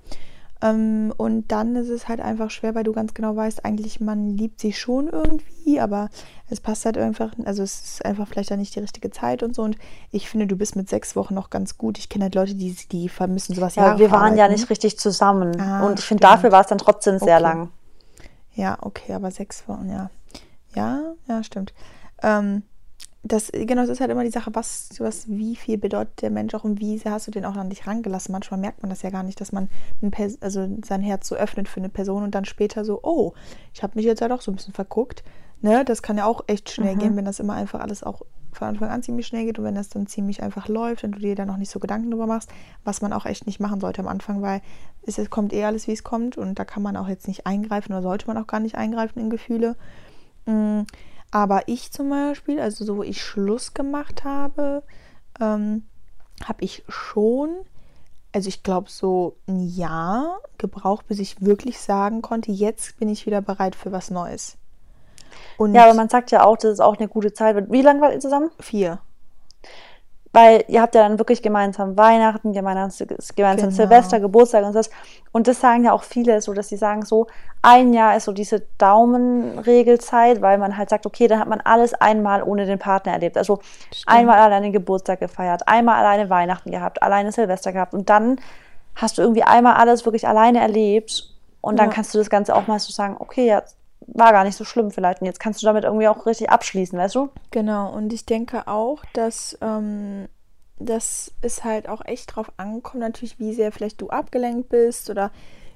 Ähm, 0.62 1.12
und 1.16 1.50
dann 1.50 1.74
ist 1.74 1.88
es 1.88 2.08
halt 2.08 2.20
einfach 2.20 2.50
schwer, 2.50 2.74
weil 2.74 2.84
du 2.84 2.92
ganz 2.92 3.14
genau 3.14 3.34
weißt, 3.34 3.64
eigentlich 3.64 4.00
man 4.00 4.30
liebt 4.30 4.60
sie 4.60 4.72
schon 4.72 5.08
irgendwie, 5.08 5.80
aber 5.80 6.08
es 6.48 6.60
passt 6.60 6.84
halt 6.84 6.96
einfach, 6.96 7.32
also 7.44 7.62
es 7.62 7.82
ist 7.82 8.04
einfach 8.04 8.28
vielleicht 8.28 8.50
dann 8.50 8.60
nicht 8.60 8.74
die 8.76 8.80
richtige 8.80 9.10
Zeit 9.10 9.42
und 9.42 9.54
so. 9.54 9.62
Und 9.62 9.76
ich 10.12 10.28
finde, 10.30 10.46
du 10.46 10.56
bist 10.56 10.76
mit 10.76 10.88
sechs 10.88 11.16
Wochen 11.16 11.34
noch 11.34 11.50
ganz 11.50 11.76
gut. 11.78 11.98
Ich 11.98 12.08
kenne 12.08 12.24
halt 12.24 12.34
Leute, 12.36 12.54
die, 12.54 12.76
die 12.92 13.08
vermissen 13.08 13.54
sowas 13.54 13.74
Ja, 13.74 13.98
wir 13.98 14.10
waren 14.12 14.36
ja 14.36 14.48
nicht 14.48 14.70
richtig 14.70 14.98
zusammen. 14.98 15.60
Ah, 15.60 15.84
und 15.86 15.98
ich 15.98 16.04
finde, 16.04 16.22
dafür 16.22 16.52
war 16.52 16.60
es 16.60 16.68
dann 16.68 16.78
trotzdem 16.78 17.18
sehr 17.18 17.36
Okay. 17.36 17.42
lang. 17.42 17.70
Ja, 18.54 18.78
okay, 18.82 19.14
aber 19.14 19.30
sechs 19.30 19.66
Wochen, 19.66 19.88
ja. 19.88 20.10
Ja, 20.74 21.14
ja, 21.26 21.42
stimmt. 21.42 21.72
Ähm, 22.22 22.62
das, 23.24 23.52
genau, 23.52 23.82
das 23.82 23.90
ist 23.90 24.00
halt 24.00 24.10
immer 24.10 24.24
die 24.24 24.30
Sache, 24.30 24.50
was, 24.54 24.88
was, 24.98 25.28
wie 25.28 25.54
viel 25.54 25.78
bedeutet 25.78 26.22
der 26.22 26.30
Mensch 26.30 26.54
auch 26.54 26.64
und 26.64 26.80
wie 26.80 26.98
sehr 26.98 27.12
hast 27.12 27.28
du 27.28 27.30
den 27.30 27.44
auch 27.44 27.54
an 27.56 27.70
dich 27.70 27.86
rangelassen. 27.86 28.32
Manchmal 28.32 28.58
merkt 28.58 28.82
man 28.82 28.90
das 28.90 29.02
ja 29.02 29.10
gar 29.10 29.22
nicht, 29.22 29.40
dass 29.40 29.52
man 29.52 29.68
also 30.40 30.68
sein 30.84 31.02
Herz 31.02 31.28
so 31.28 31.36
öffnet 31.36 31.68
für 31.68 31.78
eine 31.78 31.88
Person 31.88 32.24
und 32.24 32.34
dann 32.34 32.44
später 32.44 32.84
so, 32.84 32.98
oh, 33.02 33.32
ich 33.72 33.82
habe 33.82 33.92
mich 33.94 34.04
jetzt 34.06 34.20
ja 34.20 34.28
doch 34.28 34.40
so 34.42 34.50
ein 34.50 34.56
bisschen 34.56 34.74
verguckt. 34.74 35.22
Ne, 35.60 35.84
das 35.84 36.02
kann 36.02 36.18
ja 36.18 36.24
auch 36.24 36.42
echt 36.48 36.70
schnell 36.70 36.96
Mhm. 36.96 36.98
gehen, 36.98 37.16
wenn 37.16 37.24
das 37.24 37.38
immer 37.38 37.54
einfach 37.54 37.78
alles 37.78 38.02
auch 38.02 38.22
von 38.52 38.66
Anfang 38.66 38.90
an 38.90 39.04
ziemlich 39.04 39.28
schnell 39.28 39.44
geht 39.44 39.58
und 39.60 39.64
wenn 39.64 39.76
das 39.76 39.88
dann 39.88 40.08
ziemlich 40.08 40.42
einfach 40.42 40.66
läuft 40.66 41.04
und 41.04 41.12
du 41.12 41.20
dir 41.20 41.36
dann 41.36 41.46
noch 41.46 41.56
nicht 41.56 41.70
so 41.70 41.78
Gedanken 41.78 42.10
drüber 42.10 42.26
machst, 42.26 42.50
was 42.84 43.00
man 43.00 43.12
auch 43.12 43.24
echt 43.24 43.46
nicht 43.46 43.60
machen 43.60 43.80
sollte 43.80 44.00
am 44.02 44.08
Anfang, 44.08 44.42
weil 44.42 44.60
es, 45.06 45.18
es 45.18 45.30
kommt 45.30 45.52
eh 45.52 45.64
alles, 45.64 45.86
wie 45.86 45.92
es 45.92 46.02
kommt 46.02 46.36
und 46.36 46.58
da 46.58 46.64
kann 46.64 46.82
man 46.82 46.96
auch 46.96 47.06
jetzt 47.08 47.28
nicht 47.28 47.46
eingreifen 47.46 47.92
oder 47.92 48.02
sollte 48.02 48.26
man 48.26 48.36
auch 48.36 48.48
gar 48.48 48.58
nicht 48.58 48.74
eingreifen 48.74 49.20
in 49.20 49.30
Gefühle. 49.30 49.76
Mm, 50.46 50.80
Aber 51.32 51.62
ich 51.66 51.90
zum 51.90 52.10
Beispiel, 52.10 52.60
also 52.60 52.84
so 52.84 52.98
wo 52.98 53.02
ich 53.02 53.22
Schluss 53.22 53.74
gemacht 53.74 54.22
habe, 54.22 54.82
ähm, 55.40 55.86
habe 56.44 56.62
ich 56.62 56.84
schon, 56.88 57.56
also 58.32 58.48
ich 58.48 58.62
glaube 58.62 58.90
so 58.90 59.36
ein 59.48 59.60
Jahr 59.60 60.40
gebraucht, 60.58 61.08
bis 61.08 61.18
ich 61.18 61.40
wirklich 61.40 61.80
sagen 61.80 62.20
konnte, 62.20 62.52
jetzt 62.52 62.98
bin 62.98 63.08
ich 63.08 63.24
wieder 63.26 63.40
bereit 63.40 63.74
für 63.74 63.92
was 63.92 64.10
Neues. 64.10 64.58
Und 65.56 65.74
Ja, 65.74 65.84
aber 65.84 65.94
man 65.94 66.10
sagt 66.10 66.30
ja 66.30 66.44
auch, 66.44 66.58
das 66.58 66.72
ist 66.72 66.80
auch 66.80 66.98
eine 66.98 67.08
gute 67.08 67.32
Zeit. 67.32 67.70
Wie 67.72 67.82
lange 67.82 68.02
wart 68.02 68.12
ihr 68.12 68.20
zusammen? 68.20 68.50
vier. 68.60 69.00
Weil 70.34 70.64
ihr 70.68 70.80
habt 70.80 70.94
ja 70.94 71.02
dann 71.06 71.18
wirklich 71.18 71.42
gemeinsam 71.42 71.98
Weihnachten, 71.98 72.52
gemeinsam, 72.54 73.06
gemeinsam 73.36 73.68
Genau. 73.68 73.76
Silvester, 73.76 74.18
Geburtstag 74.18 74.64
und 74.64 74.74
das. 74.74 74.88
Und 75.30 75.46
das 75.46 75.60
sagen 75.60 75.84
ja 75.84 75.92
auch 75.92 76.02
viele 76.04 76.40
so, 76.40 76.54
dass 76.54 76.68
sie 76.68 76.78
sagen 76.78 77.04
so, 77.04 77.26
ein 77.60 77.92
Jahr 77.92 78.16
ist 78.16 78.24
so 78.24 78.32
diese 78.32 78.62
Daumenregelzeit, 78.78 80.40
weil 80.40 80.58
man 80.58 80.76
halt 80.76 80.90
sagt, 80.90 81.06
okay, 81.06 81.28
dann 81.28 81.38
hat 81.38 81.48
man 81.48 81.60
alles 81.60 81.94
einmal 81.94 82.42
ohne 82.42 82.66
den 82.66 82.78
Partner 82.78 83.12
erlebt. 83.12 83.36
Also 83.36 83.60
einmal 84.06 84.38
alleine 84.38 84.70
Geburtstag 84.72 85.20
gefeiert, 85.20 85.68
einmal 85.68 85.96
alleine 86.04 86.30
Weihnachten 86.30 86.70
gehabt, 86.70 87.02
alleine 87.02 87.30
Silvester 87.32 87.72
gehabt 87.72 87.94
und 87.94 88.08
dann 88.10 88.40
hast 88.94 89.18
du 89.18 89.22
irgendwie 89.22 89.42
einmal 89.42 89.74
alles 89.74 90.04
wirklich 90.04 90.26
alleine 90.26 90.60
erlebt 90.60 91.28
und 91.60 91.78
dann 91.78 91.88
Ja. 91.90 91.94
kannst 91.94 92.14
du 92.14 92.18
das 92.18 92.30
Ganze 92.30 92.54
auch 92.54 92.66
mal 92.66 92.78
so 92.78 92.92
sagen, 92.92 93.16
okay, 93.18 93.46
ja, 93.46 93.62
war 94.06 94.32
gar 94.32 94.44
nicht 94.44 94.56
so 94.56 94.64
schlimm 94.64 94.90
vielleicht. 94.90 95.20
Und 95.20 95.26
jetzt 95.26 95.40
kannst 95.40 95.62
du 95.62 95.66
damit 95.66 95.84
irgendwie 95.84 96.08
auch 96.08 96.26
richtig 96.26 96.50
abschließen, 96.50 96.98
weißt 96.98 97.14
du? 97.14 97.30
Genau, 97.50 97.92
und 97.92 98.12
ich 98.12 98.26
denke 98.26 98.66
auch, 98.66 99.04
dass, 99.12 99.56
ähm, 99.60 100.28
dass 100.78 101.32
es 101.40 101.64
halt 101.64 101.88
auch 101.88 102.04
echt 102.04 102.34
drauf 102.34 102.52
ankommt, 102.56 103.00
natürlich, 103.00 103.38
wie 103.38 103.54
sehr 103.54 103.72
vielleicht 103.72 104.00
du 104.00 104.08
abgelenkt 104.08 104.68
bist 104.68 105.10
oder 105.10 105.30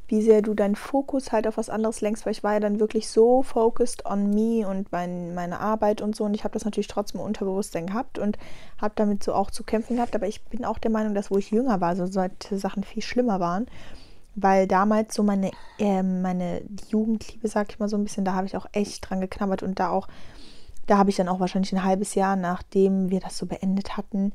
wie 0.08 0.22
sehr 0.22 0.40
du 0.42 0.54
deinen 0.54 0.76
Fokus 0.76 1.32
halt 1.32 1.46
auf 1.46 1.56
was 1.56 1.68
anderes 1.68 2.00
lenkst, 2.00 2.26
weil 2.26 2.32
ich 2.32 2.44
war 2.44 2.54
ja 2.54 2.60
dann 2.60 2.78
wirklich 2.78 3.08
so 3.08 3.42
focused 3.42 4.06
on 4.06 4.30
me 4.30 4.66
und 4.66 4.92
mein, 4.92 5.34
meine 5.34 5.58
Arbeit 5.58 6.00
und 6.00 6.14
so. 6.14 6.24
Und 6.24 6.34
ich 6.34 6.44
habe 6.44 6.54
das 6.54 6.64
natürlich 6.64 6.86
trotzdem 6.86 7.20
Unterbewusstsein 7.20 7.86
gehabt 7.86 8.18
und 8.18 8.38
habe 8.80 8.94
damit 8.96 9.24
so 9.24 9.34
auch 9.34 9.50
zu 9.50 9.64
kämpfen 9.64 9.96
gehabt, 9.96 10.14
aber 10.14 10.28
ich 10.28 10.44
bin 10.44 10.64
auch 10.64 10.78
der 10.78 10.90
Meinung, 10.90 11.14
dass 11.14 11.30
wo 11.30 11.38
ich 11.38 11.50
jünger 11.50 11.80
war, 11.80 11.96
so 11.96 12.06
solche 12.06 12.58
Sachen 12.58 12.84
viel 12.84 13.02
schlimmer 13.02 13.40
waren, 13.40 13.66
weil 14.36 14.68
damals 14.68 15.14
so 15.14 15.22
meine, 15.22 15.50
äh, 15.78 16.02
meine 16.02 16.62
Jugendliebe, 16.88 17.48
sag 17.48 17.70
ich 17.70 17.78
mal 17.78 17.88
so 17.88 17.96
ein 17.96 18.04
bisschen, 18.04 18.24
da 18.24 18.34
habe 18.34 18.46
ich 18.46 18.56
auch 18.56 18.66
echt 18.72 19.08
dran 19.08 19.20
geknabbert 19.20 19.62
und 19.62 19.80
da 19.80 19.88
auch 19.90 20.06
da 20.86 20.98
habe 20.98 21.10
ich 21.10 21.16
dann 21.16 21.28
auch 21.28 21.40
wahrscheinlich 21.40 21.72
ein 21.72 21.82
halbes 21.84 22.14
Jahr, 22.14 22.36
nachdem 22.36 23.10
wir 23.10 23.20
das 23.20 23.36
so 23.36 23.46
beendet 23.46 23.96
hatten, 23.96 24.32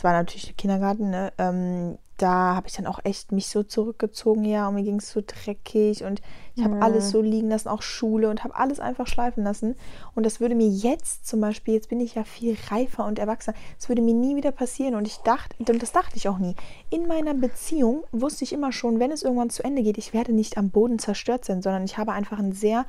es 0.00 0.04
war 0.04 0.14
natürlich 0.14 0.46
der 0.46 0.54
Kindergarten, 0.54 1.10
ne, 1.10 1.30
ähm, 1.36 1.98
da 2.16 2.54
habe 2.54 2.68
ich 2.68 2.74
dann 2.74 2.86
auch 2.86 3.00
echt 3.04 3.32
mich 3.32 3.48
so 3.48 3.62
zurückgezogen, 3.62 4.46
ja, 4.46 4.66
und 4.66 4.76
mir 4.76 4.82
ging 4.82 4.96
es 4.96 5.10
so 5.10 5.22
dreckig 5.26 6.04
und 6.04 6.22
ich 6.56 6.64
habe 6.64 6.76
Mhm. 6.76 6.82
alles 6.82 7.10
so 7.10 7.20
liegen 7.20 7.50
lassen, 7.50 7.68
auch 7.68 7.82
Schule 7.82 8.30
und 8.30 8.42
habe 8.42 8.56
alles 8.56 8.80
einfach 8.80 9.06
schleifen 9.06 9.44
lassen. 9.44 9.76
Und 10.14 10.24
das 10.24 10.40
würde 10.40 10.54
mir 10.54 10.68
jetzt 10.68 11.26
zum 11.26 11.42
Beispiel, 11.42 11.74
jetzt 11.74 11.90
bin 11.90 12.00
ich 12.00 12.14
ja 12.14 12.24
viel 12.24 12.56
reifer 12.70 13.04
und 13.04 13.18
erwachsener, 13.18 13.56
das 13.78 13.90
würde 13.90 14.00
mir 14.00 14.14
nie 14.14 14.36
wieder 14.36 14.52
passieren. 14.52 14.94
Und 14.94 15.06
ich 15.06 15.18
dachte, 15.18 15.54
und 15.58 15.82
das 15.82 15.92
dachte 15.92 16.16
ich 16.16 16.28
auch 16.30 16.38
nie. 16.38 16.54
In 16.88 17.06
meiner 17.06 17.34
Beziehung 17.34 18.04
wusste 18.10 18.44
ich 18.44 18.54
immer 18.54 18.72
schon, 18.72 19.00
wenn 19.00 19.12
es 19.12 19.22
irgendwann 19.22 19.50
zu 19.50 19.62
Ende 19.62 19.82
geht, 19.82 19.98
ich 19.98 20.14
werde 20.14 20.32
nicht 20.32 20.56
am 20.56 20.70
Boden 20.70 20.98
zerstört 20.98 21.44
sein, 21.44 21.60
sondern 21.60 21.84
ich 21.84 21.98
habe 21.98 22.12
einfach 22.12 22.38
ein 22.38 22.52
sehr 22.52 22.86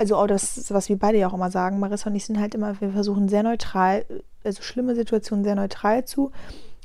also 0.00 0.14
auch 0.16 0.28
das, 0.28 0.72
was 0.72 0.88
wir 0.88 0.96
beide 0.96 1.18
ja 1.18 1.28
auch 1.28 1.34
immer 1.34 1.50
sagen, 1.50 1.80
Marissa 1.80 2.08
und 2.08 2.14
ich 2.14 2.24
sind 2.24 2.38
halt 2.38 2.54
immer, 2.54 2.80
wir 2.80 2.90
versuchen 2.92 3.28
sehr 3.28 3.42
neutral, 3.42 4.04
also 4.48 4.62
schlimme 4.62 4.94
Situationen 4.94 5.44
sehr 5.44 5.54
neutral 5.54 6.04
zu 6.04 6.30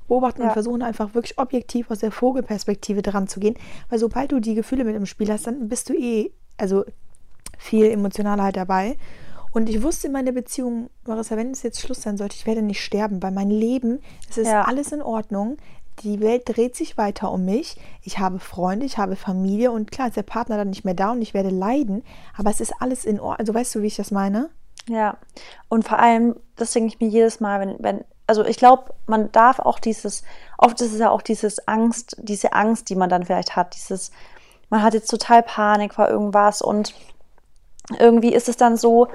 beobachten 0.08 0.42
und 0.42 0.48
Ja. 0.48 0.54
versuchen 0.54 0.82
einfach 0.84 1.14
wirklich 1.16 1.38
objektiv 1.40 1.90
aus 1.90 2.00
der 2.00 2.12
Vogelperspektive 2.12 3.02
dran 3.02 3.28
zu 3.28 3.40
gehen. 3.40 3.56
Weil 3.90 4.00
sobald 4.00 4.32
du 4.32 4.40
die 4.40 4.54
Gefühle 4.56 4.84
mit 4.84 4.96
im 4.96 5.06
Spiel 5.06 5.32
hast, 5.32 5.48
dann 5.48 5.68
bist 5.70 5.90
du 5.90 5.94
eh, 5.94 6.32
also 6.58 6.84
viel 7.58 7.86
emotionaler 7.90 8.44
halt 8.44 8.58
dabei. 8.58 8.98
Und 9.52 9.70
ich 9.70 9.82
wusste 9.84 10.08
in 10.08 10.14
meiner 10.14 10.32
Beziehung, 10.32 10.90
Marissa, 11.06 11.38
wenn 11.38 11.52
es 11.52 11.62
jetzt 11.64 11.80
Schluss 11.80 12.02
sein 12.02 12.18
sollte, 12.18 12.36
ich 12.36 12.46
werde 12.46 12.62
nicht 12.62 12.82
sterben, 12.84 13.22
weil 13.24 13.32
mein 13.32 13.50
Leben, 13.52 14.00
es 14.30 14.38
ist 14.38 14.48
Ja. 14.48 14.64
alles 14.64 14.92
in 14.92 15.02
Ordnung. 15.02 15.58
Die 16.02 16.20
Welt 16.22 16.42
dreht 16.46 16.76
sich 16.76 16.98
weiter 16.98 17.32
um 17.32 17.46
mich. 17.46 17.78
Ich 18.02 18.18
habe 18.18 18.40
Freunde, 18.40 18.84
ich 18.86 18.98
habe 18.98 19.16
Familie 19.16 19.72
und 19.72 19.92
klar 19.92 20.08
ist 20.08 20.18
der 20.18 20.24
Partner 20.24 20.58
dann 20.58 20.70
nicht 20.72 20.86
mehr 20.86 20.96
da 20.96 21.12
und 21.12 21.22
ich 21.22 21.36
werde 21.36 21.50
leiden. 21.50 22.04
Aber 22.36 22.50
es 22.50 22.60
ist 22.62 22.74
alles 22.80 23.06
in 23.06 23.20
Ordnung. 23.20 23.38
Also 23.40 23.54
weißt 23.54 23.76
du, 23.76 23.84
wie 23.84 23.88
ich 23.88 23.96
das 23.96 24.10
meine? 24.10 24.50
Ja, 24.90 25.18
und 25.70 25.88
vor 25.88 26.00
allem, 26.00 26.36
das 26.56 26.74
denke 26.74 26.88
ich 26.90 27.00
mir 27.00 27.08
jedes 27.08 27.40
Mal, 27.40 27.60
wenn, 27.62 27.76
wenn, 27.80 28.04
also 28.28 28.44
ich 28.44 28.58
glaube, 28.58 28.94
man 29.08 29.32
darf 29.32 29.60
auch 29.60 29.80
dieses, 29.80 30.24
oft 30.58 30.80
ist 30.82 30.94
es 30.94 31.00
ja 31.00 31.10
auch 31.10 31.22
dieses 31.22 31.68
Angst, 31.68 32.18
diese 32.20 32.54
Angst, 32.54 32.90
die 32.90 32.96
man 32.96 33.10
dann 33.10 33.24
vielleicht 33.26 33.56
hat, 33.56 33.76
dieses, 33.76 34.12
man 34.70 34.82
hat 34.84 34.94
jetzt 34.94 35.10
total 35.10 35.42
Panik 35.44 35.94
vor 35.94 36.10
irgendwas 36.10 36.62
und 36.62 36.94
irgendwie 37.98 38.34
ist 38.34 38.50
es 38.50 38.58
dann 38.58 38.76
so, 38.78 39.08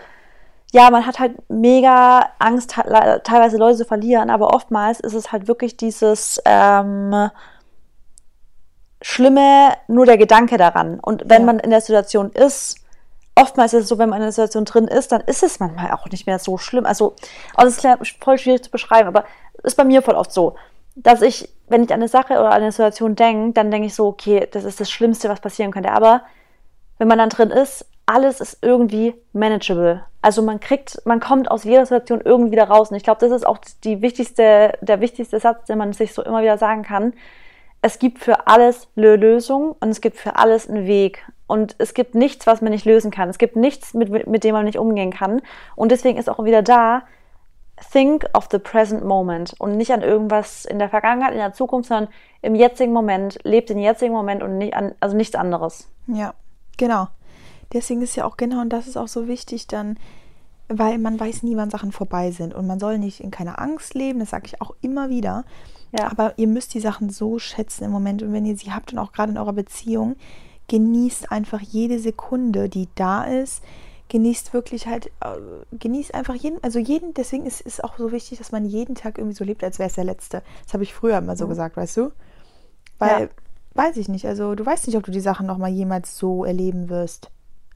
ja, 0.73 0.91
man 0.91 1.07
hat 1.07 1.19
halt 1.19 1.33
mega 1.51 2.29
Angst, 2.39 2.71
teilweise 2.73 3.57
Leute 3.57 3.79
zu 3.79 3.85
verlieren, 3.87 4.29
aber 4.31 4.55
oftmals 4.55 5.01
ist 5.01 5.15
es 5.15 5.33
halt 5.33 5.49
wirklich 5.49 5.77
dieses 5.79 6.41
ähm, 6.45 7.31
Schlimme, 9.01 9.73
nur 9.87 10.07
der 10.07 10.19
Gedanke 10.19 10.59
daran. 10.59 10.99
Und 11.01 11.25
wenn 11.27 11.43
Ja. 11.43 11.47
man 11.47 11.59
in 11.61 11.71
der 11.71 11.81
Situation 11.81 12.31
ist, 12.33 12.81
oftmals 13.39 13.73
ist 13.73 13.85
es 13.85 13.89
so, 13.89 13.99
wenn 13.99 14.09
man 14.09 14.19
in 14.19 14.25
der 14.25 14.33
Situation 14.33 14.65
drin 14.65 14.89
ist, 14.89 15.13
dann 15.13 15.21
ist 15.23 15.43
es 15.43 15.61
manchmal 15.61 15.93
auch 15.93 16.07
nicht 16.07 16.27
mehr 16.27 16.39
so 16.39 16.59
schlimm. 16.59 16.85
Also, 16.87 17.15
also 17.55 17.69
ist 17.69 17.81
klar, 17.81 17.99
voll 18.21 18.39
schwierig 18.39 18.65
zu 18.65 18.71
beschreiben, 18.71 19.09
aber 19.09 19.25
ist 19.63 19.77
bei 19.77 19.85
mir 19.85 20.03
voll 20.03 20.17
oft 20.17 20.33
so, 20.33 20.57
dass 20.97 21.23
ich, 21.23 21.49
wenn 21.69 21.85
ich 21.85 21.91
an 21.91 22.01
eine 22.01 22.09
Sache 22.09 22.35
oder 22.35 22.51
an 22.51 22.63
eine 22.63 22.73
Situation 22.73 23.15
denke, 23.15 23.53
dann 23.53 23.71
denke 23.71 23.87
ich 23.87 23.95
so, 23.95 24.07
okay, 24.07 24.49
das 24.51 24.65
ist 24.65 24.81
das 24.81 24.91
Schlimmste, 24.91 25.29
was 25.29 25.41
passieren 25.41 25.71
könnte. 25.71 25.93
Aber 25.93 26.23
wenn 26.99 27.09
man 27.09 27.19
dann 27.19 27.31
drin 27.31 27.51
ist, 27.51 27.87
alles 28.07 28.41
ist 28.41 28.59
irgendwie 28.63 29.15
manageable. 29.33 30.05
Also 30.23 30.43
man 30.43 30.61
kriegt, 30.61 31.01
man 31.05 31.21
kommt 31.21 31.51
aus 31.51 31.65
jeder 31.65 31.85
Situation 31.87 32.23
irgendwie 32.25 32.53
wieder 32.53 32.69
raus. 32.69 32.91
Und 32.91 32.97
ich 32.97 33.05
glaube, 33.05 33.21
das 33.21 33.31
ist 33.31 33.47
auch 33.47 33.59
die 33.85 34.03
wichtigste, 34.03 34.73
der 34.81 35.01
wichtigste 35.01 35.39
Satz, 35.39 35.67
den 35.67 35.79
man 35.79 35.93
sich 35.93 36.13
so 36.15 36.23
immer 36.23 36.43
wieder 36.43 36.59
sagen 36.59 36.83
kann. 36.83 37.13
Es 37.83 37.99
gibt 37.99 38.19
für 38.19 38.49
alles 38.49 38.89
eine 38.97 39.15
Lösung 39.15 39.77
und 39.79 39.91
es 39.91 40.01
gibt 40.01 40.17
für 40.17 40.37
alles 40.37 40.69
einen 40.69 40.87
Weg. 40.87 41.25
Und 41.49 41.75
es 41.79 41.95
gibt 41.95 42.15
nichts, 42.15 42.47
was 42.47 42.61
man 42.61 42.71
nicht 42.71 42.85
lösen 42.85 43.11
kann. 43.11 43.29
Es 43.29 43.39
gibt 43.39 43.57
nichts, 43.57 43.95
mit, 43.95 44.29
mit, 44.29 44.45
dem 44.45 44.53
man 44.53 44.65
nicht 44.65 44.79
umgehen 44.79 45.11
kann. 45.11 45.43
Und 45.75 45.91
deswegen 45.91 46.17
ist 46.17 46.29
auch 46.29 46.45
wieder 46.45 46.63
da, 46.63 47.03
think 47.93 48.27
of 48.35 48.49
the 48.53 48.59
present 48.59 49.05
moment 49.05 49.55
und 49.59 49.77
nicht 49.77 49.93
an 49.93 50.03
irgendwas 50.03 50.65
in 50.65 50.79
der 50.79 50.89
Vergangenheit, 50.89 51.33
in 51.33 51.39
der 51.39 51.53
Zukunft, 51.53 51.89
sondern 51.89 52.13
im 52.43 52.55
jetzigen 52.55 52.93
Moment, 52.93 53.39
lebt 53.43 53.71
den 53.71 53.79
jetzigen 53.79 54.13
Moment 54.13 54.43
und 54.43 54.59
nicht 54.59 54.75
an, 54.75 54.95
also 55.01 55.17
nichts 55.17 55.35
anderes. 55.35 55.91
Ja, 56.07 56.35
genau. 56.77 57.09
Deswegen 57.73 58.03
ist 58.03 58.15
ja 58.15 58.25
auch 58.25 58.37
genau, 58.37 58.61
und 58.61 58.71
das 58.71 58.87
ist 58.87 58.97
auch 58.97 59.09
so 59.09 59.27
wichtig, 59.27 59.67
dann 59.67 59.99
weil 60.69 60.99
man 60.99 61.19
weiß 61.19 61.43
nie, 61.43 61.57
wann 61.57 61.71
Sachen 61.71 61.93
vorbei 61.93 62.31
sind. 62.31 62.55
Und 62.55 62.67
man 62.67 62.79
soll 62.79 62.99
nicht 62.99 63.21
in 63.21 63.31
keiner 63.31 63.59
Angst 63.59 63.95
leben, 63.95 64.21
das 64.21 64.31
sage 64.31 64.47
ich 64.47 64.61
auch 64.61 64.75
immer 64.83 65.09
wieder. 65.09 65.45
Ja. 65.99 66.11
Aber 66.11 66.35
ihr 66.37 66.47
müsst 66.47 66.75
die 66.75 66.81
Sachen 66.81 67.09
so 67.09 67.39
schätzen 67.39 67.85
im 67.85 67.91
Moment. 67.91 68.23
Und 68.23 68.33
wenn 68.33 68.45
ihr 68.45 68.57
sie 68.57 68.73
habt 68.73 68.93
und 68.93 68.99
auch 68.99 69.13
gerade 69.13 69.33
in 69.33 69.39
eurer 69.39 69.55
Beziehung, 69.55 70.17
genießt 70.69 71.33
einfach 71.33 71.61
jede 71.61 71.99
Sekunde, 71.99 72.69
die 72.69 72.89
da 72.95 73.25
ist. 73.25 73.63
Genießt 74.11 74.55
wirklich 74.55 74.87
halt, 74.87 75.07
äh, 75.21 75.37
genießt 75.79 76.15
einfach 76.15 76.35
jeden, 76.35 76.63
also 76.63 76.79
jeden, 76.79 77.13
deswegen 77.13 77.45
ist 77.45 77.65
es 77.67 77.81
auch 77.81 77.99
so 77.99 78.11
wichtig, 78.13 78.39
dass 78.39 78.53
man 78.53 78.65
jeden 78.65 78.95
Tag 78.95 79.19
irgendwie 79.19 79.37
so 79.37 79.45
lebt, 79.45 79.63
als 79.63 79.79
wäre 79.79 79.89
es 79.89 79.97
der 79.97 80.05
letzte. 80.05 80.43
Das 80.65 80.73
habe 80.73 80.83
ich 80.83 80.95
früher 80.95 81.19
immer 81.19 81.37
so 81.37 81.45
mhm. 81.45 81.51
gesagt, 81.51 81.77
weißt 81.77 81.97
du? 81.99 82.13
Weil, 82.99 83.23
ja. 83.23 83.29
weiß 83.75 83.97
ich 83.99 84.09
nicht, 84.09 84.27
also 84.27 84.55
du 84.55 84.65
weißt 84.65 84.87
nicht, 84.87 84.97
ob 84.97 85.05
du 85.05 85.11
die 85.11 85.21
Sachen 85.21 85.47
nochmal 85.47 85.71
jemals 85.71 86.17
so 86.17 86.45
erleben 86.45 86.89
wirst. 86.89 87.31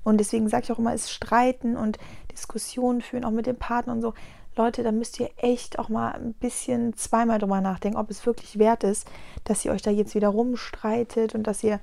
Und 0.04 0.18
deswegen 0.18 0.48
sage 0.48 0.64
ich 0.64 0.72
auch 0.72 0.78
immer, 0.78 0.94
es 0.94 1.10
streiten 1.10 1.76
und 1.76 1.98
Diskussionen 2.32 3.02
führen, 3.02 3.24
auch 3.24 3.30
mit 3.30 3.46
dem 3.46 3.56
Partner 3.56 3.92
und 3.92 4.02
so. 4.02 4.14
Leute, 4.56 4.82
da 4.82 4.92
müsst 4.92 5.18
ihr 5.18 5.30
echt 5.36 5.78
auch 5.78 5.88
mal 5.88 6.12
ein 6.12 6.34
bisschen 6.34 6.94
zweimal 6.94 7.38
drüber 7.38 7.60
nachdenken, 7.60 7.98
ob 7.98 8.10
es 8.10 8.26
wirklich 8.26 8.58
wert 8.58 8.84
ist, 8.84 9.06
dass 9.44 9.64
ihr 9.64 9.72
euch 9.72 9.80
da 9.80 9.90
jetzt 9.90 10.14
wieder 10.14 10.28
rumstreitet 10.28 11.34
und 11.34 11.46
dass 11.46 11.62
ihr 11.62 11.80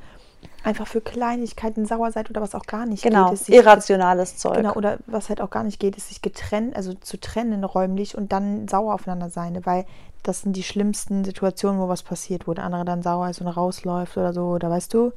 einfach 0.63 0.87
für 0.87 1.01
Kleinigkeiten 1.01 1.85
sauer 1.85 2.11
seid 2.11 2.29
oder 2.29 2.41
was 2.41 2.53
auch 2.53 2.65
gar 2.65 2.85
nicht 2.85 3.03
genau, 3.03 3.31
geht. 3.31 3.45
Genau, 3.45 3.59
irrationales 3.59 4.37
Zeug. 4.37 4.57
Genau, 4.57 4.73
oder 4.73 4.97
was 5.07 5.29
halt 5.29 5.41
auch 5.41 5.49
gar 5.49 5.63
nicht 5.63 5.79
geht, 5.79 5.95
ist 5.95 6.09
sich 6.09 6.21
getrennt, 6.21 6.75
also 6.75 6.93
zu 6.93 7.19
trennen 7.19 7.63
räumlich 7.63 8.17
und 8.17 8.31
dann 8.31 8.67
sauer 8.67 8.93
aufeinander 8.93 9.29
sein, 9.29 9.65
weil 9.65 9.85
das 10.23 10.41
sind 10.41 10.55
die 10.55 10.63
schlimmsten 10.63 11.23
Situationen, 11.23 11.79
wo 11.79 11.87
was 11.87 12.03
passiert, 12.03 12.47
wo 12.47 12.53
der 12.53 12.65
andere 12.65 12.85
dann 12.85 13.01
sauer 13.01 13.29
ist 13.29 13.41
und 13.41 13.47
rausläuft 13.47 14.17
oder 14.17 14.33
so, 14.33 14.47
oder 14.47 14.69
weißt 14.69 14.93
du, 14.93 15.13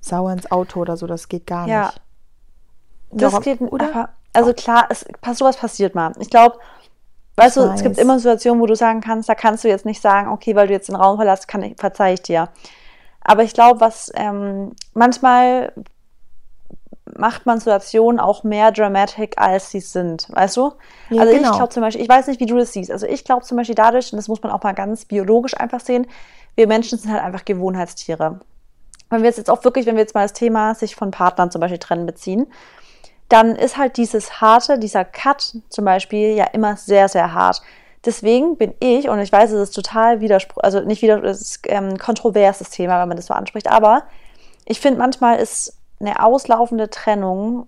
sauer 0.00 0.32
ins 0.32 0.50
Auto 0.50 0.80
oder 0.80 0.96
so, 0.96 1.06
das 1.06 1.28
geht 1.28 1.46
gar 1.46 1.66
ja. 1.66 1.86
nicht. 1.86 2.00
Das 3.12 3.40
geht, 3.40 3.60
oder? 3.60 3.86
Einfach, 3.86 4.08
also 4.32 4.52
klar, 4.52 4.86
es, 4.90 5.06
sowas 5.34 5.56
passiert 5.56 5.94
mal. 5.94 6.12
Ich 6.18 6.28
glaube, 6.28 6.58
weißt 7.36 7.56
ich 7.56 7.62
du, 7.62 7.68
weiß. 7.68 7.76
es 7.76 7.82
gibt 7.82 7.98
immer 7.98 8.18
Situationen, 8.18 8.60
wo 8.60 8.66
du 8.66 8.76
sagen 8.76 9.00
kannst, 9.00 9.28
da 9.28 9.34
kannst 9.34 9.64
du 9.64 9.68
jetzt 9.68 9.86
nicht 9.86 10.02
sagen, 10.02 10.28
okay, 10.28 10.54
weil 10.54 10.66
du 10.66 10.74
jetzt 10.74 10.88
den 10.88 10.96
Raum 10.96 11.16
verlässt, 11.16 11.48
kann 11.48 11.62
ich, 11.62 11.76
verzeih 11.78 12.14
ich 12.14 12.22
dir. 12.22 12.48
Aber 13.28 13.42
ich 13.42 13.54
glaube, 13.54 13.80
was 13.80 14.12
ähm, 14.14 14.72
manchmal 14.94 15.72
macht 17.16 17.44
man 17.44 17.58
Situationen 17.58 18.20
auch 18.20 18.44
mehr 18.44 18.70
dramatic, 18.70 19.34
als 19.36 19.70
sie 19.70 19.80
sind, 19.80 20.28
weißt 20.30 20.56
du? 20.56 20.72
Ja, 21.10 21.22
also 21.22 21.34
genau. 21.34 21.50
ich 21.50 21.56
glaube 21.56 21.72
zum 21.72 21.82
Beispiel, 21.82 22.02
ich 22.02 22.08
weiß 22.08 22.28
nicht, 22.28 22.40
wie 22.40 22.46
du 22.46 22.56
das 22.56 22.72
siehst, 22.72 22.90
also 22.90 23.06
ich 23.06 23.24
glaube 23.24 23.44
zum 23.44 23.56
Beispiel 23.56 23.74
dadurch, 23.74 24.12
und 24.12 24.16
das 24.16 24.28
muss 24.28 24.42
man 24.42 24.52
auch 24.52 24.62
mal 24.62 24.74
ganz 24.74 25.06
biologisch 25.06 25.56
einfach 25.56 25.80
sehen, 25.80 26.06
wir 26.54 26.68
Menschen 26.68 26.98
sind 26.98 27.10
halt 27.10 27.22
einfach 27.22 27.44
Gewohnheitstiere. 27.44 28.40
Wenn 29.10 29.22
wir 29.22 29.30
jetzt 29.30 29.50
auch 29.50 29.64
wirklich, 29.64 29.86
wenn 29.86 29.96
wir 29.96 30.02
jetzt 30.02 30.14
mal 30.14 30.22
das 30.22 30.32
Thema 30.32 30.74
sich 30.74 30.94
von 30.94 31.10
Partnern 31.10 31.50
zum 31.50 31.60
Beispiel 31.60 31.78
trennen 31.78 32.06
beziehen, 32.06 32.46
dann 33.28 33.56
ist 33.56 33.76
halt 33.76 33.96
dieses 33.96 34.40
harte, 34.40 34.78
dieser 34.78 35.04
Cut 35.04 35.56
zum 35.68 35.84
Beispiel 35.84 36.36
ja 36.36 36.44
immer 36.44 36.76
sehr, 36.76 37.08
sehr 37.08 37.34
hart. 37.34 37.60
Deswegen 38.06 38.56
bin 38.56 38.72
ich, 38.78 39.08
und 39.08 39.18
ich 39.18 39.32
weiß, 39.32 39.50
es 39.50 39.70
ist 39.70 39.74
total 39.74 40.20
widerspruch, 40.20 40.62
also 40.62 40.80
nicht 40.80 41.02
wieder, 41.02 41.22
es 41.24 41.40
ist 41.40 41.60
ähm, 41.66 41.98
kontroverses 41.98 42.70
Thema, 42.70 43.00
wenn 43.00 43.08
man 43.08 43.16
das 43.16 43.26
so 43.26 43.34
anspricht, 43.34 43.68
aber 43.68 44.04
ich 44.64 44.80
finde 44.80 44.98
manchmal 44.98 45.38
ist 45.38 45.76
eine 46.00 46.22
auslaufende 46.22 46.88
Trennung 46.88 47.66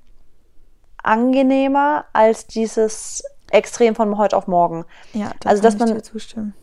angenehmer 1.03 2.05
als 2.13 2.47
dieses 2.47 3.25
Extrem 3.51 3.95
von 3.95 4.19
heute 4.19 4.37
auf 4.37 4.47
morgen. 4.47 4.85
Ja, 5.13 5.31
da 5.41 5.51
also, 5.51 5.63
dass 5.63 5.79
man, 5.79 5.89
dir 5.89 6.03
zustimmen. 6.03 6.55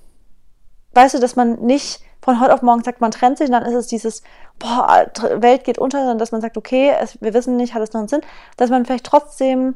Weißt 0.93 1.15
du, 1.15 1.19
dass 1.19 1.35
man 1.35 1.59
nicht 1.61 1.99
von 2.21 2.39
heute 2.39 2.53
auf 2.53 2.61
morgen 2.61 2.83
sagt, 2.83 3.01
man 3.01 3.11
trennt 3.11 3.37
sich, 3.37 3.47
und 3.47 3.53
dann 3.53 3.65
ist 3.65 3.73
es 3.73 3.87
dieses, 3.87 4.23
boah, 4.59 5.05
Welt 5.35 5.63
geht 5.63 5.77
unter, 5.77 5.99
sondern 5.99 6.19
dass 6.19 6.31
man 6.31 6.41
sagt, 6.41 6.57
okay, 6.57 6.93
es, 6.99 7.21
wir 7.21 7.33
wissen 7.33 7.57
nicht, 7.57 7.73
hat 7.73 7.81
es 7.81 7.93
noch 7.93 7.99
einen 7.99 8.07
Sinn, 8.07 8.21
dass 8.57 8.69
man 8.69 8.85
vielleicht 8.85 9.05
trotzdem 9.05 9.75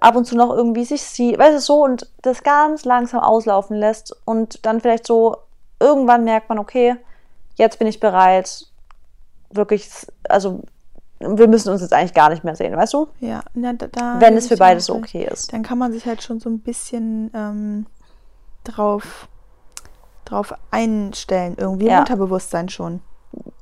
ab 0.00 0.16
und 0.16 0.24
zu 0.24 0.36
noch 0.36 0.50
irgendwie 0.50 0.84
sich 0.84 1.02
sieht, 1.02 1.38
weißt 1.38 1.56
du, 1.56 1.60
so 1.60 1.84
und 1.84 2.10
das 2.22 2.42
ganz 2.42 2.84
langsam 2.84 3.20
auslaufen 3.20 3.76
lässt 3.76 4.16
und 4.24 4.64
dann 4.64 4.80
vielleicht 4.80 5.06
so 5.06 5.36
irgendwann 5.80 6.24
merkt 6.24 6.48
man, 6.48 6.58
okay, 6.58 6.96
jetzt 7.56 7.78
bin 7.78 7.88
ich 7.88 8.00
bereit, 8.00 8.66
wirklich, 9.50 9.90
also 10.28 10.62
wir 11.18 11.48
müssen 11.48 11.70
uns 11.70 11.82
jetzt 11.82 11.92
eigentlich 11.92 12.14
gar 12.14 12.30
nicht 12.30 12.44
mehr 12.44 12.56
sehen, 12.56 12.76
weißt 12.76 12.94
du? 12.94 13.08
Ja, 13.20 13.42
na, 13.54 13.72
da, 13.72 13.86
da 13.86 14.20
wenn 14.20 14.36
es 14.36 14.48
für 14.48 14.56
beide 14.56 14.80
so 14.80 14.94
okay 14.94 15.28
ist. 15.30 15.52
Dann 15.52 15.62
kann 15.62 15.78
man 15.78 15.92
sich 15.92 16.06
halt 16.06 16.22
schon 16.22 16.40
so 16.40 16.48
ein 16.48 16.60
bisschen 16.60 17.30
ähm, 17.34 17.86
drauf, 18.64 19.28
drauf 20.24 20.54
einstellen, 20.70 21.54
irgendwie 21.58 21.86
ja. 21.86 21.94
im 21.94 22.00
Unterbewusstsein 22.00 22.68
schon. 22.68 23.00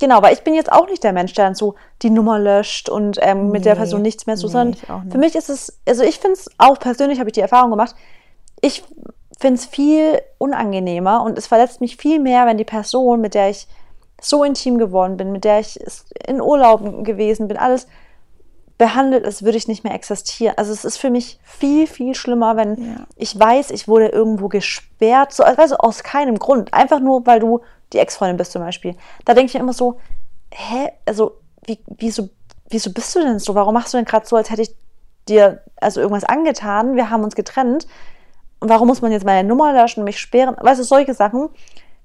Genau, 0.00 0.22
weil 0.22 0.32
ich 0.32 0.42
bin 0.42 0.54
jetzt 0.54 0.72
auch 0.72 0.88
nicht 0.88 1.04
der 1.04 1.12
Mensch, 1.12 1.34
der 1.34 1.44
dann 1.44 1.54
so 1.54 1.74
die 2.02 2.10
Nummer 2.10 2.38
löscht 2.38 2.88
und 2.88 3.18
ähm, 3.20 3.46
nee, 3.46 3.52
mit 3.52 3.64
der 3.66 3.74
Person 3.74 4.02
nichts 4.02 4.26
mehr 4.26 4.36
so, 4.36 4.46
nee, 4.46 4.52
sondern 4.52 5.10
für 5.10 5.18
mich 5.18 5.34
ist 5.36 5.50
es, 5.50 5.78
also 5.86 6.02
ich 6.02 6.18
finde 6.18 6.38
es 6.38 6.50
auch 6.56 6.78
persönlich, 6.78 7.18
habe 7.18 7.28
ich 7.28 7.34
die 7.34 7.40
Erfahrung 7.40 7.70
gemacht, 7.70 7.94
ich 8.62 8.82
finde 9.38 9.60
es 9.60 9.66
viel 9.66 10.20
unangenehmer 10.38 11.22
und 11.22 11.36
es 11.36 11.46
verletzt 11.46 11.80
mich 11.80 11.96
viel 11.96 12.18
mehr, 12.18 12.46
wenn 12.46 12.56
die 12.56 12.64
Person, 12.64 13.20
mit 13.20 13.34
der 13.34 13.50
ich 13.50 13.68
so 14.20 14.44
intim 14.44 14.78
geworden 14.78 15.16
bin, 15.16 15.32
mit 15.32 15.44
der 15.44 15.60
ich 15.60 15.78
in 16.26 16.40
Urlauben 16.40 17.04
gewesen 17.04 17.48
bin, 17.48 17.56
alles 17.56 17.86
behandelt 18.80 19.26
ist, 19.26 19.44
würde 19.44 19.58
ich 19.58 19.68
nicht 19.68 19.84
mehr 19.84 19.94
existieren. 19.94 20.54
Also 20.56 20.72
es 20.72 20.86
ist 20.86 20.96
für 20.96 21.10
mich 21.10 21.38
viel, 21.42 21.86
viel 21.86 22.14
schlimmer, 22.14 22.56
wenn 22.56 22.82
ja. 22.82 23.06
ich 23.16 23.38
weiß, 23.38 23.70
ich 23.72 23.86
wurde 23.88 24.08
irgendwo 24.08 24.48
gesperrt, 24.48 25.34
so, 25.34 25.42
also 25.42 25.76
aus 25.76 26.02
keinem 26.02 26.38
Grund. 26.38 26.72
Einfach 26.72 27.00
nur, 27.00 27.26
weil 27.26 27.40
du 27.40 27.60
die 27.92 27.98
Ex-Freundin 27.98 28.36
bist 28.36 28.52
zum 28.52 28.62
Beispiel. 28.62 28.96
Da 29.24 29.34
denke 29.34 29.48
ich 29.48 29.54
mir 29.54 29.60
immer 29.60 29.72
so, 29.72 29.98
hä, 30.52 30.88
also 31.06 31.40
wie, 31.66 31.78
wieso, 31.86 32.30
wieso 32.68 32.92
bist 32.92 33.14
du 33.14 33.20
denn 33.20 33.38
so? 33.38 33.54
Warum 33.54 33.74
machst 33.74 33.92
du 33.92 33.98
denn 33.98 34.04
gerade 34.04 34.26
so, 34.26 34.36
als 34.36 34.50
hätte 34.50 34.62
ich 34.62 34.74
dir 35.28 35.62
also 35.76 36.00
irgendwas 36.00 36.24
angetan? 36.24 36.96
Wir 36.96 37.10
haben 37.10 37.24
uns 37.24 37.34
getrennt. 37.34 37.86
Und 38.60 38.68
warum 38.68 38.88
muss 38.88 39.02
man 39.02 39.12
jetzt 39.12 39.24
meine 39.24 39.48
Nummer 39.48 39.72
löschen, 39.72 40.04
mich 40.04 40.20
sperren? 40.20 40.56
Weißt 40.60 40.80
du, 40.80 40.84
solche 40.84 41.14
Sachen, 41.14 41.48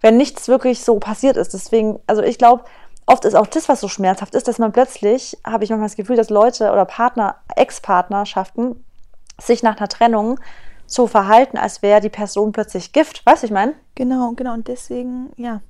wenn 0.02 0.18
nichts 0.18 0.48
wirklich 0.48 0.84
so 0.84 1.00
passiert 1.00 1.38
ist. 1.38 1.54
Deswegen, 1.54 2.00
also 2.08 2.22
ich 2.22 2.38
glaube, 2.38 2.64
oft 3.06 3.26
ist 3.26 3.36
auch 3.36 3.48
das, 3.48 3.70
was 3.70 3.82
so 3.82 3.88
schmerzhaft 3.88 4.36
ist, 4.36 4.48
dass 4.48 4.60
man 4.60 4.72
plötzlich, 4.72 5.38
habe 5.46 5.64
ich 5.64 5.70
manchmal 5.70 5.90
das 5.90 5.98
Gefühl, 5.98 6.16
dass 6.16 6.30
Leute 6.30 6.72
oder 6.72 6.86
Partner, 6.86 7.36
Ex-Partnerschaften 7.56 8.84
sich 9.40 9.64
nach 9.64 9.78
einer 9.78 9.90
Trennung 9.90 10.40
so 10.86 11.08
verhalten, 11.08 11.58
als 11.58 11.82
wäre 11.82 12.02
die 12.02 12.10
Person 12.10 12.52
plötzlich 12.52 12.92
Gift. 12.92 13.26
Weißt 13.26 13.44
du, 13.44 13.48
ich 13.48 13.54
meine? 13.54 13.74
Genau, 13.96 14.34
genau. 14.36 14.54
Und 14.54 14.68
deswegen, 14.68 15.32
ja. 15.38 15.62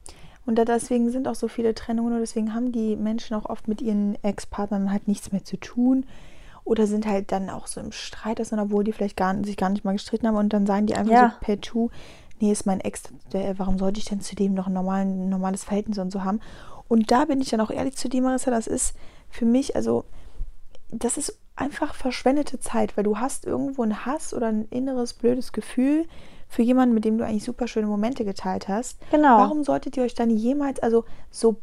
Und 0.45 0.55
deswegen 0.59 1.09
sind 1.09 1.27
auch 1.27 1.35
so 1.35 1.47
viele 1.47 1.73
Trennungen 1.73 2.13
und 2.13 2.19
deswegen 2.19 2.53
haben 2.53 2.71
die 2.71 2.95
Menschen 2.95 3.35
auch 3.35 3.45
oft 3.45 3.67
mit 3.67 3.81
ihren 3.81 4.15
Ex-Partnern 4.23 4.91
halt 4.91 5.07
nichts 5.07 5.31
mehr 5.31 5.43
zu 5.43 5.57
tun 5.57 6.05
oder 6.63 6.85
sind 6.85 7.07
halt 7.07 7.31
dann 7.31 7.49
auch 7.49 7.67
so 7.67 7.79
im 7.79 7.91
Streit, 7.91 8.39
obwohl 8.39 8.83
die 8.83 8.91
vielleicht 8.91 9.17
gar, 9.17 9.35
sich 9.43 9.57
gar 9.57 9.69
nicht 9.69 9.85
mal 9.85 9.93
gestritten 9.93 10.27
haben 10.27 10.35
und 10.35 10.53
dann 10.53 10.65
sagen 10.65 10.87
die 10.87 10.95
einfach 10.95 11.13
ja. 11.13 11.29
so 11.39 11.45
per 11.45 11.61
Tu, 11.61 11.89
nee, 12.39 12.51
ist 12.51 12.65
mein 12.65 12.79
Ex, 12.79 13.03
der, 13.33 13.57
warum 13.57 13.79
sollte 13.79 13.99
ich 13.99 14.05
denn 14.05 14.21
zu 14.21 14.35
dem 14.35 14.53
noch 14.53 14.67
ein, 14.67 14.73
normalen, 14.73 15.29
normales 15.29 15.63
Verhältnis 15.63 15.97
und 15.97 16.11
so 16.11 16.23
haben? 16.23 16.41
Und 16.87 17.11
da 17.11 17.25
bin 17.25 17.41
ich 17.41 17.49
dann 17.49 17.61
auch 17.61 17.71
ehrlich 17.71 17.95
zu 17.95 18.09
dir, 18.09 18.21
Marissa, 18.21 18.51
das 18.51 18.67
ist 18.67 18.95
für 19.29 19.45
mich, 19.45 19.75
also 19.75 20.05
das 20.89 21.17
ist 21.17 21.39
einfach 21.55 21.95
verschwendete 21.95 22.59
Zeit, 22.59 22.97
weil 22.97 23.03
du 23.03 23.17
hast 23.17 23.45
irgendwo 23.45 23.83
einen 23.83 24.05
Hass 24.05 24.33
oder 24.33 24.47
ein 24.47 24.67
inneres 24.69 25.13
blödes 25.13 25.51
Gefühl 25.51 26.05
für 26.47 26.61
jemanden, 26.61 26.93
mit 26.93 27.05
dem 27.05 27.17
du 27.17 27.25
eigentlich 27.25 27.43
super 27.43 27.67
schöne 27.67 27.87
Momente 27.87 28.25
geteilt 28.25 28.67
hast. 28.67 28.99
Genau. 29.11 29.37
Warum 29.37 29.63
solltet 29.63 29.97
ihr 29.97 30.03
euch 30.03 30.15
dann 30.15 30.29
jemals 30.29 30.79
also 30.79 31.05
so 31.31 31.57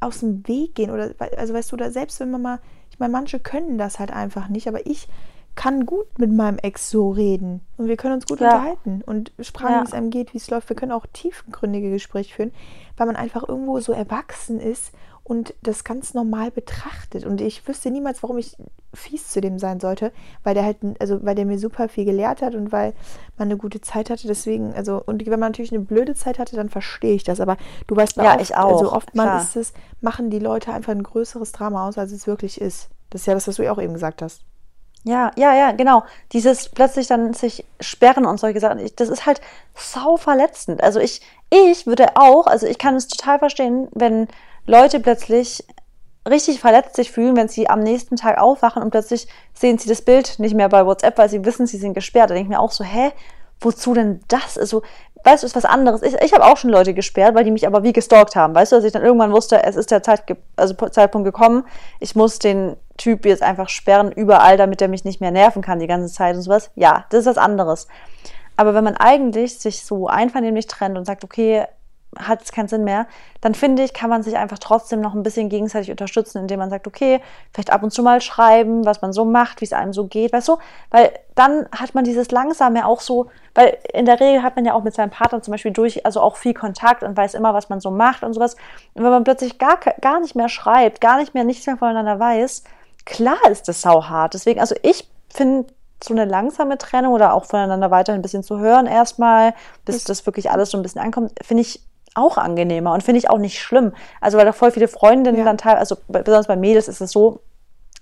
aus 0.00 0.20
dem 0.20 0.46
Weg 0.48 0.74
gehen 0.74 0.90
oder 0.90 1.14
also 1.36 1.54
weißt 1.54 1.70
du, 1.70 1.76
oder 1.76 1.90
selbst 1.90 2.18
wenn 2.20 2.30
man 2.30 2.42
mal, 2.42 2.58
ich 2.90 2.98
meine, 2.98 3.12
manche 3.12 3.38
können 3.38 3.78
das 3.78 3.98
halt 3.98 4.12
einfach 4.12 4.48
nicht, 4.48 4.66
aber 4.68 4.84
ich 4.86 5.08
kann 5.54 5.86
gut 5.86 6.18
mit 6.18 6.32
meinem 6.32 6.58
Ex 6.58 6.90
so 6.90 7.10
reden 7.10 7.60
und 7.76 7.86
wir 7.86 7.96
können 7.96 8.14
uns 8.14 8.26
gut 8.26 8.40
ja. 8.40 8.48
unterhalten 8.48 9.02
und 9.04 9.32
sprachen, 9.40 9.72
ja. 9.72 9.80
wie 9.82 9.86
es 9.86 9.92
einem 9.92 10.10
geht, 10.10 10.32
wie 10.32 10.38
es 10.38 10.50
läuft. 10.50 10.68
Wir 10.68 10.76
können 10.76 10.92
auch 10.92 11.06
tiefengründige 11.12 11.90
Gespräche 11.90 12.34
führen, 12.34 12.52
weil 12.96 13.06
man 13.06 13.16
einfach 13.16 13.46
irgendwo 13.46 13.78
so 13.80 13.92
erwachsen 13.92 14.58
ist 14.58 14.92
und 15.24 15.54
das 15.62 15.84
ganz 15.84 16.14
normal 16.14 16.50
betrachtet. 16.50 17.24
Und 17.24 17.40
ich 17.40 17.66
wüsste 17.66 17.90
niemals, 17.90 18.22
warum 18.22 18.38
ich 18.38 18.56
fies 18.94 19.28
zu 19.28 19.40
dem 19.40 19.58
sein 19.58 19.80
sollte, 19.80 20.12
weil 20.42 20.54
der 20.54 20.64
halt, 20.64 20.78
also 20.98 21.24
weil 21.24 21.34
der 21.34 21.46
mir 21.46 21.58
super 21.58 21.88
viel 21.88 22.04
gelehrt 22.04 22.42
hat 22.42 22.54
und 22.54 22.72
weil 22.72 22.92
man 23.38 23.48
eine 23.48 23.56
gute 23.56 23.80
Zeit 23.80 24.10
hatte. 24.10 24.26
Deswegen, 24.26 24.74
also, 24.74 25.02
und 25.04 25.24
wenn 25.24 25.40
man 25.40 25.52
natürlich 25.52 25.72
eine 25.72 25.84
blöde 25.84 26.14
Zeit 26.14 26.38
hatte, 26.38 26.56
dann 26.56 26.68
verstehe 26.68 27.14
ich 27.14 27.24
das. 27.24 27.40
Aber 27.40 27.56
du 27.86 27.96
weißt 27.96 28.16
ja, 28.16 28.34
oft, 28.34 28.42
ich 28.42 28.56
auch. 28.56 28.72
Also 28.72 28.92
oftmals 28.92 29.44
ist 29.50 29.56
es, 29.56 29.72
machen 30.00 30.30
die 30.30 30.40
Leute 30.40 30.72
einfach 30.72 30.92
ein 30.92 31.02
größeres 31.02 31.52
Drama 31.52 31.88
aus, 31.88 31.98
als 31.98 32.12
es 32.12 32.26
wirklich 32.26 32.60
ist. 32.60 32.90
Das 33.10 33.22
ist 33.22 33.26
ja 33.26 33.34
das, 33.34 33.46
was 33.46 33.56
du 33.56 33.70
auch 33.70 33.80
eben 33.80 33.94
gesagt 33.94 34.22
hast. 34.22 34.42
Ja, 35.04 35.32
ja, 35.36 35.54
ja, 35.54 35.72
genau. 35.72 36.04
Dieses 36.32 36.68
plötzlich 36.68 37.08
dann 37.08 37.34
sich 37.34 37.64
sperren 37.80 38.24
und 38.24 38.38
solche 38.38 38.60
Sachen, 38.60 38.80
das 38.96 39.08
ist 39.08 39.26
halt 39.26 39.40
sau 39.74 40.16
verletzend. 40.16 40.82
Also 40.82 41.00
ich, 41.00 41.20
ich 41.50 41.86
würde 41.86 42.16
auch, 42.16 42.46
also 42.46 42.66
ich 42.66 42.78
kann 42.78 42.94
es 42.94 43.08
total 43.08 43.40
verstehen, 43.40 43.88
wenn 43.92 44.28
Leute 44.64 45.00
plötzlich 45.00 45.64
richtig 46.28 46.60
verletzt 46.60 46.94
sich 46.94 47.10
fühlen, 47.10 47.36
wenn 47.36 47.48
sie 47.48 47.68
am 47.68 47.80
nächsten 47.80 48.14
Tag 48.14 48.38
aufwachen 48.38 48.80
und 48.80 48.90
plötzlich 48.90 49.26
sehen 49.54 49.78
sie 49.78 49.88
das 49.88 50.02
Bild 50.02 50.38
nicht 50.38 50.54
mehr 50.54 50.68
bei 50.68 50.86
WhatsApp, 50.86 51.18
weil 51.18 51.28
sie 51.28 51.44
wissen, 51.44 51.66
sie 51.66 51.78
sind 51.78 51.94
gesperrt. 51.94 52.30
Da 52.30 52.34
denke 52.34 52.46
ich 52.46 52.56
mir 52.56 52.60
auch 52.60 52.70
so, 52.70 52.84
hä, 52.84 53.10
wozu 53.60 53.94
denn 53.94 54.20
das? 54.28 54.56
Also 54.56 54.82
weißt 55.24 55.42
du, 55.42 55.46
ist 55.46 55.56
was 55.56 55.64
anderes. 55.64 56.02
Ich, 56.02 56.14
ich 56.14 56.32
habe 56.32 56.44
auch 56.44 56.56
schon 56.56 56.70
Leute 56.70 56.94
gesperrt, 56.94 57.34
weil 57.34 57.44
die 57.44 57.50
mich 57.50 57.66
aber 57.66 57.82
wie 57.82 57.92
gestalkt 57.92 58.36
haben. 58.36 58.54
Weißt 58.54 58.72
du, 58.72 58.76
dass 58.76 58.84
ich 58.84 58.92
dann 58.92 59.02
irgendwann 59.02 59.32
wusste, 59.32 59.62
es 59.62 59.76
ist 59.76 59.90
der 59.90 60.02
Zeit, 60.02 60.24
also 60.56 60.74
Zeitpunkt 60.74 61.24
gekommen, 61.24 61.64
ich 62.00 62.14
muss 62.14 62.38
den 62.38 62.76
Typ 62.96 63.24
jetzt 63.24 63.42
einfach 63.42 63.68
sperren 63.68 64.12
überall, 64.12 64.56
damit 64.56 64.82
er 64.82 64.88
mich 64.88 65.04
nicht 65.04 65.20
mehr 65.20 65.30
nerven 65.30 65.62
kann 65.62 65.78
die 65.78 65.86
ganze 65.86 66.12
Zeit 66.12 66.36
und 66.36 66.42
sowas. 66.42 66.70
Ja, 66.74 67.04
das 67.10 67.20
ist 67.20 67.26
was 67.26 67.38
anderes. 67.38 67.88
Aber 68.56 68.74
wenn 68.74 68.84
man 68.84 68.96
eigentlich 68.96 69.58
sich 69.58 69.84
so 69.84 70.08
einvernehmlich 70.08 70.66
trennt 70.66 70.98
und 70.98 71.04
sagt, 71.04 71.24
okay, 71.24 71.66
hat 72.18 72.42
es 72.42 72.52
keinen 72.52 72.68
Sinn 72.68 72.84
mehr, 72.84 73.06
dann 73.40 73.54
finde 73.54 73.82
ich, 73.82 73.94
kann 73.94 74.10
man 74.10 74.22
sich 74.22 74.36
einfach 74.36 74.58
trotzdem 74.58 75.00
noch 75.00 75.14
ein 75.14 75.22
bisschen 75.22 75.48
gegenseitig 75.48 75.90
unterstützen, 75.90 76.38
indem 76.38 76.58
man 76.58 76.70
sagt, 76.70 76.86
okay, 76.86 77.20
vielleicht 77.52 77.72
ab 77.72 77.82
und 77.82 77.90
zu 77.90 78.02
mal 78.02 78.20
schreiben, 78.20 78.84
was 78.84 79.00
man 79.00 79.12
so 79.12 79.24
macht, 79.24 79.60
wie 79.60 79.64
es 79.64 79.72
einem 79.72 79.92
so 79.92 80.06
geht, 80.06 80.32
weißt 80.32 80.48
du? 80.48 80.58
Weil 80.90 81.12
dann 81.34 81.66
hat 81.72 81.94
man 81.94 82.04
dieses 82.04 82.30
Langsame 82.30 82.86
auch 82.86 83.00
so, 83.00 83.30
weil 83.54 83.78
in 83.94 84.04
der 84.04 84.20
Regel 84.20 84.42
hat 84.42 84.56
man 84.56 84.64
ja 84.64 84.74
auch 84.74 84.82
mit 84.82 84.94
seinem 84.94 85.10
Partner 85.10 85.42
zum 85.42 85.52
Beispiel 85.52 85.72
durch, 85.72 86.04
also 86.04 86.20
auch 86.20 86.36
viel 86.36 86.54
Kontakt 86.54 87.02
und 87.02 87.16
weiß 87.16 87.34
immer, 87.34 87.54
was 87.54 87.70
man 87.70 87.80
so 87.80 87.90
macht 87.90 88.22
und 88.22 88.34
sowas. 88.34 88.56
Und 88.94 89.04
wenn 89.04 89.10
man 89.10 89.24
plötzlich 89.24 89.58
gar, 89.58 89.78
gar 90.00 90.20
nicht 90.20 90.36
mehr 90.36 90.48
schreibt, 90.50 91.00
gar 91.00 91.18
nicht 91.18 91.34
mehr 91.34 91.44
nichts 91.44 91.66
mehr 91.66 91.78
voneinander 91.78 92.20
weiß, 92.20 92.64
klar 93.06 93.38
ist 93.50 93.68
das 93.68 93.80
sauhart. 93.80 94.34
Deswegen, 94.34 94.60
also 94.60 94.74
ich 94.82 95.08
finde 95.30 95.72
so 96.04 96.14
eine 96.14 96.24
langsame 96.24 96.78
Trennung 96.78 97.12
oder 97.12 97.32
auch 97.32 97.44
voneinander 97.44 97.90
weiter 97.90 98.12
ein 98.12 98.22
bisschen 98.22 98.42
zu 98.42 98.58
hören 98.58 98.86
erstmal, 98.86 99.54
bis 99.84 100.04
das 100.04 100.26
wirklich 100.26 100.50
alles 100.50 100.70
so 100.70 100.78
ein 100.78 100.82
bisschen 100.82 101.00
ankommt, 101.00 101.32
finde 101.42 101.62
ich 101.62 101.80
auch 102.14 102.36
angenehmer 102.36 102.92
und 102.92 103.02
finde 103.02 103.18
ich 103.18 103.30
auch 103.30 103.38
nicht 103.38 103.60
schlimm. 103.60 103.92
Also 104.20 104.38
weil 104.38 104.44
da 104.44 104.52
voll 104.52 104.70
viele 104.70 104.88
Freundinnen 104.88 105.38
ja. 105.38 105.44
dann 105.44 105.58
teilweise, 105.58 105.80
also 105.80 105.96
besonders 106.08 106.46
bei 106.46 106.56
Mädels 106.56 106.88
ist 106.88 107.00
es 107.00 107.10
so, 107.10 107.40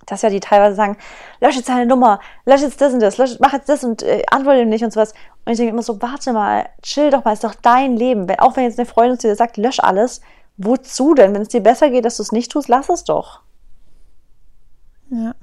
dass 0.07 0.23
ja 0.23 0.31
die 0.31 0.41
teilweise 0.41 0.77
sagen, 0.77 0.97
lösch 1.41 1.57
jetzt 1.57 1.69
deine 1.69 1.87
Nummer, 1.87 2.21
lösch 2.47 2.63
jetzt 2.63 2.81
das 2.81 2.93
und 2.93 3.01
das, 3.01 3.19
lösch, 3.19 3.37
mach 3.39 3.53
jetzt 3.53 3.69
das 3.69 3.85
und 3.85 4.03
äh, 4.03 4.23
antworte 4.31 4.63
ihm 4.63 4.69
nicht 4.69 4.83
und 4.85 4.93
sowas. 4.93 5.13
Und 5.45 5.53
ich 5.53 5.59
denke 5.59 5.73
immer 5.73 5.83
so, 5.83 6.01
warte 6.03 6.33
mal, 6.33 6.69
chill 6.83 7.11
doch 7.11 7.25
mal, 7.25 7.33
ist 7.33 7.45
doch 7.45 7.55
dein 7.55 7.97
Leben. 7.97 8.29
Wenn, 8.29 8.41
auch 8.41 8.57
wenn 8.57 8.65
jetzt 8.65 8.79
eine 8.79 8.87
Freundin 8.87 9.19
zu 9.19 9.29
dir 9.29 9.37
sagt, 9.37 9.57
lösch 9.57 9.81
alles, 9.81 10.21
wozu 10.57 11.15
denn? 11.15 11.35
Wenn 11.35 11.43
es 11.43 11.49
dir 11.49 11.63
besser 11.63 11.91
geht, 11.91 12.05
dass 12.05 12.17
du 12.17 12.23
es 12.23 12.33
nicht 12.33 12.51
tust, 12.51 12.69
lass 12.69 12.89
es 12.89 13.05
doch. 13.05 13.41
Ja. 15.11 15.35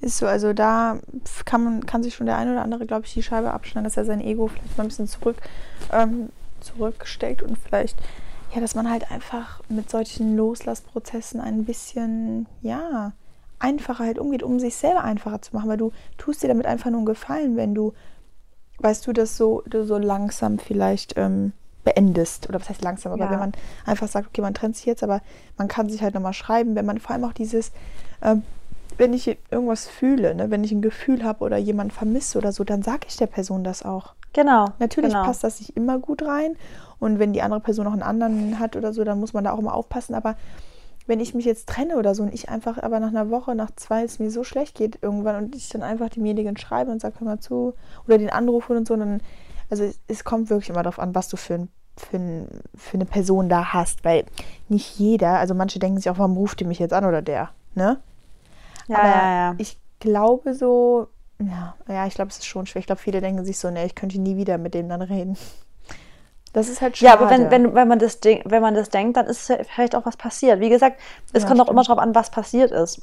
Ist 0.00 0.18
so, 0.18 0.26
also 0.26 0.52
da 0.52 0.98
kann 1.44 1.64
man, 1.64 1.86
kann 1.86 2.02
sich 2.04 2.14
schon 2.14 2.26
der 2.26 2.36
eine 2.36 2.52
oder 2.52 2.62
andere, 2.62 2.86
glaube 2.86 3.06
ich, 3.06 3.14
die 3.14 3.22
Scheibe 3.22 3.52
abschneiden, 3.52 3.84
dass 3.84 3.96
er 3.96 4.04
sein 4.04 4.20
Ego 4.20 4.46
vielleicht 4.46 4.78
mal 4.78 4.84
ein 4.84 4.88
bisschen 4.88 5.08
zurück 5.08 5.36
ähm, 5.92 6.30
zurücksteckt 6.68 7.42
und 7.42 7.58
vielleicht, 7.58 7.98
ja, 8.54 8.60
dass 8.60 8.74
man 8.74 8.90
halt 8.90 9.10
einfach 9.10 9.60
mit 9.68 9.90
solchen 9.90 10.36
Loslassprozessen 10.36 11.40
ein 11.40 11.64
bisschen, 11.64 12.46
ja, 12.62 13.12
einfacher 13.58 14.04
halt 14.04 14.18
umgeht, 14.18 14.42
um 14.42 14.60
sich 14.60 14.76
selber 14.76 15.04
einfacher 15.04 15.42
zu 15.42 15.54
machen, 15.54 15.68
weil 15.68 15.76
du 15.76 15.92
tust 16.16 16.42
dir 16.42 16.48
damit 16.48 16.66
einfach 16.66 16.90
nur 16.90 16.98
einen 16.98 17.06
Gefallen, 17.06 17.56
wenn 17.56 17.74
du, 17.74 17.92
weißt 18.78 19.06
du, 19.06 19.12
das 19.12 19.36
so, 19.36 19.62
du 19.66 19.84
so 19.84 19.98
langsam 19.98 20.58
vielleicht 20.58 21.16
ähm, 21.16 21.52
beendest. 21.84 22.48
Oder 22.48 22.60
was 22.60 22.68
heißt 22.68 22.82
langsam, 22.82 23.12
aber 23.12 23.24
ja. 23.24 23.30
wenn 23.30 23.38
man 23.38 23.52
einfach 23.84 24.08
sagt, 24.08 24.28
okay, 24.28 24.42
man 24.42 24.54
trennt 24.54 24.76
sich 24.76 24.86
jetzt, 24.86 25.02
aber 25.02 25.20
man 25.56 25.68
kann 25.68 25.88
sich 25.88 26.02
halt 26.02 26.14
nochmal 26.14 26.34
schreiben, 26.34 26.74
wenn 26.74 26.86
man 26.86 26.98
vor 26.98 27.14
allem 27.14 27.24
auch 27.24 27.32
dieses, 27.32 27.72
äh, 28.20 28.36
wenn 28.98 29.12
ich 29.12 29.38
irgendwas 29.50 29.86
fühle, 29.86 30.34
ne, 30.34 30.50
wenn 30.50 30.64
ich 30.64 30.72
ein 30.72 30.82
Gefühl 30.82 31.24
habe 31.24 31.44
oder 31.44 31.56
jemanden 31.56 31.92
vermisse 31.92 32.36
oder 32.36 32.52
so, 32.52 32.64
dann 32.64 32.82
sage 32.82 33.06
ich 33.08 33.16
der 33.16 33.26
Person 33.26 33.64
das 33.64 33.84
auch. 33.84 34.14
Genau. 34.32 34.66
Natürlich 34.78 35.12
genau. 35.12 35.24
passt 35.24 35.44
das 35.44 35.60
nicht 35.60 35.76
immer 35.76 35.98
gut 35.98 36.22
rein. 36.22 36.56
Und 36.98 37.18
wenn 37.18 37.32
die 37.32 37.42
andere 37.42 37.60
Person 37.60 37.84
noch 37.84 37.92
einen 37.92 38.02
anderen 38.02 38.58
hat 38.58 38.76
oder 38.76 38.92
so, 38.92 39.04
dann 39.04 39.20
muss 39.20 39.32
man 39.32 39.44
da 39.44 39.52
auch 39.52 39.58
immer 39.58 39.74
aufpassen. 39.74 40.14
Aber 40.14 40.36
wenn 41.06 41.20
ich 41.20 41.32
mich 41.32 41.46
jetzt 41.46 41.68
trenne 41.68 41.96
oder 41.96 42.14
so 42.14 42.22
und 42.22 42.34
ich 42.34 42.48
einfach 42.48 42.76
aber 42.82 43.00
nach 43.00 43.08
einer 43.08 43.30
Woche, 43.30 43.54
nach 43.54 43.70
zwei, 43.76 44.02
es 44.02 44.18
mir 44.18 44.30
so 44.30 44.44
schlecht 44.44 44.76
geht 44.76 44.98
irgendwann 45.00 45.36
und 45.36 45.56
ich 45.56 45.68
dann 45.70 45.82
einfach 45.82 46.10
demjenigen 46.10 46.56
schreibe 46.56 46.90
und 46.90 47.00
sage, 47.00 47.14
hör 47.18 47.24
mal 47.24 47.40
zu, 47.40 47.74
oder 48.06 48.18
den 48.18 48.30
anrufe 48.30 48.76
und 48.76 48.86
so, 48.86 48.94
dann, 48.96 49.22
also 49.70 49.84
es, 49.84 49.98
es 50.06 50.24
kommt 50.24 50.50
wirklich 50.50 50.68
immer 50.68 50.82
darauf 50.82 50.98
an, 50.98 51.14
was 51.14 51.28
du 51.28 51.36
für 51.36 51.54
ein 51.54 51.68
für, 51.96 52.46
für, 52.76 52.94
eine 52.94 53.06
Person 53.06 53.48
da 53.48 53.72
hast, 53.72 54.04
weil 54.04 54.24
nicht 54.68 55.00
jeder, 55.00 55.40
also 55.40 55.52
manche 55.54 55.80
denken 55.80 55.98
sich 55.98 56.08
auch, 56.08 56.18
warum 56.18 56.36
ruft 56.36 56.60
die 56.60 56.64
mich 56.64 56.78
jetzt 56.78 56.92
an 56.92 57.04
oder 57.04 57.22
der, 57.22 57.50
ne? 57.74 57.98
Ja, 58.88 58.98
Aber 58.98 59.08
ja, 59.08 59.34
ja. 59.34 59.54
ich 59.58 59.78
glaube 60.00 60.54
so, 60.54 61.08
ja, 61.40 61.74
ja, 61.88 62.06
ich 62.06 62.14
glaube, 62.14 62.30
es 62.30 62.38
ist 62.38 62.46
schon 62.46 62.66
schwer. 62.66 62.80
Ich 62.80 62.86
glaube, 62.86 63.00
viele 63.00 63.20
denken 63.20 63.44
sich 63.44 63.58
so, 63.58 63.70
ne, 63.70 63.86
ich 63.86 63.94
könnte 63.94 64.20
nie 64.20 64.36
wieder 64.36 64.58
mit 64.58 64.74
dem 64.74 64.88
dann 64.88 65.02
reden. 65.02 65.36
Das 66.52 66.68
ist 66.68 66.80
halt 66.80 66.96
schade. 66.96 67.06
Ja, 67.06 67.14
aber 67.14 67.30
wenn, 67.30 67.50
wenn, 67.50 67.74
wenn, 67.74 67.88
man 67.88 67.98
das, 67.98 68.18
wenn 68.22 68.62
man 68.62 68.74
das 68.74 68.88
denkt, 68.88 69.16
dann 69.16 69.26
ist 69.26 69.52
vielleicht 69.68 69.94
auch 69.94 70.06
was 70.06 70.16
passiert. 70.16 70.60
Wie 70.60 70.70
gesagt, 70.70 70.98
es 71.32 71.42
ja, 71.42 71.48
kommt 71.48 71.60
auch 71.60 71.68
immer 71.68 71.82
darauf 71.82 71.98
an, 71.98 72.14
was 72.14 72.30
passiert 72.30 72.72
ist. 72.72 73.02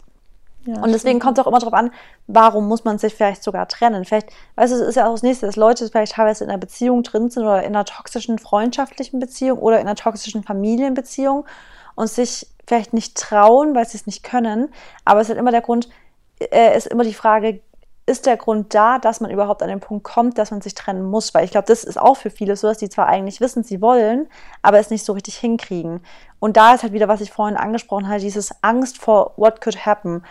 Ja, 0.66 0.82
und 0.82 0.92
deswegen 0.92 1.20
kommt 1.20 1.38
es 1.38 1.44
auch 1.44 1.48
immer 1.48 1.60
darauf 1.60 1.76
an, 1.76 1.92
warum 2.26 2.68
muss 2.68 2.86
man 2.86 2.98
sich 2.98 3.14
vielleicht 3.14 3.44
sogar 3.44 3.68
trennen. 3.68 4.04
Vielleicht, 4.04 4.30
weißt 4.56 4.74
du, 4.74 4.78
es 4.78 4.88
ist 4.88 4.96
ja 4.96 5.08
auch 5.08 5.12
das 5.12 5.22
Nächste, 5.22 5.46
dass 5.46 5.56
Leute 5.56 5.88
vielleicht 5.88 6.14
teilweise 6.14 6.44
in 6.44 6.50
einer 6.50 6.58
Beziehung 6.58 7.04
drin 7.04 7.30
sind 7.30 7.44
oder 7.44 7.62
in 7.62 7.76
einer 7.76 7.86
toxischen 7.86 8.40
freundschaftlichen 8.40 9.20
Beziehung 9.20 9.60
oder 9.60 9.80
in 9.80 9.86
einer 9.86 9.96
toxischen 9.96 10.44
Familienbeziehung 10.44 11.46
und 11.96 12.10
sich 12.10 12.48
vielleicht 12.68 12.93
nicht 12.93 13.18
trauen, 13.18 13.76
weil 13.76 13.88
sie 13.88 13.98
es 13.98 14.06
nicht 14.06 14.24
können. 14.24 14.74
Aber 15.04 15.22
es 15.22 15.26
ist 15.26 15.30
halt 15.30 15.39
immer 15.39 15.52
der 15.52 15.62
Grund, 15.62 15.89
äh, 16.39 16.76
ist 16.76 16.88
immer 16.88 17.04
die 17.04 17.14
Frage, 17.14 17.62
ist 18.08 18.28
der 18.28 18.38
Grund 18.38 18.74
da, 18.76 19.00
dass 19.00 19.20
man 19.20 19.32
überhaupt 19.32 19.64
an 19.64 19.70
den 19.70 19.80
Punkt 19.80 20.04
kommt, 20.04 20.38
dass 20.38 20.52
man 20.52 20.62
sich 20.62 20.76
trennen 20.76 21.04
muss? 21.04 21.34
Weil 21.34 21.43
ich 21.43 21.52
glaube, 21.52 21.68
das 21.68 21.84
ist 21.84 22.00
auch 22.00 22.18
für 22.18 22.30
viele 22.30 22.56
so, 22.56 22.68
dass 22.68 22.78
die 22.78 22.89
zwar 22.89 23.08
eigentlich 23.08 23.41
wissen, 23.41 23.64
sie 23.64 23.82
wollen, 23.82 24.28
aber 24.62 24.80
es 24.80 24.91
nicht 24.91 25.06
so 25.06 25.14
richtig 25.14 25.38
hinkriegen. 25.38 26.02
Und 26.39 26.56
da 26.56 26.76
ist 26.76 26.84
halt 26.84 26.93
wieder, 26.93 27.08
was 27.08 27.22
ich 27.22 27.32
vorhin 27.32 27.58
angesprochen 27.58 28.08
habe, 28.08 28.20
dieses 28.20 28.52
Angst 28.62 29.00
vor 29.00 29.34
what 29.38 29.60
could 29.62 29.86
happen. 29.86 30.24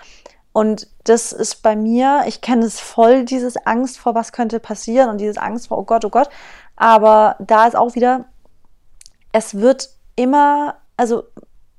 Und 0.52 0.86
das 1.02 1.32
ist 1.32 1.62
bei 1.62 1.74
mir, 1.74 2.22
ich 2.28 2.40
kenne 2.40 2.64
es 2.64 2.78
voll, 2.78 3.24
dieses 3.24 3.56
Angst 3.66 3.98
vor, 3.98 4.14
was 4.14 4.30
könnte 4.30 4.60
passieren 4.60 5.10
und 5.10 5.18
dieses 5.18 5.36
Angst 5.36 5.66
vor, 5.66 5.78
oh 5.78 5.84
Gott, 5.84 6.04
oh 6.04 6.10
Gott. 6.10 6.28
Aber 6.76 7.34
da 7.40 7.66
ist 7.66 7.74
auch 7.74 7.96
wieder, 7.96 8.26
es 9.32 9.56
wird 9.56 9.90
immer, 10.14 10.76
also 10.96 11.24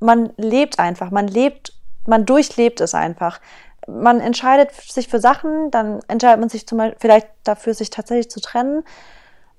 man 0.05 0.31
lebt 0.37 0.79
einfach, 0.79 1.11
man 1.11 1.27
lebt, 1.27 1.73
man 2.07 2.25
durchlebt 2.25 2.81
es 2.81 2.93
einfach 2.93 3.39
man 3.87 4.19
entscheidet 4.19 4.71
sich 4.71 5.07
für 5.07 5.19
Sachen, 5.19 5.71
dann 5.71 5.99
entscheidet 6.07 6.39
man 6.39 6.49
sich 6.49 6.67
zum 6.67 6.77
Beispiel 6.79 6.97
vielleicht 6.99 7.27
dafür, 7.43 7.73
sich 7.73 7.89
tatsächlich 7.89 8.29
zu 8.29 8.39
trennen. 8.39 8.83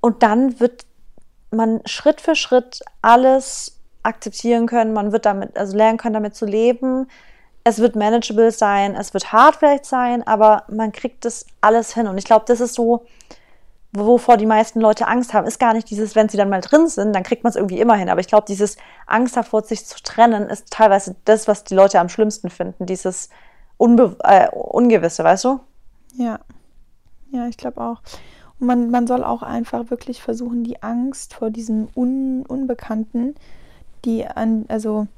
Und 0.01 0.23
dann 0.23 0.61
wird 0.61 0.85
man 1.51 1.81
Schritt 1.87 2.21
für 2.21 2.35
Schritt 2.35 2.81
alles 3.03 3.79
akzeptieren 4.03 4.67
können. 4.67 4.93
Man 4.93 5.13
wird 5.13 5.27
damit, 5.27 5.57
also 5.57 5.77
lernen 5.77 5.99
können, 5.99 6.15
damit 6.15 6.35
zu 6.35 6.47
leben. 6.47 7.09
Es 7.65 7.79
wird 7.79 7.97
manageable 7.97 8.53
sein, 8.53 8.95
es 8.95 9.13
wird 9.13 9.33
hart 9.33 9.57
vielleicht 9.57 9.87
sein, 9.87 10.25
aber 10.27 10.65
man 10.69 10.93
kriegt 10.93 11.25
das 11.25 11.47
alles 11.61 11.95
hin. 11.95 12.07
Und 12.07 12.19
ich 12.19 12.25
glaube, 12.25 12.45
das 12.47 12.61
ist 12.61 12.75
so, 12.75 13.07
wovor 13.99 14.37
die 14.37 14.47
meisten 14.47 14.81
Leute 14.81 15.07
Angst 15.07 15.35
haben, 15.35 15.47
ist 15.47 15.59
gar 15.59 15.75
nicht 15.75 15.91
dieses, 15.91 16.15
wenn 16.15 16.29
sie 16.29 16.37
dann 16.37 16.51
mal 16.51 16.61
drin 16.61 16.89
sind, 16.89 17.13
dann 17.15 17.23
kriegt 17.23 17.45
man 17.45 17.51
es 17.51 17.57
irgendwie 17.57 17.81
immer 17.81 17.97
hin. 17.97 18.09
Aber 18.09 18.21
ich 18.21 18.29
glaube, 18.29 18.47
dieses 18.47 18.77
Angst 19.07 19.37
davor, 19.37 19.63
sich 19.63 19.85
zu 19.87 20.03
trennen, 20.03 20.49
ist 20.49 20.71
teilweise 20.71 21.17
das, 21.25 21.49
was 21.49 21.65
die 21.65 21.75
Leute 21.75 22.01
am 22.01 22.09
schlimmsten 22.09 22.51
finden. 22.51 22.87
Dieses, 22.87 23.29
Unbe 23.79 24.17
äh, 24.25 24.49
Ungewisse, 24.51 25.25
weißt 25.25 25.45
du? 25.45 25.61
Ja. 26.15 26.41
Ja, 27.31 27.47
ich 27.49 27.57
glaube 27.57 27.81
auch. 27.81 28.01
Und 28.59 28.67
man, 28.67 28.91
man 28.91 29.07
soll 29.07 29.23
auch 29.23 29.43
einfach 29.43 29.91
wirklich 29.91 30.23
versuchen, 30.23 30.65
die 30.65 30.83
Angst 30.83 31.35
vor 31.35 31.51
diesem 31.51 31.89
Un 31.95 32.45
Unbekannten, 32.47 33.35
die 34.05 34.27
an, 34.27 34.65
also 34.69 35.09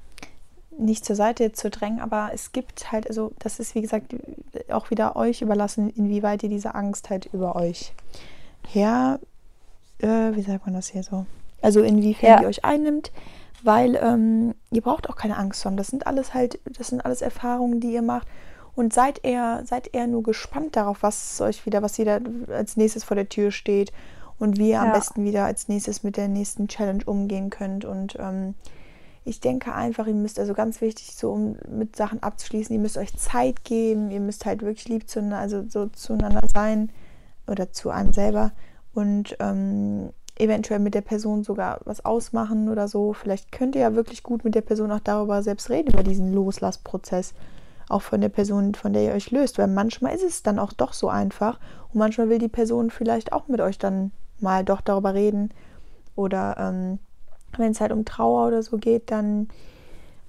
nicht 0.77 1.05
zur 1.05 1.17
Seite 1.17 1.53
zu 1.53 1.71
drängen, 1.71 2.01
aber 2.01 2.31
es 2.33 2.53
gibt 2.53 2.91
halt, 2.93 3.09
also 3.09 3.33
das 3.41 3.59
ist 3.59 3.75
wie 3.75 3.83
gesagt 3.83 4.15
auch 4.71 4.91
wieder 4.91 5.17
euch 5.17 5.43
überlassen, 5.43 5.91
inwieweit 5.91 6.43
ihr 6.45 6.49
diese 6.49 6.75
Angst 6.75 7.11
halt 7.11 7.27
über 7.33 7.57
euch 7.57 7.93
her, 8.73 9.21
äh, 9.99 10.35
wie 10.35 10.43
sagt 10.43 10.67
man 10.67 10.75
das 10.75 10.89
hier 10.89 11.03
so? 11.03 11.27
Also 11.61 11.83
inwiefern 11.83 12.31
ja. 12.31 12.43
ihr 12.43 12.49
euch 12.49 12.65
einnimmt, 12.65 13.11
weil 13.63 13.97
ähm, 13.97 14.55
ihr 14.71 14.83
braucht 14.83 15.11
auch 15.11 15.17
keine 15.17 15.37
Angst 15.37 15.65
haben. 15.65 15.77
Das 15.77 15.89
sind 15.89 16.07
alles 16.07 16.35
halt, 16.35 16.61
das 16.65 16.89
sind 16.89 17.05
alles 17.05 17.23
Erfahrungen, 17.23 17.81
die 17.81 17.93
ihr 17.93 18.03
macht 18.03 18.29
und 18.77 18.93
seid 18.93 19.25
eher, 19.25 19.63
seid 19.65 19.93
eher 19.95 20.07
nur 20.07 20.23
gespannt 20.23 20.77
darauf, 20.77 21.03
was 21.03 21.41
euch 21.41 21.67
wieder, 21.67 21.83
was 21.83 21.99
wieder 21.99 22.21
als 22.49 22.77
nächstes 22.77 23.03
vor 23.03 23.17
der 23.17 23.29
Tür 23.29 23.51
steht 23.51 23.93
und 24.39 24.57
wie 24.59 24.69
ihr 24.69 24.75
ja. 24.75 24.83
am 24.85 24.93
besten 24.93 25.25
wieder 25.25 25.45
als 25.45 25.69
nächstes 25.69 26.05
mit 26.05 26.17
der 26.17 26.29
nächsten 26.29 26.69
Challenge 26.69 27.03
umgehen 27.05 27.51
könnt. 27.51 27.85
Und 27.85 28.17
ähm, 28.21 28.55
ich 29.25 29.41
denke 29.41 29.75
einfach, 29.75 30.07
ihr 30.07 30.15
müsst 30.15 30.39
also 30.39 30.55
ganz 30.55 30.81
wichtig, 30.81 31.17
so 31.17 31.33
um 31.33 31.57
mit 31.69 31.97
Sachen 31.97 32.23
abzuschließen, 32.23 32.73
ihr 32.73 32.81
müsst 32.81 32.99
euch 32.99 33.17
Zeit 33.17 33.65
geben, 33.65 34.13
ihr 34.13 34.21
müsst 34.21 34.47
halt 34.47 34.63
wirklich 34.63 34.89
lieb 34.89 35.09
zueinander, 35.09 35.39
also 35.39 35.65
so 35.69 35.87
zueinander 35.87 36.43
sein 36.55 36.91
oder 37.49 37.73
zu 37.73 37.91
einem 37.91 38.13
selber 38.13 38.53
und 38.95 39.37
ähm, 39.41 40.11
eventuell 40.37 40.81
mit 40.81 40.95
der 40.95 41.01
Person 41.01 41.43
sogar 41.43 41.81
was 41.85 42.05
ausmachen 42.05 42.69
oder 42.69 42.89
so. 42.89 43.13
Vielleicht 43.13 43.53
könnt 43.53 43.75
ihr 43.75 43.83
ja 43.83 43.95
wirklich 43.95 44.23
gut 44.23 44.45
mit 44.45 44.55
der 44.55 44.61
Person 44.63 44.93
auch 44.93 45.01
darüber 45.01 45.43
selbst 45.43 45.71
reden, 45.71 45.93
über 45.93 46.03
diesen 46.03 46.33
Loslassprozess 46.33 47.35
auch 47.89 48.03
von 48.03 48.21
der 48.21 48.29
Person, 48.29 48.75
von 48.75 48.93
der 48.93 49.03
ihr 49.05 49.13
euch 49.13 49.31
löst. 49.31 49.59
Weil 49.59 49.69
manchmal 49.69 50.15
ist 50.15 50.23
es 50.23 50.43
dann 50.43 50.59
auch 50.59 50.73
doch 50.73 50.93
so 50.93 51.09
einfach 51.09 51.59
und 51.93 51.99
manchmal 51.99 52.29
will 52.29 52.39
die 52.39 52.49
Person 52.49 52.91
vielleicht 52.91 53.33
auch 53.33 53.49
mit 53.49 53.61
euch 53.61 53.79
dann 53.79 54.13
mal 54.41 54.65
doch 54.65 54.81
darüber 54.81 55.15
reden. 55.15 55.51
Oder 56.15 56.57
ähm, 56.59 56.99
wenn 57.57 57.73
es 57.73 57.81
halt 57.81 57.93
um 57.93 58.05
Trauer 58.05 58.49
oder 58.49 58.63
so 58.63 58.77
geht, 58.77 59.11
dann, 59.11 59.49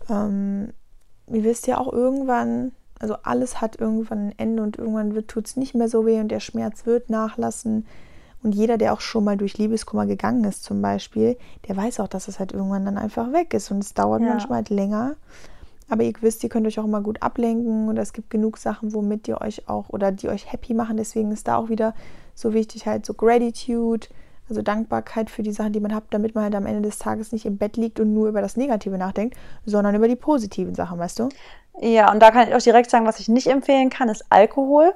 ähm, 0.10 0.74
ihr 1.28 1.44
wisst 1.44 1.68
ja 1.68 1.78
auch 1.78 1.92
irgendwann, 1.92 2.72
also 3.00 3.16
alles 3.24 3.62
hat 3.62 3.80
irgendwann 3.80 4.28
ein 4.30 4.34
Ende 4.38 4.64
und 4.64 4.78
irgendwann 4.78 5.26
tut 5.28 5.48
es 5.48 5.58
nicht 5.58 5.74
mehr 5.76 5.90
so 5.90 6.06
weh 6.06 6.20
und 6.20 6.30
der 6.30 6.40
Schmerz 6.40 6.86
wird 6.86 7.10
nachlassen. 7.10 7.86
Und 8.42 8.56
jeder, 8.56 8.78
der 8.78 8.94
auch 8.94 9.02
schon 9.02 9.24
mal 9.26 9.36
durch 9.36 9.58
Liebeskummer 9.58 10.06
gegangen 10.06 10.44
ist, 10.46 10.64
zum 10.64 10.82
Beispiel, 10.82 11.38
der 11.68 11.76
weiß 11.76 12.00
auch, 12.00 12.08
dass 12.08 12.28
es 12.28 12.40
halt 12.40 12.54
irgendwann 12.54 12.86
dann 12.86 12.98
einfach 12.98 13.34
weg 13.34 13.54
ist. 13.54 13.70
Und 13.72 13.80
es 13.80 13.94
dauert 13.94 14.22
Ja. 14.22 14.30
manchmal 14.30 14.58
halt 14.58 14.70
länger. 14.70 15.16
Aber 15.90 16.04
ihr 16.04 16.14
wisst, 16.22 16.44
ihr 16.44 16.50
könnt 16.50 16.68
euch 16.68 16.80
auch 16.80 16.86
immer 16.86 17.02
gut 17.02 17.22
ablenken 17.22 17.90
und 17.90 17.98
es 17.98 18.14
gibt 18.14 18.30
genug 18.30 18.58
Sachen, 18.58 18.94
womit 18.94 19.28
ihr 19.28 19.42
euch 19.42 19.68
auch 19.68 19.90
oder 19.90 20.12
die 20.12 20.30
euch 20.30 20.52
happy 20.52 20.74
machen. 20.74 20.98
Deswegen 20.98 21.32
ist 21.32 21.48
da 21.48 21.58
auch 21.58 21.70
wieder 21.70 21.96
so 22.36 22.54
wichtig 22.54 22.86
halt 22.86 23.06
so 23.06 23.14
Gratitude, 23.14 24.08
also 24.48 24.62
Dankbarkeit 24.62 25.30
für 25.30 25.44
die 25.44 25.52
Sachen, 25.52 25.74
die 25.74 25.80
man 25.80 25.94
hat, 25.94 26.06
damit 26.12 26.36
man 26.36 26.44
halt 26.46 26.56
am 26.56 26.66
Ende 26.66 26.82
des 26.82 27.00
Tages 27.00 27.32
nicht 27.32 27.46
im 27.46 27.58
Bett 27.58 27.76
liegt 27.76 28.00
und 28.00 28.14
nur 28.14 28.30
über 28.30 28.42
das 28.42 28.56
Negative 28.56 28.98
nachdenkt, 28.98 29.36
sondern 29.66 29.96
über 29.96 30.08
die 30.08 30.16
positiven 30.16 30.76
Sachen, 30.76 30.98
weißt 31.00 31.20
du? 31.20 31.30
Ja, 31.82 32.12
und 32.12 32.20
da 32.20 32.32
kann 32.32 32.48
ich 32.48 32.56
auch 32.56 32.62
direkt 32.62 32.90
sagen, 32.90 33.06
was 33.06 33.20
ich 33.20 33.30
nicht 33.30 33.48
empfehlen 33.48 33.90
kann, 33.90 34.10
ist 34.10 34.26
Alkohol. 34.30 34.94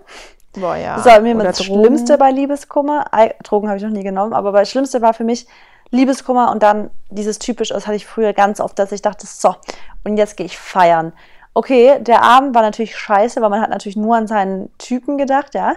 Boah, 0.53 0.75
ja. 0.75 0.95
Das 0.95 1.05
war 1.05 1.19
mir 1.21 1.31
immer 1.31 1.43
das 1.43 1.57
Drogen. 1.57 1.81
Schlimmste 1.81 2.17
bei 2.17 2.31
Liebeskummer. 2.31 3.05
Al 3.11 3.33
Drogen 3.43 3.67
habe 3.67 3.77
ich 3.77 3.83
noch 3.83 3.89
nie 3.89 4.03
genommen, 4.03 4.33
aber 4.33 4.51
das 4.51 4.69
Schlimmste 4.69 5.01
war 5.01 5.13
für 5.13 5.23
mich 5.23 5.47
Liebeskummer 5.91 6.51
und 6.51 6.61
dann 6.61 6.89
dieses 7.09 7.39
typisch, 7.39 7.69
das 7.69 7.87
hatte 7.87 7.95
ich 7.95 8.05
früher 8.05 8.33
ganz 8.33 8.59
oft, 8.59 8.77
dass 8.77 8.91
ich 8.91 9.01
dachte, 9.01 9.25
so, 9.27 9.55
und 10.03 10.17
jetzt 10.17 10.37
gehe 10.37 10.45
ich 10.45 10.57
feiern. 10.57 11.13
Okay, 11.53 11.99
der 11.99 12.23
Abend 12.23 12.55
war 12.55 12.63
natürlich 12.63 12.97
scheiße, 12.97 13.41
weil 13.41 13.49
man 13.49 13.61
hat 13.61 13.69
natürlich 13.69 13.95
nur 13.95 14.15
an 14.15 14.27
seinen 14.27 14.75
Typen 14.77 15.17
gedacht, 15.17 15.53
ja. 15.53 15.75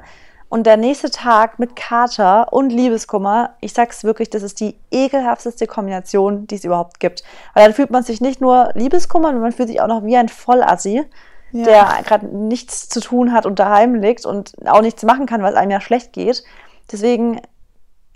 Und 0.49 0.67
der 0.67 0.77
nächste 0.77 1.11
Tag 1.11 1.59
mit 1.59 1.75
Kater 1.75 2.53
und 2.53 2.71
Liebeskummer, 2.71 3.55
ich 3.61 3.73
sag's 3.73 4.05
wirklich, 4.05 4.31
das 4.31 4.43
ist 4.43 4.61
die 4.61 4.77
ekelhafteste 4.91 5.67
Kombination, 5.67 6.47
die 6.47 6.55
es 6.55 6.65
überhaupt 6.65 7.01
gibt. 7.01 7.25
Weil 7.55 7.65
dann 7.65 7.75
fühlt 7.75 7.91
man 7.91 8.05
sich 8.05 8.21
nicht 8.21 8.41
nur 8.41 8.71
Liebeskummer, 8.75 9.29
sondern 9.29 9.43
man 9.43 9.53
fühlt 9.53 9.69
sich 9.69 9.81
auch 9.81 9.89
noch 9.89 10.05
wie 10.05 10.17
ein 10.17 10.29
Vollassi 10.29 11.05
Ja. 11.53 11.65
der 11.65 12.03
gerade 12.05 12.27
nichts 12.27 12.89
zu 12.89 13.01
tun 13.01 13.33
hat 13.33 13.47
und 13.47 13.59
daheim 13.59 13.95
liegt 13.95 14.25
und 14.27 14.53
auch 14.67 14.83
nichts 14.83 15.03
machen 15.05 15.27
kann, 15.27 15.43
weil 15.43 15.53
es 15.53 15.59
einem 15.59 15.71
ja 15.71 15.81
schlecht 15.81 16.13
geht. 16.13 16.45
Deswegen 16.93 17.41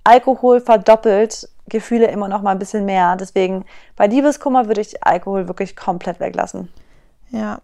Alkohol 0.04 0.60
verdoppelt 0.60 1.48
Gefühle 1.68 2.06
immer 2.06 2.28
noch 2.28 2.42
mal 2.42 2.52
ein 2.52 2.58
bisschen 2.58 2.84
mehr. 2.84 3.16
Deswegen 3.16 3.64
bei 3.96 4.06
Liebeskummer 4.06 4.66
würde 4.66 4.80
ich 4.80 5.02
Alkohol 5.04 5.48
wirklich 5.48 5.76
komplett 5.76 6.20
weglassen. 6.20 6.68
Ja, 7.30 7.60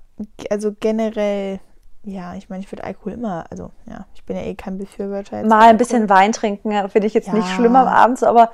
also 0.51 0.73
generell, 0.79 1.61
ja, 2.07 2.35
ich 2.35 2.49
meine, 2.49 2.63
ich 2.63 2.71
würde 2.73 2.85
Alkohol 2.85 3.13
immer, 3.13 3.45
also 3.51 3.71
ja, 3.91 4.07
ich 4.15 4.25
bin 4.25 4.37
ja 4.37 4.43
eh 4.43 4.55
kein 4.55 4.79
Befürworter. 4.79 5.45
Mal 5.45 5.69
ein 5.69 5.77
bisschen 5.77 6.09
Wein 6.09 6.31
trinken 6.33 6.71
finde 6.89 7.07
ich 7.07 7.15
jetzt 7.15 7.33
nicht 7.33 7.49
Ja. 7.49 7.55
schlimm 7.55 7.75
am 7.77 7.89
Abend, 7.89 8.19
so, 8.19 8.27
aber 8.27 8.53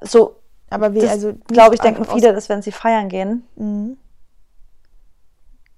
so, 0.00 0.36
Aber 0.70 0.94
wir, 0.94 1.08
also 1.10 1.34
glaube 1.46 1.74
ich, 1.74 1.82
nicht 1.82 1.84
denken 1.84 2.04
viele, 2.06 2.32
dass 2.32 2.48
wenn 2.48 2.62
sie 2.62 2.72
feiern 2.72 3.08
gehen. 3.08 3.46
Mhm. 3.56 3.98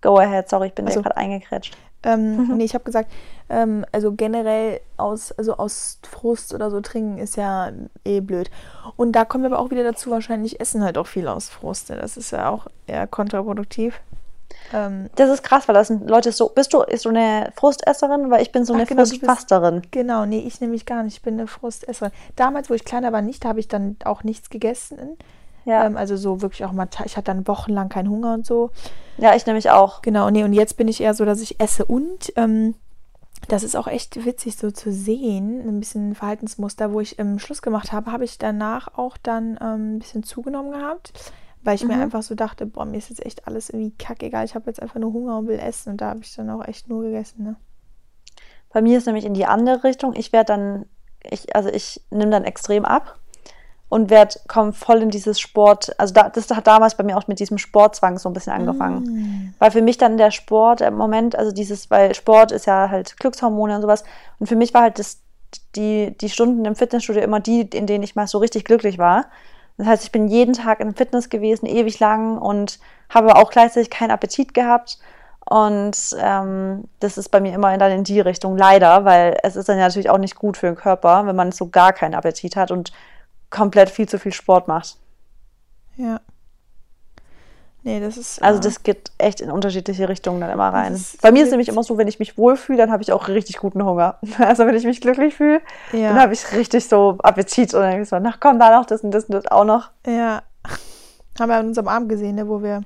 Go 0.02 0.16
ahead, 0.18 0.48
sorry, 0.48 0.68
ich 0.68 0.74
bin 0.74 0.86
Ach 0.86 0.92
so. 0.92 1.00
dir 1.00 1.04
gerade 1.04 1.16
eingekretscht. 1.16 1.76
Ähm, 2.04 2.56
Nee, 2.56 2.64
ich 2.64 2.74
habe 2.74 2.84
gesagt, 2.84 3.10
ähm, 3.48 3.84
also 3.90 4.12
generell 4.12 4.80
aus, 4.96 5.32
also 5.32 5.56
aus 5.56 5.98
Frust 6.08 6.54
oder 6.54 6.70
so 6.70 6.80
trinken 6.80 7.18
ist 7.18 7.36
ja 7.36 7.72
eh 8.04 8.20
blöd. 8.20 8.50
Und 8.96 9.12
da 9.12 9.24
kommen 9.24 9.42
wir 9.42 9.50
aber 9.52 9.58
auch 9.60 9.70
wieder 9.70 9.82
dazu, 9.82 10.10
wahrscheinlich 10.10 10.60
essen 10.60 10.84
halt 10.84 10.96
auch 10.98 11.06
viel 11.08 11.26
aus 11.26 11.48
Frust. 11.48 11.90
ne? 11.90 11.96
Das 11.96 12.16
ist 12.16 12.30
ja 12.30 12.50
auch 12.50 12.68
eher 12.86 13.06
kontraproduktiv. 13.08 14.00
Ähm, 14.72 15.10
Das 15.16 15.30
ist 15.30 15.42
krass, 15.42 15.68
weil 15.68 15.74
das 15.74 15.88
sind 15.88 16.08
Leute 16.08 16.32
so. 16.32 16.48
Bist 16.48 16.72
du 16.72 16.82
ist 16.82 17.02
so 17.02 17.08
eine 17.10 17.52
Frustesserin? 17.56 18.30
Weil 18.30 18.42
ich 18.42 18.52
bin 18.52 18.64
so 18.64 18.72
Ach, 18.74 18.78
eine 18.78 18.86
genau, 18.86 19.04
du 19.04 19.08
bist- 19.10 19.20
Frustfasterin. 19.24 19.82
genau, 19.90 20.26
nee, 20.26 20.40
ich 20.40 20.60
nämlich 20.60 20.86
gar 20.86 21.02
nicht. 21.02 21.16
Ich 21.16 21.22
bin 21.22 21.34
eine 21.34 21.46
Frustesserin. 21.46 22.12
Damals, 22.36 22.68
wo 22.70 22.74
ich 22.74 22.84
kleiner 22.84 23.12
war, 23.12 23.22
nicht, 23.22 23.44
da 23.44 23.48
habe 23.50 23.60
ich 23.60 23.68
dann 23.68 23.96
auch 24.04 24.24
nichts 24.24 24.50
gegessen. 24.50 25.16
Ja. 25.64 25.84
Ähm, 25.84 25.96
also 25.96 26.16
so 26.16 26.42
wirklich 26.42 26.64
auch 26.64 26.72
mal, 26.72 26.88
ich 27.04 27.16
hatte 27.16 27.24
dann 27.32 27.46
wochenlang 27.48 27.88
keinen 27.88 28.08
Hunger 28.08 28.34
und 28.34 28.46
so. 28.46 28.70
ja, 29.18 29.34
ich 29.34 29.46
nämlich 29.46 29.70
auch. 29.70 30.00
Genau, 30.02 30.30
nee, 30.30 30.44
und 30.44 30.52
jetzt 30.52 30.76
bin 30.76 30.86
ich 30.88 31.00
eher 31.00 31.14
so, 31.14 31.24
dass 31.24 31.40
ich 31.40 31.58
esse 31.60 31.84
und 31.84 32.32
ähm, 32.36 32.74
das 33.48 33.62
ist 33.62 33.76
auch 33.76 33.86
echt 33.86 34.24
witzig 34.24 34.56
so 34.56 34.70
zu 34.70 34.90
sehen, 34.92 35.60
ein 35.68 35.78
bisschen 35.78 36.14
Verhaltensmuster, 36.14 36.92
wo 36.92 37.00
ich 37.00 37.18
ähm, 37.18 37.38
Schluss 37.38 37.62
gemacht 37.62 37.92
habe, 37.92 38.10
habe 38.10 38.24
ich 38.24 38.38
danach 38.38 38.96
auch 38.96 39.16
dann 39.22 39.58
ähm, 39.60 39.96
ein 39.96 39.98
bisschen 39.98 40.22
zugenommen 40.22 40.72
gehabt, 40.72 41.12
weil 41.66 41.74
ich 41.74 41.84
mir 41.84 41.96
Mhm. 41.96 42.02
einfach 42.02 42.22
so 42.22 42.34
dachte, 42.34 42.64
boah, 42.64 42.84
mir 42.84 42.96
ist 42.96 43.10
jetzt 43.10 43.26
echt 43.26 43.46
alles 43.46 43.70
irgendwie 43.70 43.90
kackegal, 43.98 44.44
ich 44.44 44.54
habe 44.54 44.66
jetzt 44.68 44.80
einfach 44.80 45.00
nur 45.00 45.12
Hunger 45.12 45.38
und 45.38 45.48
will 45.48 45.58
essen 45.58 45.90
und 45.90 46.00
da 46.00 46.10
habe 46.10 46.20
ich 46.22 46.34
dann 46.34 46.48
auch 46.50 46.64
echt 46.66 46.88
nur 46.88 47.02
gegessen, 47.02 47.44
ne? 47.44 47.56
Bei 48.72 48.82
mir 48.82 48.98
ist 48.98 49.06
nämlich 49.06 49.24
in 49.24 49.34
die 49.34 49.46
andere 49.46 49.84
Richtung. 49.84 50.12
Ich 50.14 50.32
werde 50.32 50.48
dann, 50.52 50.86
ich, 51.22 51.56
also 51.56 51.68
ich 51.70 52.02
nehme 52.10 52.30
dann 52.30 52.44
extrem 52.44 52.84
ab 52.84 53.18
und 53.88 54.10
werde, 54.10 54.38
komme 54.48 54.72
voll 54.72 55.00
in 55.00 55.10
dieses 55.10 55.40
Sport. 55.40 55.98
Also 55.98 56.12
da, 56.12 56.28
das 56.28 56.50
hat 56.50 56.66
damals 56.66 56.96
bei 56.96 57.04
mir 57.04 57.16
auch 57.16 57.26
mit 57.26 57.40
diesem 57.40 57.56
Sportzwang 57.56 58.18
so 58.18 58.28
ein 58.28 58.32
bisschen 58.32 58.52
angefangen. 58.52 59.04
Mm. 59.04 59.54
Weil 59.58 59.70
für 59.70 59.80
mich 59.80 59.96
dann 59.96 60.18
der 60.18 60.30
Sport 60.30 60.82
im 60.82 60.94
Moment, 60.94 61.36
also 61.36 61.52
dieses, 61.52 61.90
weil 61.90 62.14
Sport 62.14 62.52
ist 62.52 62.66
ja 62.66 62.90
halt 62.90 63.16
Glückshormone 63.18 63.76
und 63.76 63.82
sowas. 63.82 64.04
Und 64.38 64.46
für 64.46 64.56
mich 64.56 64.74
war 64.74 64.82
halt 64.82 64.98
das, 64.98 65.22
die, 65.74 66.16
die 66.18 66.28
Stunden 66.28 66.64
im 66.64 66.74
Fitnessstudio 66.74 67.22
immer 67.22 67.40
die, 67.40 67.62
in 67.62 67.86
denen 67.86 68.04
ich 68.04 68.14
mal 68.16 68.26
so 68.26 68.38
richtig 68.38 68.64
glücklich 68.64 68.98
war. 68.98 69.26
Das 69.78 69.86
heißt, 69.86 70.04
ich 70.04 70.12
bin 70.12 70.28
jeden 70.28 70.54
Tag 70.54 70.80
im 70.80 70.94
Fitness 70.94 71.28
gewesen, 71.28 71.66
ewig 71.66 72.00
lang 72.00 72.38
und 72.38 72.78
habe 73.10 73.36
auch 73.36 73.50
gleichzeitig 73.50 73.90
keinen 73.90 74.10
Appetit 74.10 74.54
gehabt. 74.54 74.98
Und 75.48 75.96
ähm, 76.18 76.84
das 76.98 77.18
ist 77.18 77.28
bei 77.28 77.40
mir 77.40 77.54
immer 77.54 77.76
dann 77.78 77.92
in 77.92 78.04
die 78.04 78.20
Richtung, 78.20 78.56
leider, 78.56 79.04
weil 79.04 79.36
es 79.42 79.54
ist 79.54 79.68
dann 79.68 79.78
natürlich 79.78 80.10
auch 80.10 80.18
nicht 80.18 80.34
gut 80.34 80.56
für 80.56 80.66
den 80.66 80.74
Körper, 80.74 81.26
wenn 81.26 81.36
man 81.36 81.52
so 81.52 81.68
gar 81.68 81.92
keinen 81.92 82.14
Appetit 82.14 82.56
hat 82.56 82.70
und 82.70 82.92
komplett 83.50 83.90
viel 83.90 84.08
zu 84.08 84.18
viel 84.18 84.32
Sport 84.32 84.66
macht. 84.66 84.96
Ja. 85.96 86.20
Nee, 87.86 88.00
das 88.00 88.16
ist. 88.16 88.42
Also 88.42 88.58
äh, 88.58 88.62
das 88.64 88.82
geht 88.82 89.12
echt 89.16 89.40
in 89.40 89.48
unterschiedliche 89.48 90.08
Richtungen 90.08 90.40
dann 90.40 90.50
immer 90.50 90.70
rein. 90.70 91.00
Bei 91.22 91.30
mir 91.30 91.44
ist 91.44 91.50
nämlich 91.50 91.68
immer 91.68 91.84
so, 91.84 91.96
wenn 91.96 92.08
ich 92.08 92.18
mich 92.18 92.36
wohlfühle, 92.36 92.78
dann 92.78 92.90
habe 92.90 93.04
ich 93.04 93.12
auch 93.12 93.28
richtig 93.28 93.58
guten 93.58 93.84
Hunger. 93.84 94.18
Also 94.38 94.66
wenn 94.66 94.74
ich 94.74 94.84
mich 94.84 95.00
glücklich 95.00 95.36
fühle, 95.36 95.60
Ja. 95.92 96.08
dann 96.08 96.20
habe 96.20 96.32
ich 96.32 96.50
richtig 96.52 96.88
so 96.88 97.16
Appetit 97.22 97.72
und 97.74 97.80
dann 97.82 97.90
denke 97.90 98.02
ich 98.02 98.08
so, 98.08 98.16
ach 98.16 98.38
komm, 98.40 98.58
da 98.58 98.76
noch 98.76 98.86
das 98.86 99.02
und 99.02 99.12
das 99.12 99.26
und 99.26 99.34
das 99.34 99.46
auch 99.46 99.64
noch. 99.64 99.90
Ja. 100.04 100.42
Haben 101.38 101.48
wir 101.48 101.56
an 101.58 101.66
unserem 101.68 101.86
Abend 101.86 102.08
gesehen, 102.08 102.34
ne, 102.34 102.48
wo 102.48 102.60
wir, 102.60 102.80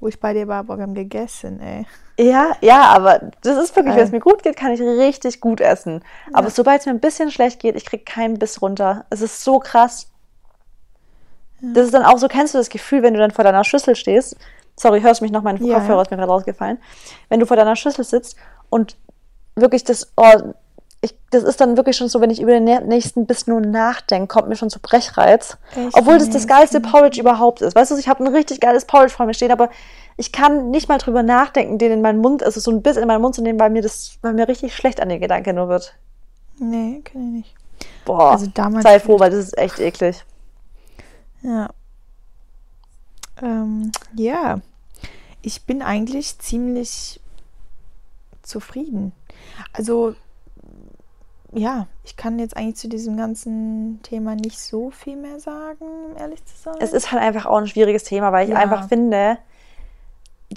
wo 0.00 0.08
ich 0.08 0.18
bei 0.18 0.32
dir 0.32 0.48
war, 0.48 0.64
boah, 0.64 0.78
wir 0.78 0.84
haben 0.84 0.94
gegessen, 0.94 1.60
ey. 1.60 1.84
Ja, 2.18 2.52
ja, 2.62 2.80
aber 2.80 3.30
das 3.42 3.58
ist 3.58 3.76
wirklich, 3.76 3.94
wenn 3.94 4.04
es 4.04 4.10
mir 4.12 4.20
gut 4.20 4.42
geht, 4.42 4.56
kann 4.56 4.72
ich 4.72 4.80
richtig 4.80 5.42
gut 5.42 5.60
essen. 5.60 6.02
Aber 6.32 6.46
Ja. 6.46 6.50
sobald 6.50 6.80
es 6.80 6.86
mir 6.86 6.92
ein 6.92 7.00
bisschen 7.00 7.30
schlecht 7.30 7.60
geht, 7.60 7.76
ich 7.76 7.84
kriege 7.84 8.04
keinen 8.04 8.38
Biss 8.38 8.62
runter. 8.62 9.04
Es 9.10 9.20
ist 9.20 9.44
so 9.44 9.58
krass. 9.58 10.08
Das 11.60 11.86
ist 11.86 11.94
dann 11.94 12.04
auch 12.04 12.18
so, 12.18 12.28
kennst 12.28 12.54
du 12.54 12.58
das 12.58 12.68
Gefühl, 12.68 13.02
wenn 13.02 13.14
du 13.14 13.20
dann 13.20 13.30
vor 13.30 13.44
deiner 13.44 13.64
Schüssel 13.64 13.96
stehst? 13.96 14.36
Sorry, 14.78 15.00
hörst 15.00 15.20
du 15.20 15.24
mich 15.24 15.32
noch? 15.32 15.42
Mein 15.42 15.56
Ja, 15.64 15.74
Kopfhörer 15.76 15.96
ja. 15.96 16.02
ist 16.02 16.10
mir 16.10 16.18
gerade 16.18 16.30
rausgefallen. 16.30 16.78
Wenn 17.28 17.40
du 17.40 17.46
vor 17.46 17.56
deiner 17.56 17.76
Schüssel 17.76 18.04
sitzt 18.04 18.36
und 18.68 18.96
wirklich 19.54 19.84
das, 19.84 20.12
oh, 20.16 20.52
ich, 21.00 21.14
das 21.30 21.44
ist 21.44 21.60
dann 21.60 21.76
wirklich 21.76 21.96
schon 21.96 22.08
so, 22.08 22.20
wenn 22.20 22.30
ich 22.30 22.40
über 22.42 22.52
den 22.52 22.68
nä- 22.68 22.80
nächsten 22.82 23.26
Biss 23.26 23.46
nur 23.46 23.60
nachdenke, 23.60 24.26
kommt 24.26 24.48
mir 24.48 24.56
schon 24.56 24.68
zu 24.70 24.80
Brechreiz. 24.80 25.56
Echt? 25.74 25.96
Obwohl 25.96 26.18
das 26.18 26.28
das 26.30 26.46
geilste 26.46 26.80
Porridge 26.80 27.20
überhaupt 27.20 27.62
ist. 27.62 27.74
Weißt 27.74 27.90
du, 27.90 27.96
ich 27.96 28.08
habe 28.08 28.22
ein 28.24 28.34
richtig 28.34 28.60
geiles 28.60 28.84
Porridge 28.84 29.14
vor 29.14 29.24
mir 29.24 29.34
stehen, 29.34 29.52
aber 29.52 29.70
ich 30.18 30.32
kann 30.32 30.70
nicht 30.70 30.88
mal 30.88 30.98
drüber 30.98 31.22
nachdenken, 31.22 31.78
den 31.78 31.92
in 31.92 32.00
meinen 32.02 32.20
Mund, 32.20 32.42
also 32.42 32.60
so 32.60 32.70
ein 32.70 32.82
Biss 32.82 32.96
in 32.98 33.06
meinen 33.06 33.22
Mund 33.22 33.34
zu 33.34 33.42
nehmen, 33.42 33.58
weil 33.60 33.70
mir 33.70 33.82
das, 33.82 34.18
weil 34.22 34.34
mir 34.34 34.48
richtig 34.48 34.74
schlecht 34.76 35.00
an 35.00 35.08
den 35.08 35.20
Gedanke 35.20 35.52
nur 35.54 35.68
wird. 35.68 35.94
Nee, 36.58 37.02
kann 37.04 37.22
ich 37.28 37.32
nicht. 37.44 37.54
Boah, 38.04 38.32
Also 38.32 38.46
damals 38.52 38.82
sei 38.82 38.98
froh, 39.00 39.18
weil 39.18 39.30
das 39.30 39.40
ist 39.40 39.58
echt 39.58 39.78
eklig. 39.78 40.24
Ja. 41.46 41.70
Ähm, 43.40 43.92
ja. 44.14 44.60
Ich 45.42 45.62
bin 45.64 45.80
eigentlich 45.80 46.38
ziemlich 46.40 47.20
zufrieden. 48.42 49.12
Also, 49.72 50.14
ja, 51.52 51.86
ich 52.04 52.16
kann 52.16 52.38
jetzt 52.40 52.56
eigentlich 52.56 52.76
zu 52.76 52.88
diesem 52.88 53.16
ganzen 53.16 54.00
Thema 54.02 54.34
nicht 54.34 54.58
so 54.58 54.90
viel 54.90 55.16
mehr 55.16 55.38
sagen, 55.38 55.84
um 56.10 56.16
ehrlich 56.16 56.44
zu 56.44 56.56
sein. 56.56 56.74
Es 56.80 56.92
ist 56.92 57.12
halt 57.12 57.22
einfach 57.22 57.46
auch 57.46 57.58
ein 57.58 57.68
schwieriges 57.68 58.04
Thema, 58.04 58.32
weil 58.32 58.46
ich 58.48 58.52
Ja. 58.54 58.58
einfach 58.60 58.88
finde, 58.88 59.38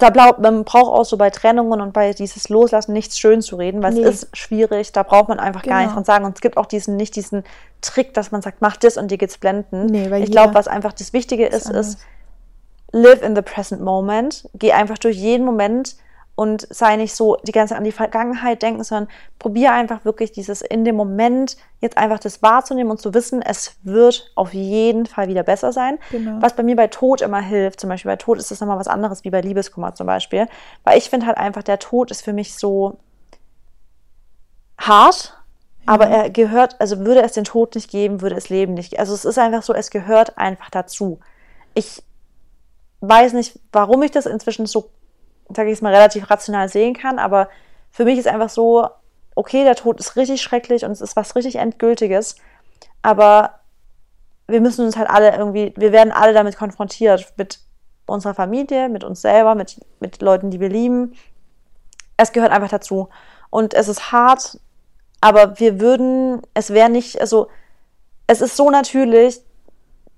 da 0.00 0.10
blau, 0.10 0.34
man 0.38 0.64
braucht 0.64 0.90
auch 0.92 1.04
so 1.04 1.16
bei 1.16 1.30
Trennungen 1.30 1.80
und 1.80 1.92
bei 1.92 2.12
dieses 2.12 2.48
Loslassen 2.48 2.92
nichts 2.92 3.18
schön 3.18 3.42
zu 3.42 3.56
reden, 3.56 3.82
weil 3.82 3.94
Nee. 3.94 4.02
es 4.02 4.24
ist 4.24 4.36
schwierig, 4.36 4.92
da 4.92 5.02
braucht 5.02 5.28
man 5.28 5.38
einfach 5.38 5.62
gar 5.62 5.78
Genau. 5.78 5.86
nicht 5.88 5.94
von 5.94 6.04
sagen. 6.04 6.24
Und 6.24 6.34
es 6.36 6.40
gibt 6.40 6.56
auch 6.56 6.66
diesen, 6.66 6.96
nicht 6.96 7.16
diesen 7.16 7.44
Trick, 7.80 8.14
dass 8.14 8.30
man 8.32 8.42
sagt, 8.42 8.60
mach 8.60 8.76
das 8.76 8.96
und 8.96 9.10
dir 9.10 9.18
geht's 9.18 9.38
blenden. 9.38 9.86
Nee, 9.86 10.10
weil 10.10 10.22
ich 10.22 10.30
glaube, 10.30 10.54
was 10.54 10.68
einfach 10.68 10.92
das 10.92 11.12
Wichtige 11.12 11.46
ist, 11.46 11.66
anders. 11.66 11.88
ist, 11.88 11.98
live 12.92 13.22
in 13.22 13.34
the 13.36 13.42
present 13.42 13.80
moment. 13.82 14.48
Geh 14.54 14.72
einfach 14.72 14.98
durch 14.98 15.16
jeden 15.16 15.44
Moment 15.44 15.96
und 16.40 16.66
sei 16.70 16.96
nicht 16.96 17.14
so 17.14 17.36
die 17.42 17.52
ganze 17.52 17.72
Zeit 17.74 17.78
an 17.78 17.84
die 17.84 17.92
Vergangenheit 17.92 18.62
denken, 18.62 18.82
sondern 18.82 19.08
probier 19.38 19.74
einfach 19.74 20.06
wirklich 20.06 20.32
dieses 20.32 20.62
in 20.62 20.86
dem 20.86 20.96
Moment 20.96 21.58
jetzt 21.82 21.98
einfach 21.98 22.18
das 22.18 22.40
wahrzunehmen 22.40 22.90
und 22.90 22.98
zu 22.98 23.12
wissen, 23.12 23.42
es 23.42 23.76
wird 23.82 24.32
auf 24.36 24.54
jeden 24.54 25.04
Fall 25.04 25.28
wieder 25.28 25.42
besser 25.42 25.70
sein. 25.70 25.98
Genau. 26.10 26.40
Was 26.40 26.56
bei 26.56 26.62
mir 26.62 26.76
bei 26.76 26.86
Tod 26.86 27.20
immer 27.20 27.42
hilft, 27.42 27.78
zum 27.78 27.90
Beispiel 27.90 28.10
bei 28.10 28.16
Tod 28.16 28.38
ist 28.38 28.50
das 28.50 28.58
nochmal 28.58 28.78
was 28.78 28.88
anderes 28.88 29.22
wie 29.22 29.28
bei 29.28 29.42
Liebeskummer 29.42 29.94
zum 29.94 30.06
Beispiel, 30.06 30.46
weil 30.82 30.96
ich 30.96 31.10
finde 31.10 31.26
halt 31.26 31.36
einfach, 31.36 31.62
der 31.62 31.78
Tod 31.78 32.10
ist 32.10 32.22
für 32.22 32.32
mich 32.32 32.54
so 32.54 32.96
hart, 34.78 35.36
aber 35.84 36.06
er 36.06 36.30
gehört, 36.30 36.80
also 36.80 37.00
würde 37.00 37.20
es 37.20 37.32
den 37.32 37.44
Tod 37.44 37.74
nicht 37.74 37.90
geben, 37.90 38.22
würde 38.22 38.36
es 38.36 38.48
Leben 38.48 38.72
nicht 38.72 38.92
geben. 38.92 39.00
Also 39.00 39.12
es 39.12 39.26
ist 39.26 39.38
einfach 39.38 39.62
so, 39.62 39.74
es 39.74 39.90
gehört 39.90 40.38
einfach 40.38 40.70
dazu. 40.70 41.20
Ich 41.74 42.02
weiß 43.02 43.34
nicht, 43.34 43.60
warum 43.72 44.02
ich 44.02 44.10
das 44.10 44.24
inzwischen 44.24 44.64
so, 44.64 44.88
sage 45.54 45.70
ich 45.70 45.74
es 45.74 45.82
mal, 45.82 45.94
relativ 45.94 46.30
rational 46.30 46.68
sehen 46.68 46.94
kann, 46.94 47.18
aber 47.18 47.48
für 47.90 48.04
mich 48.04 48.18
ist 48.18 48.28
einfach 48.28 48.48
so, 48.48 48.88
okay, 49.34 49.64
der 49.64 49.74
Tod 49.74 50.00
ist 50.00 50.16
richtig 50.16 50.42
schrecklich 50.42 50.84
und 50.84 50.92
es 50.92 51.00
ist 51.00 51.16
was 51.16 51.34
richtig 51.34 51.56
Endgültiges, 51.56 52.36
Aber 53.02 53.60
wir 54.46 54.60
müssen 54.60 54.84
uns 54.84 54.96
halt 54.96 55.08
alle 55.08 55.34
irgendwie, 55.36 55.72
wir 55.76 55.92
werden 55.92 56.12
alle 56.12 56.32
damit 56.34 56.56
konfrontiert, 56.56 57.32
mit 57.36 57.60
unserer 58.06 58.34
Familie, 58.34 58.88
mit 58.88 59.04
uns 59.04 59.22
selber, 59.22 59.54
mit, 59.54 59.80
mit 60.00 60.20
Leuten, 60.20 60.50
die 60.50 60.60
wir 60.60 60.68
lieben. 60.68 61.14
Es 62.16 62.32
gehört 62.32 62.52
einfach 62.52 62.68
dazu. 62.68 63.08
Und 63.48 63.74
es 63.74 63.88
ist 63.88 64.12
hart, 64.12 64.58
aber 65.20 65.58
wir 65.58 65.80
würden, 65.80 66.42
es 66.54 66.70
wäre 66.70 66.90
nicht, 66.90 67.20
also 67.20 67.48
es 68.26 68.40
ist 68.40 68.56
so 68.56 68.70
natürlich, 68.70 69.40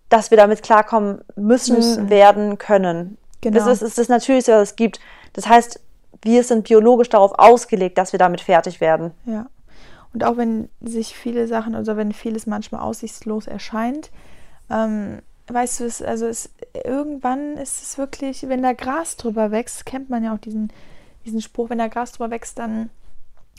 dass 0.09 0.31
wir 0.31 0.39
damit 0.39 0.63
klarkommen 0.63 1.23
müssen, 1.37 1.77
müssen. 1.77 2.11
werden 2.11 2.59
können. 2.59 3.19
Genau. 3.41 3.59
Das 3.59 3.67
ist, 3.67 3.83
ist 3.83 3.99
das 3.99 4.09
Natürlichste, 4.09 4.53
was 4.53 4.71
es 4.71 4.77
gibt. 4.77 5.01
Das 5.33 5.49
heißt, 5.49 5.81
wir 6.23 6.45
sind 6.45 6.69
biologisch 6.69 7.09
darauf 7.09 7.33
ausgelegt, 7.39 7.99
dass 7.99 8.13
wir 8.13 8.19
damit 8.19 8.41
fertig 8.41 8.81
werden. 8.81 9.13
Ja. 9.25 9.47
Und 10.13 10.25
auch 10.25 10.37
wenn 10.37 10.69
sich 10.81 11.17
viele 11.17 11.49
Sachen, 11.49 11.75
also 11.75 11.97
wenn 11.97 12.13
vieles 12.13 12.47
manchmal 12.47 12.83
aussichtslos 12.83 13.47
erscheint, 13.47 14.11
ähm, 14.71 15.21
weißt 15.49 15.81
du, 15.81 15.85
es, 15.85 16.03
also 16.03 16.27
es, 16.27 16.51
irgendwann 16.85 17.57
ist 17.57 17.83
es 17.83 17.99
wirklich, 17.99 18.49
wenn 18.49 18.63
da 18.63 18.73
Gras 18.73 19.17
drüber 19.17 19.51
wächst, 19.51 19.87
kennt 19.87 20.11
man 20.11 20.23
ja 20.23 20.35
auch 20.35 20.39
diesen, 20.39 20.73
diesen 21.25 21.41
Spruch, 21.41 21.71
wenn 21.71 21.79
da 21.79 21.89
Gras 21.89 22.13
drüber 22.13 22.31
wächst, 22.31 22.59
dann 22.59 22.91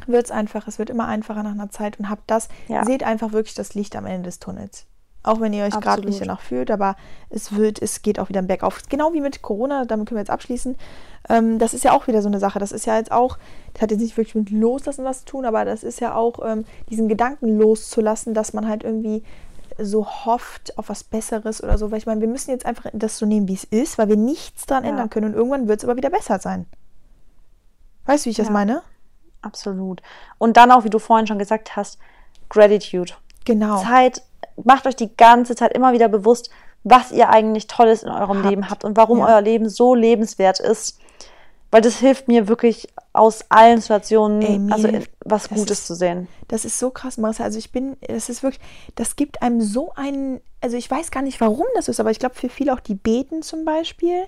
wird 0.07 0.25
es 0.25 0.31
einfach, 0.31 0.67
es 0.67 0.79
wird 0.79 0.89
immer 0.89 1.07
einfacher 1.07 1.43
nach 1.43 1.51
einer 1.51 1.69
Zeit 1.69 1.99
und 1.99 2.09
habt 2.09 2.29
das, 2.29 2.49
ja. 2.67 2.85
seht 2.85 3.03
einfach 3.03 3.31
wirklich 3.31 3.55
das 3.55 3.73
Licht 3.73 3.95
am 3.95 4.05
Ende 4.05 4.23
des 4.23 4.39
Tunnels. 4.39 4.85
Auch 5.23 5.39
wenn 5.39 5.53
ihr 5.53 5.63
euch 5.63 5.79
gerade 5.79 6.05
nicht 6.05 6.19
danach 6.19 6.41
fühlt, 6.41 6.69
aber 6.69 6.97
es 7.29 7.55
wird, 7.55 7.81
es 7.81 8.01
geht 8.01 8.19
auch 8.19 8.27
wieder 8.27 8.41
bergauf. 8.41 8.81
Genau 8.89 9.13
wie 9.13 9.21
mit 9.21 9.41
Corona, 9.41 9.85
damit 9.85 10.07
können 10.07 10.17
wir 10.17 10.21
jetzt 10.21 10.29
abschließen. 10.29 10.77
Ähm, 11.29 11.59
das 11.59 11.73
ist 11.73 11.85
ja 11.85 11.93
auch 11.93 12.07
wieder 12.07 12.21
so 12.21 12.27
eine 12.27 12.39
Sache. 12.39 12.59
Das 12.59 12.73
ist 12.73 12.85
ja 12.85 12.97
jetzt 12.97 13.11
auch, 13.11 13.37
das 13.73 13.83
hat 13.83 13.91
jetzt 13.91 14.01
nicht 14.01 14.17
wirklich 14.17 14.35
mit 14.35 14.49
Loslassen 14.49 15.05
was 15.05 15.19
zu 15.19 15.25
tun, 15.25 15.45
aber 15.45 15.63
das 15.63 15.83
ist 15.83 16.01
ja 16.01 16.13
auch 16.13 16.39
ähm, 16.45 16.65
diesen 16.89 17.07
Gedanken 17.07 17.57
loszulassen, 17.57 18.33
dass 18.33 18.51
man 18.51 18.67
halt 18.67 18.83
irgendwie 18.83 19.23
so 19.79 20.05
hofft 20.05 20.77
auf 20.77 20.89
was 20.89 21.05
Besseres 21.05 21.63
oder 21.63 21.77
so. 21.77 21.89
Weil 21.89 21.99
ich 21.99 22.05
meine, 22.05 22.19
wir 22.19 22.27
müssen 22.27 22.51
jetzt 22.51 22.65
einfach 22.65 22.89
das 22.91 23.17
so 23.17 23.25
nehmen, 23.25 23.47
wie 23.47 23.53
es 23.53 23.63
ist, 23.63 23.97
weil 23.97 24.09
wir 24.09 24.17
nichts 24.17 24.65
daran 24.65 24.83
ja. 24.83 24.89
ändern 24.89 25.09
können 25.09 25.27
und 25.27 25.35
irgendwann 25.35 25.69
wird 25.69 25.79
es 25.79 25.85
aber 25.85 25.95
wieder 25.95 26.09
besser 26.09 26.39
sein. 26.39 26.65
Weißt 28.05 28.25
du, 28.25 28.27
wie 28.27 28.31
ich 28.31 28.37
das 28.37 28.47
ja. 28.47 28.53
meine? 28.53 28.81
Absolut. 29.41 30.01
Und 30.37 30.57
dann 30.57 30.71
auch, 30.71 30.83
wie 30.83 30.89
du 30.89 30.99
vorhin 30.99 31.27
schon 31.27 31.39
gesagt 31.39 31.77
hast, 31.77 31.97
Gratitude. 32.49 33.13
Genau. 33.45 33.81
Zeit, 33.81 34.21
macht 34.63 34.87
euch 34.87 34.95
die 34.95 35.15
ganze 35.15 35.55
Zeit 35.55 35.73
immer 35.73 35.93
wieder 35.93 36.07
bewusst, 36.07 36.49
was 36.83 37.11
ihr 37.11 37.29
eigentlich 37.29 37.67
Tolles 37.67 38.03
in 38.03 38.09
eurem 38.09 38.39
habt. 38.39 38.49
Leben 38.49 38.69
habt 38.69 38.83
und 38.83 38.97
warum 38.97 39.19
ja. 39.19 39.27
euer 39.27 39.41
Leben 39.41 39.69
so 39.69 39.95
lebenswert 39.95 40.59
ist. 40.59 40.99
Weil 41.71 41.81
das 41.81 41.97
hilft 41.97 42.27
mir 42.27 42.47
wirklich 42.47 42.87
aus 43.13 43.45
allen 43.49 43.81
Situationen, 43.81 44.41
Ey, 44.41 44.73
also 44.73 44.89
was 45.25 45.49
Gutes 45.49 45.79
ist, 45.79 45.87
zu 45.87 45.95
sehen. 45.95 46.27
Das 46.47 46.65
ist 46.65 46.77
so 46.77 46.91
krass, 46.91 47.17
Marissa. 47.17 47.43
Also 47.43 47.57
ich 47.57 47.71
bin, 47.71 47.97
das 48.07 48.29
ist 48.29 48.43
wirklich, 48.43 48.61
das 48.93 49.15
gibt 49.15 49.41
einem 49.41 49.59
so 49.59 49.91
einen, 49.95 50.39
also 50.61 50.77
ich 50.77 50.89
weiß 50.89 51.09
gar 51.09 51.23
nicht, 51.23 51.41
warum 51.41 51.65
das 51.75 51.87
ist, 51.87 51.99
aber 51.99 52.11
ich 52.11 52.19
glaube 52.19 52.35
für 52.35 52.49
viele 52.49 52.73
auch 52.73 52.79
die 52.79 52.93
beten 52.93 53.41
zum 53.41 53.65
Beispiel. 53.65 54.25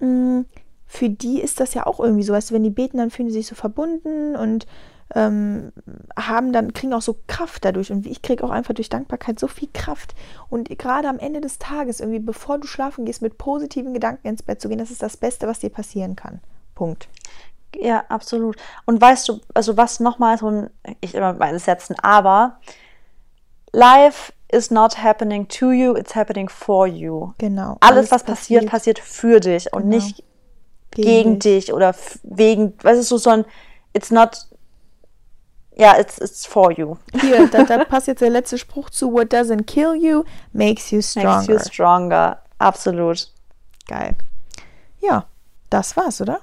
Mh, 0.00 0.08
mm, 0.08 0.46
für 0.86 1.08
die 1.08 1.40
ist 1.40 1.58
das 1.58 1.72
ja 1.72 1.86
auch 1.86 2.00
irgendwie 2.00 2.22
so, 2.22 2.34
weißt 2.34 2.50
du, 2.50 2.54
wenn 2.54 2.64
die 2.64 2.70
beten, 2.70 2.98
dann 2.98 3.10
fühlen 3.10 3.30
sie 3.30 3.38
sich 3.38 3.46
so 3.46 3.54
verbunden 3.54 4.36
und 4.36 4.66
ähm, 5.14 5.72
haben 6.16 6.52
dann, 6.52 6.72
kriegen 6.72 6.94
auch 6.94 7.02
so 7.02 7.16
Kraft 7.26 7.64
dadurch. 7.64 7.90
Und 7.92 8.06
ich 8.06 8.22
kriege 8.22 8.44
auch 8.44 8.50
einfach 8.50 8.74
durch 8.74 8.88
Dankbarkeit 8.88 9.38
so 9.38 9.48
viel 9.48 9.68
Kraft. 9.72 10.14
Und 10.48 10.68
gerade 10.78 11.08
am 11.08 11.18
Ende 11.18 11.40
des 11.40 11.58
Tages, 11.58 12.00
irgendwie, 12.00 12.20
bevor 12.20 12.58
du 12.58 12.66
schlafen 12.66 13.04
gehst, 13.04 13.22
mit 13.22 13.38
positiven 13.38 13.94
Gedanken 13.94 14.28
ins 14.28 14.42
Bett 14.42 14.60
zu 14.60 14.68
gehen, 14.68 14.78
das 14.78 14.90
ist 14.90 15.02
das 15.02 15.16
Beste, 15.16 15.46
was 15.46 15.60
dir 15.60 15.70
passieren 15.70 16.16
kann. 16.16 16.40
Punkt. 16.74 17.08
Ja, 17.76 18.04
absolut. 18.08 18.56
Und 18.84 19.00
weißt 19.00 19.28
du, 19.28 19.40
also 19.54 19.76
was 19.76 20.00
nochmal 20.00 20.38
so 20.38 20.48
ein, 20.48 20.70
ich 21.00 21.14
immer 21.14 21.32
meine 21.34 21.58
Sätzen, 21.58 21.96
aber 22.00 22.58
life 23.72 24.32
is 24.52 24.70
not 24.70 25.02
happening 25.02 25.48
to 25.48 25.72
you, 25.72 25.96
it's 25.96 26.14
happening 26.14 26.48
for 26.48 26.86
you. 26.86 27.32
Genau. 27.38 27.78
Alles, 27.80 27.96
Alles 27.98 28.10
was 28.10 28.24
passiert, 28.24 28.66
passiert, 28.66 28.98
passiert 28.98 28.98
für 28.98 29.40
dich 29.40 29.72
und 29.72 29.84
genau. 29.84 29.96
nicht 29.96 30.22
gegen, 30.90 31.08
gegen 31.08 31.38
dich. 31.38 31.66
dich. 31.66 31.74
oder 31.74 31.94
wegen, 32.22 32.74
weißt 32.82 33.10
du, 33.10 33.16
so 33.16 33.30
ein, 33.30 33.44
it's 33.94 34.10
not, 34.10 34.46
ja, 35.76 35.98
it's, 35.98 36.18
it's 36.18 36.46
for 36.46 36.70
you. 36.72 36.96
Hier, 37.20 37.48
da, 37.48 37.64
da 37.64 37.84
passt 37.88 38.06
jetzt 38.06 38.20
der 38.20 38.30
letzte 38.30 38.58
Spruch 38.58 38.90
zu, 38.90 39.12
what 39.12 39.32
doesn't 39.32 39.64
kill 39.64 39.94
you, 39.94 40.24
makes 40.52 40.90
you 40.90 41.00
stronger. 41.00 41.36
Makes 41.36 41.48
you 41.48 41.58
stronger, 41.58 42.38
absolut. 42.58 43.28
Geil. 43.86 44.14
Ja, 45.00 45.26
das 45.70 45.96
war's, 45.96 46.20
oder? 46.20 46.40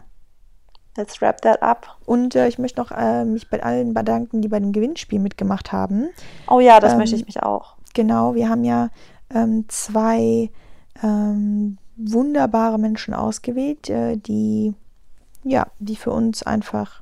Let's 0.97 1.21
wrap 1.21 1.41
that 1.41 1.61
up. 1.61 1.97
Und 2.05 2.35
äh, 2.35 2.47
ich 2.47 2.59
möchte 2.59 2.81
noch 2.81 2.91
äh, 2.91 3.23
mich 3.23 3.49
bei 3.49 3.63
allen 3.63 3.93
bedanken, 3.93 4.41
die 4.41 4.47
bei 4.47 4.59
dem 4.59 4.73
Gewinnspiel 4.73 5.19
mitgemacht 5.19 5.71
haben. 5.71 6.09
Oh 6.49 6.59
ja, 6.59 6.79
das 6.79 6.93
ähm, 6.93 6.97
möchte 6.97 7.15
ich 7.15 7.25
mich 7.25 7.41
auch. 7.41 7.75
Genau, 7.93 8.35
wir 8.35 8.49
haben 8.49 8.63
ja 8.63 8.89
ähm, 9.33 9.65
zwei 9.69 10.49
ähm, 11.01 11.77
wunderbare 11.95 12.79
Menschen 12.79 13.13
ausgewählt, 13.13 13.89
äh, 13.89 14.17
die 14.17 14.73
ja, 15.43 15.67
die 15.79 15.95
für 15.95 16.11
uns 16.11 16.43
einfach 16.43 17.01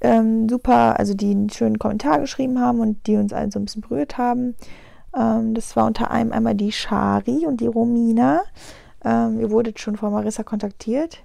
ähm, 0.00 0.48
super, 0.48 0.98
also 0.98 1.14
die 1.14 1.30
einen 1.30 1.50
schönen 1.50 1.78
Kommentar 1.78 2.20
geschrieben 2.20 2.60
haben 2.60 2.80
und 2.80 3.06
die 3.06 3.16
uns 3.16 3.32
allen 3.32 3.50
so 3.50 3.58
ein 3.58 3.64
bisschen 3.64 3.82
berührt 3.82 4.18
haben. 4.18 4.56
Ähm, 5.16 5.54
das 5.54 5.76
war 5.76 5.86
unter 5.86 6.10
einem 6.10 6.32
einmal 6.32 6.54
die 6.54 6.72
Shari 6.72 7.46
und 7.46 7.60
die 7.60 7.66
Romina. 7.66 8.42
Ähm, 9.04 9.40
ihr 9.40 9.50
wurdet 9.50 9.78
schon 9.80 9.96
von 9.96 10.12
Marissa 10.12 10.42
kontaktiert. 10.42 11.18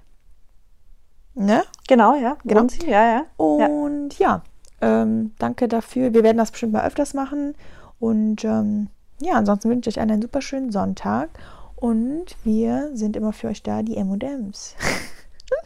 Ne? 1.34 1.64
Genau, 1.88 2.14
ja. 2.14 2.36
Genau. 2.44 2.68
Sie? 2.68 2.88
Ja, 2.88 3.06
ja. 3.06 3.24
Und 3.36 4.18
ja, 4.18 4.28
ja 4.28 4.42
ähm, 4.80 5.32
danke 5.38 5.68
dafür. 5.68 6.12
Wir 6.14 6.22
werden 6.22 6.38
das 6.38 6.50
bestimmt 6.50 6.72
mal 6.72 6.86
öfters 6.86 7.14
machen. 7.14 7.54
Und 7.98 8.44
ähm, 8.44 8.88
ja, 9.20 9.34
ansonsten 9.34 9.70
wünsche 9.70 9.90
ich 9.90 9.96
euch 9.96 10.02
einen 10.02 10.22
super 10.22 10.42
schönen 10.42 10.70
Sonntag. 10.70 11.30
Und 11.76 12.36
wir 12.44 12.90
sind 12.94 13.16
immer 13.16 13.32
für 13.32 13.48
euch 13.48 13.62
da, 13.62 13.82
die 13.82 13.96
M&M's. 13.96 14.76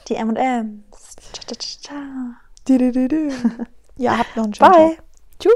Die 0.09 0.15
M&M's. 0.15 1.17
Ja, 4.01 4.17
habt 4.17 4.37
noch 4.37 4.45
einen 4.45 4.55
schönen 4.55 4.71
Bye. 4.71 4.95
Tag. 4.95 5.05
Tschüss. 5.41 5.53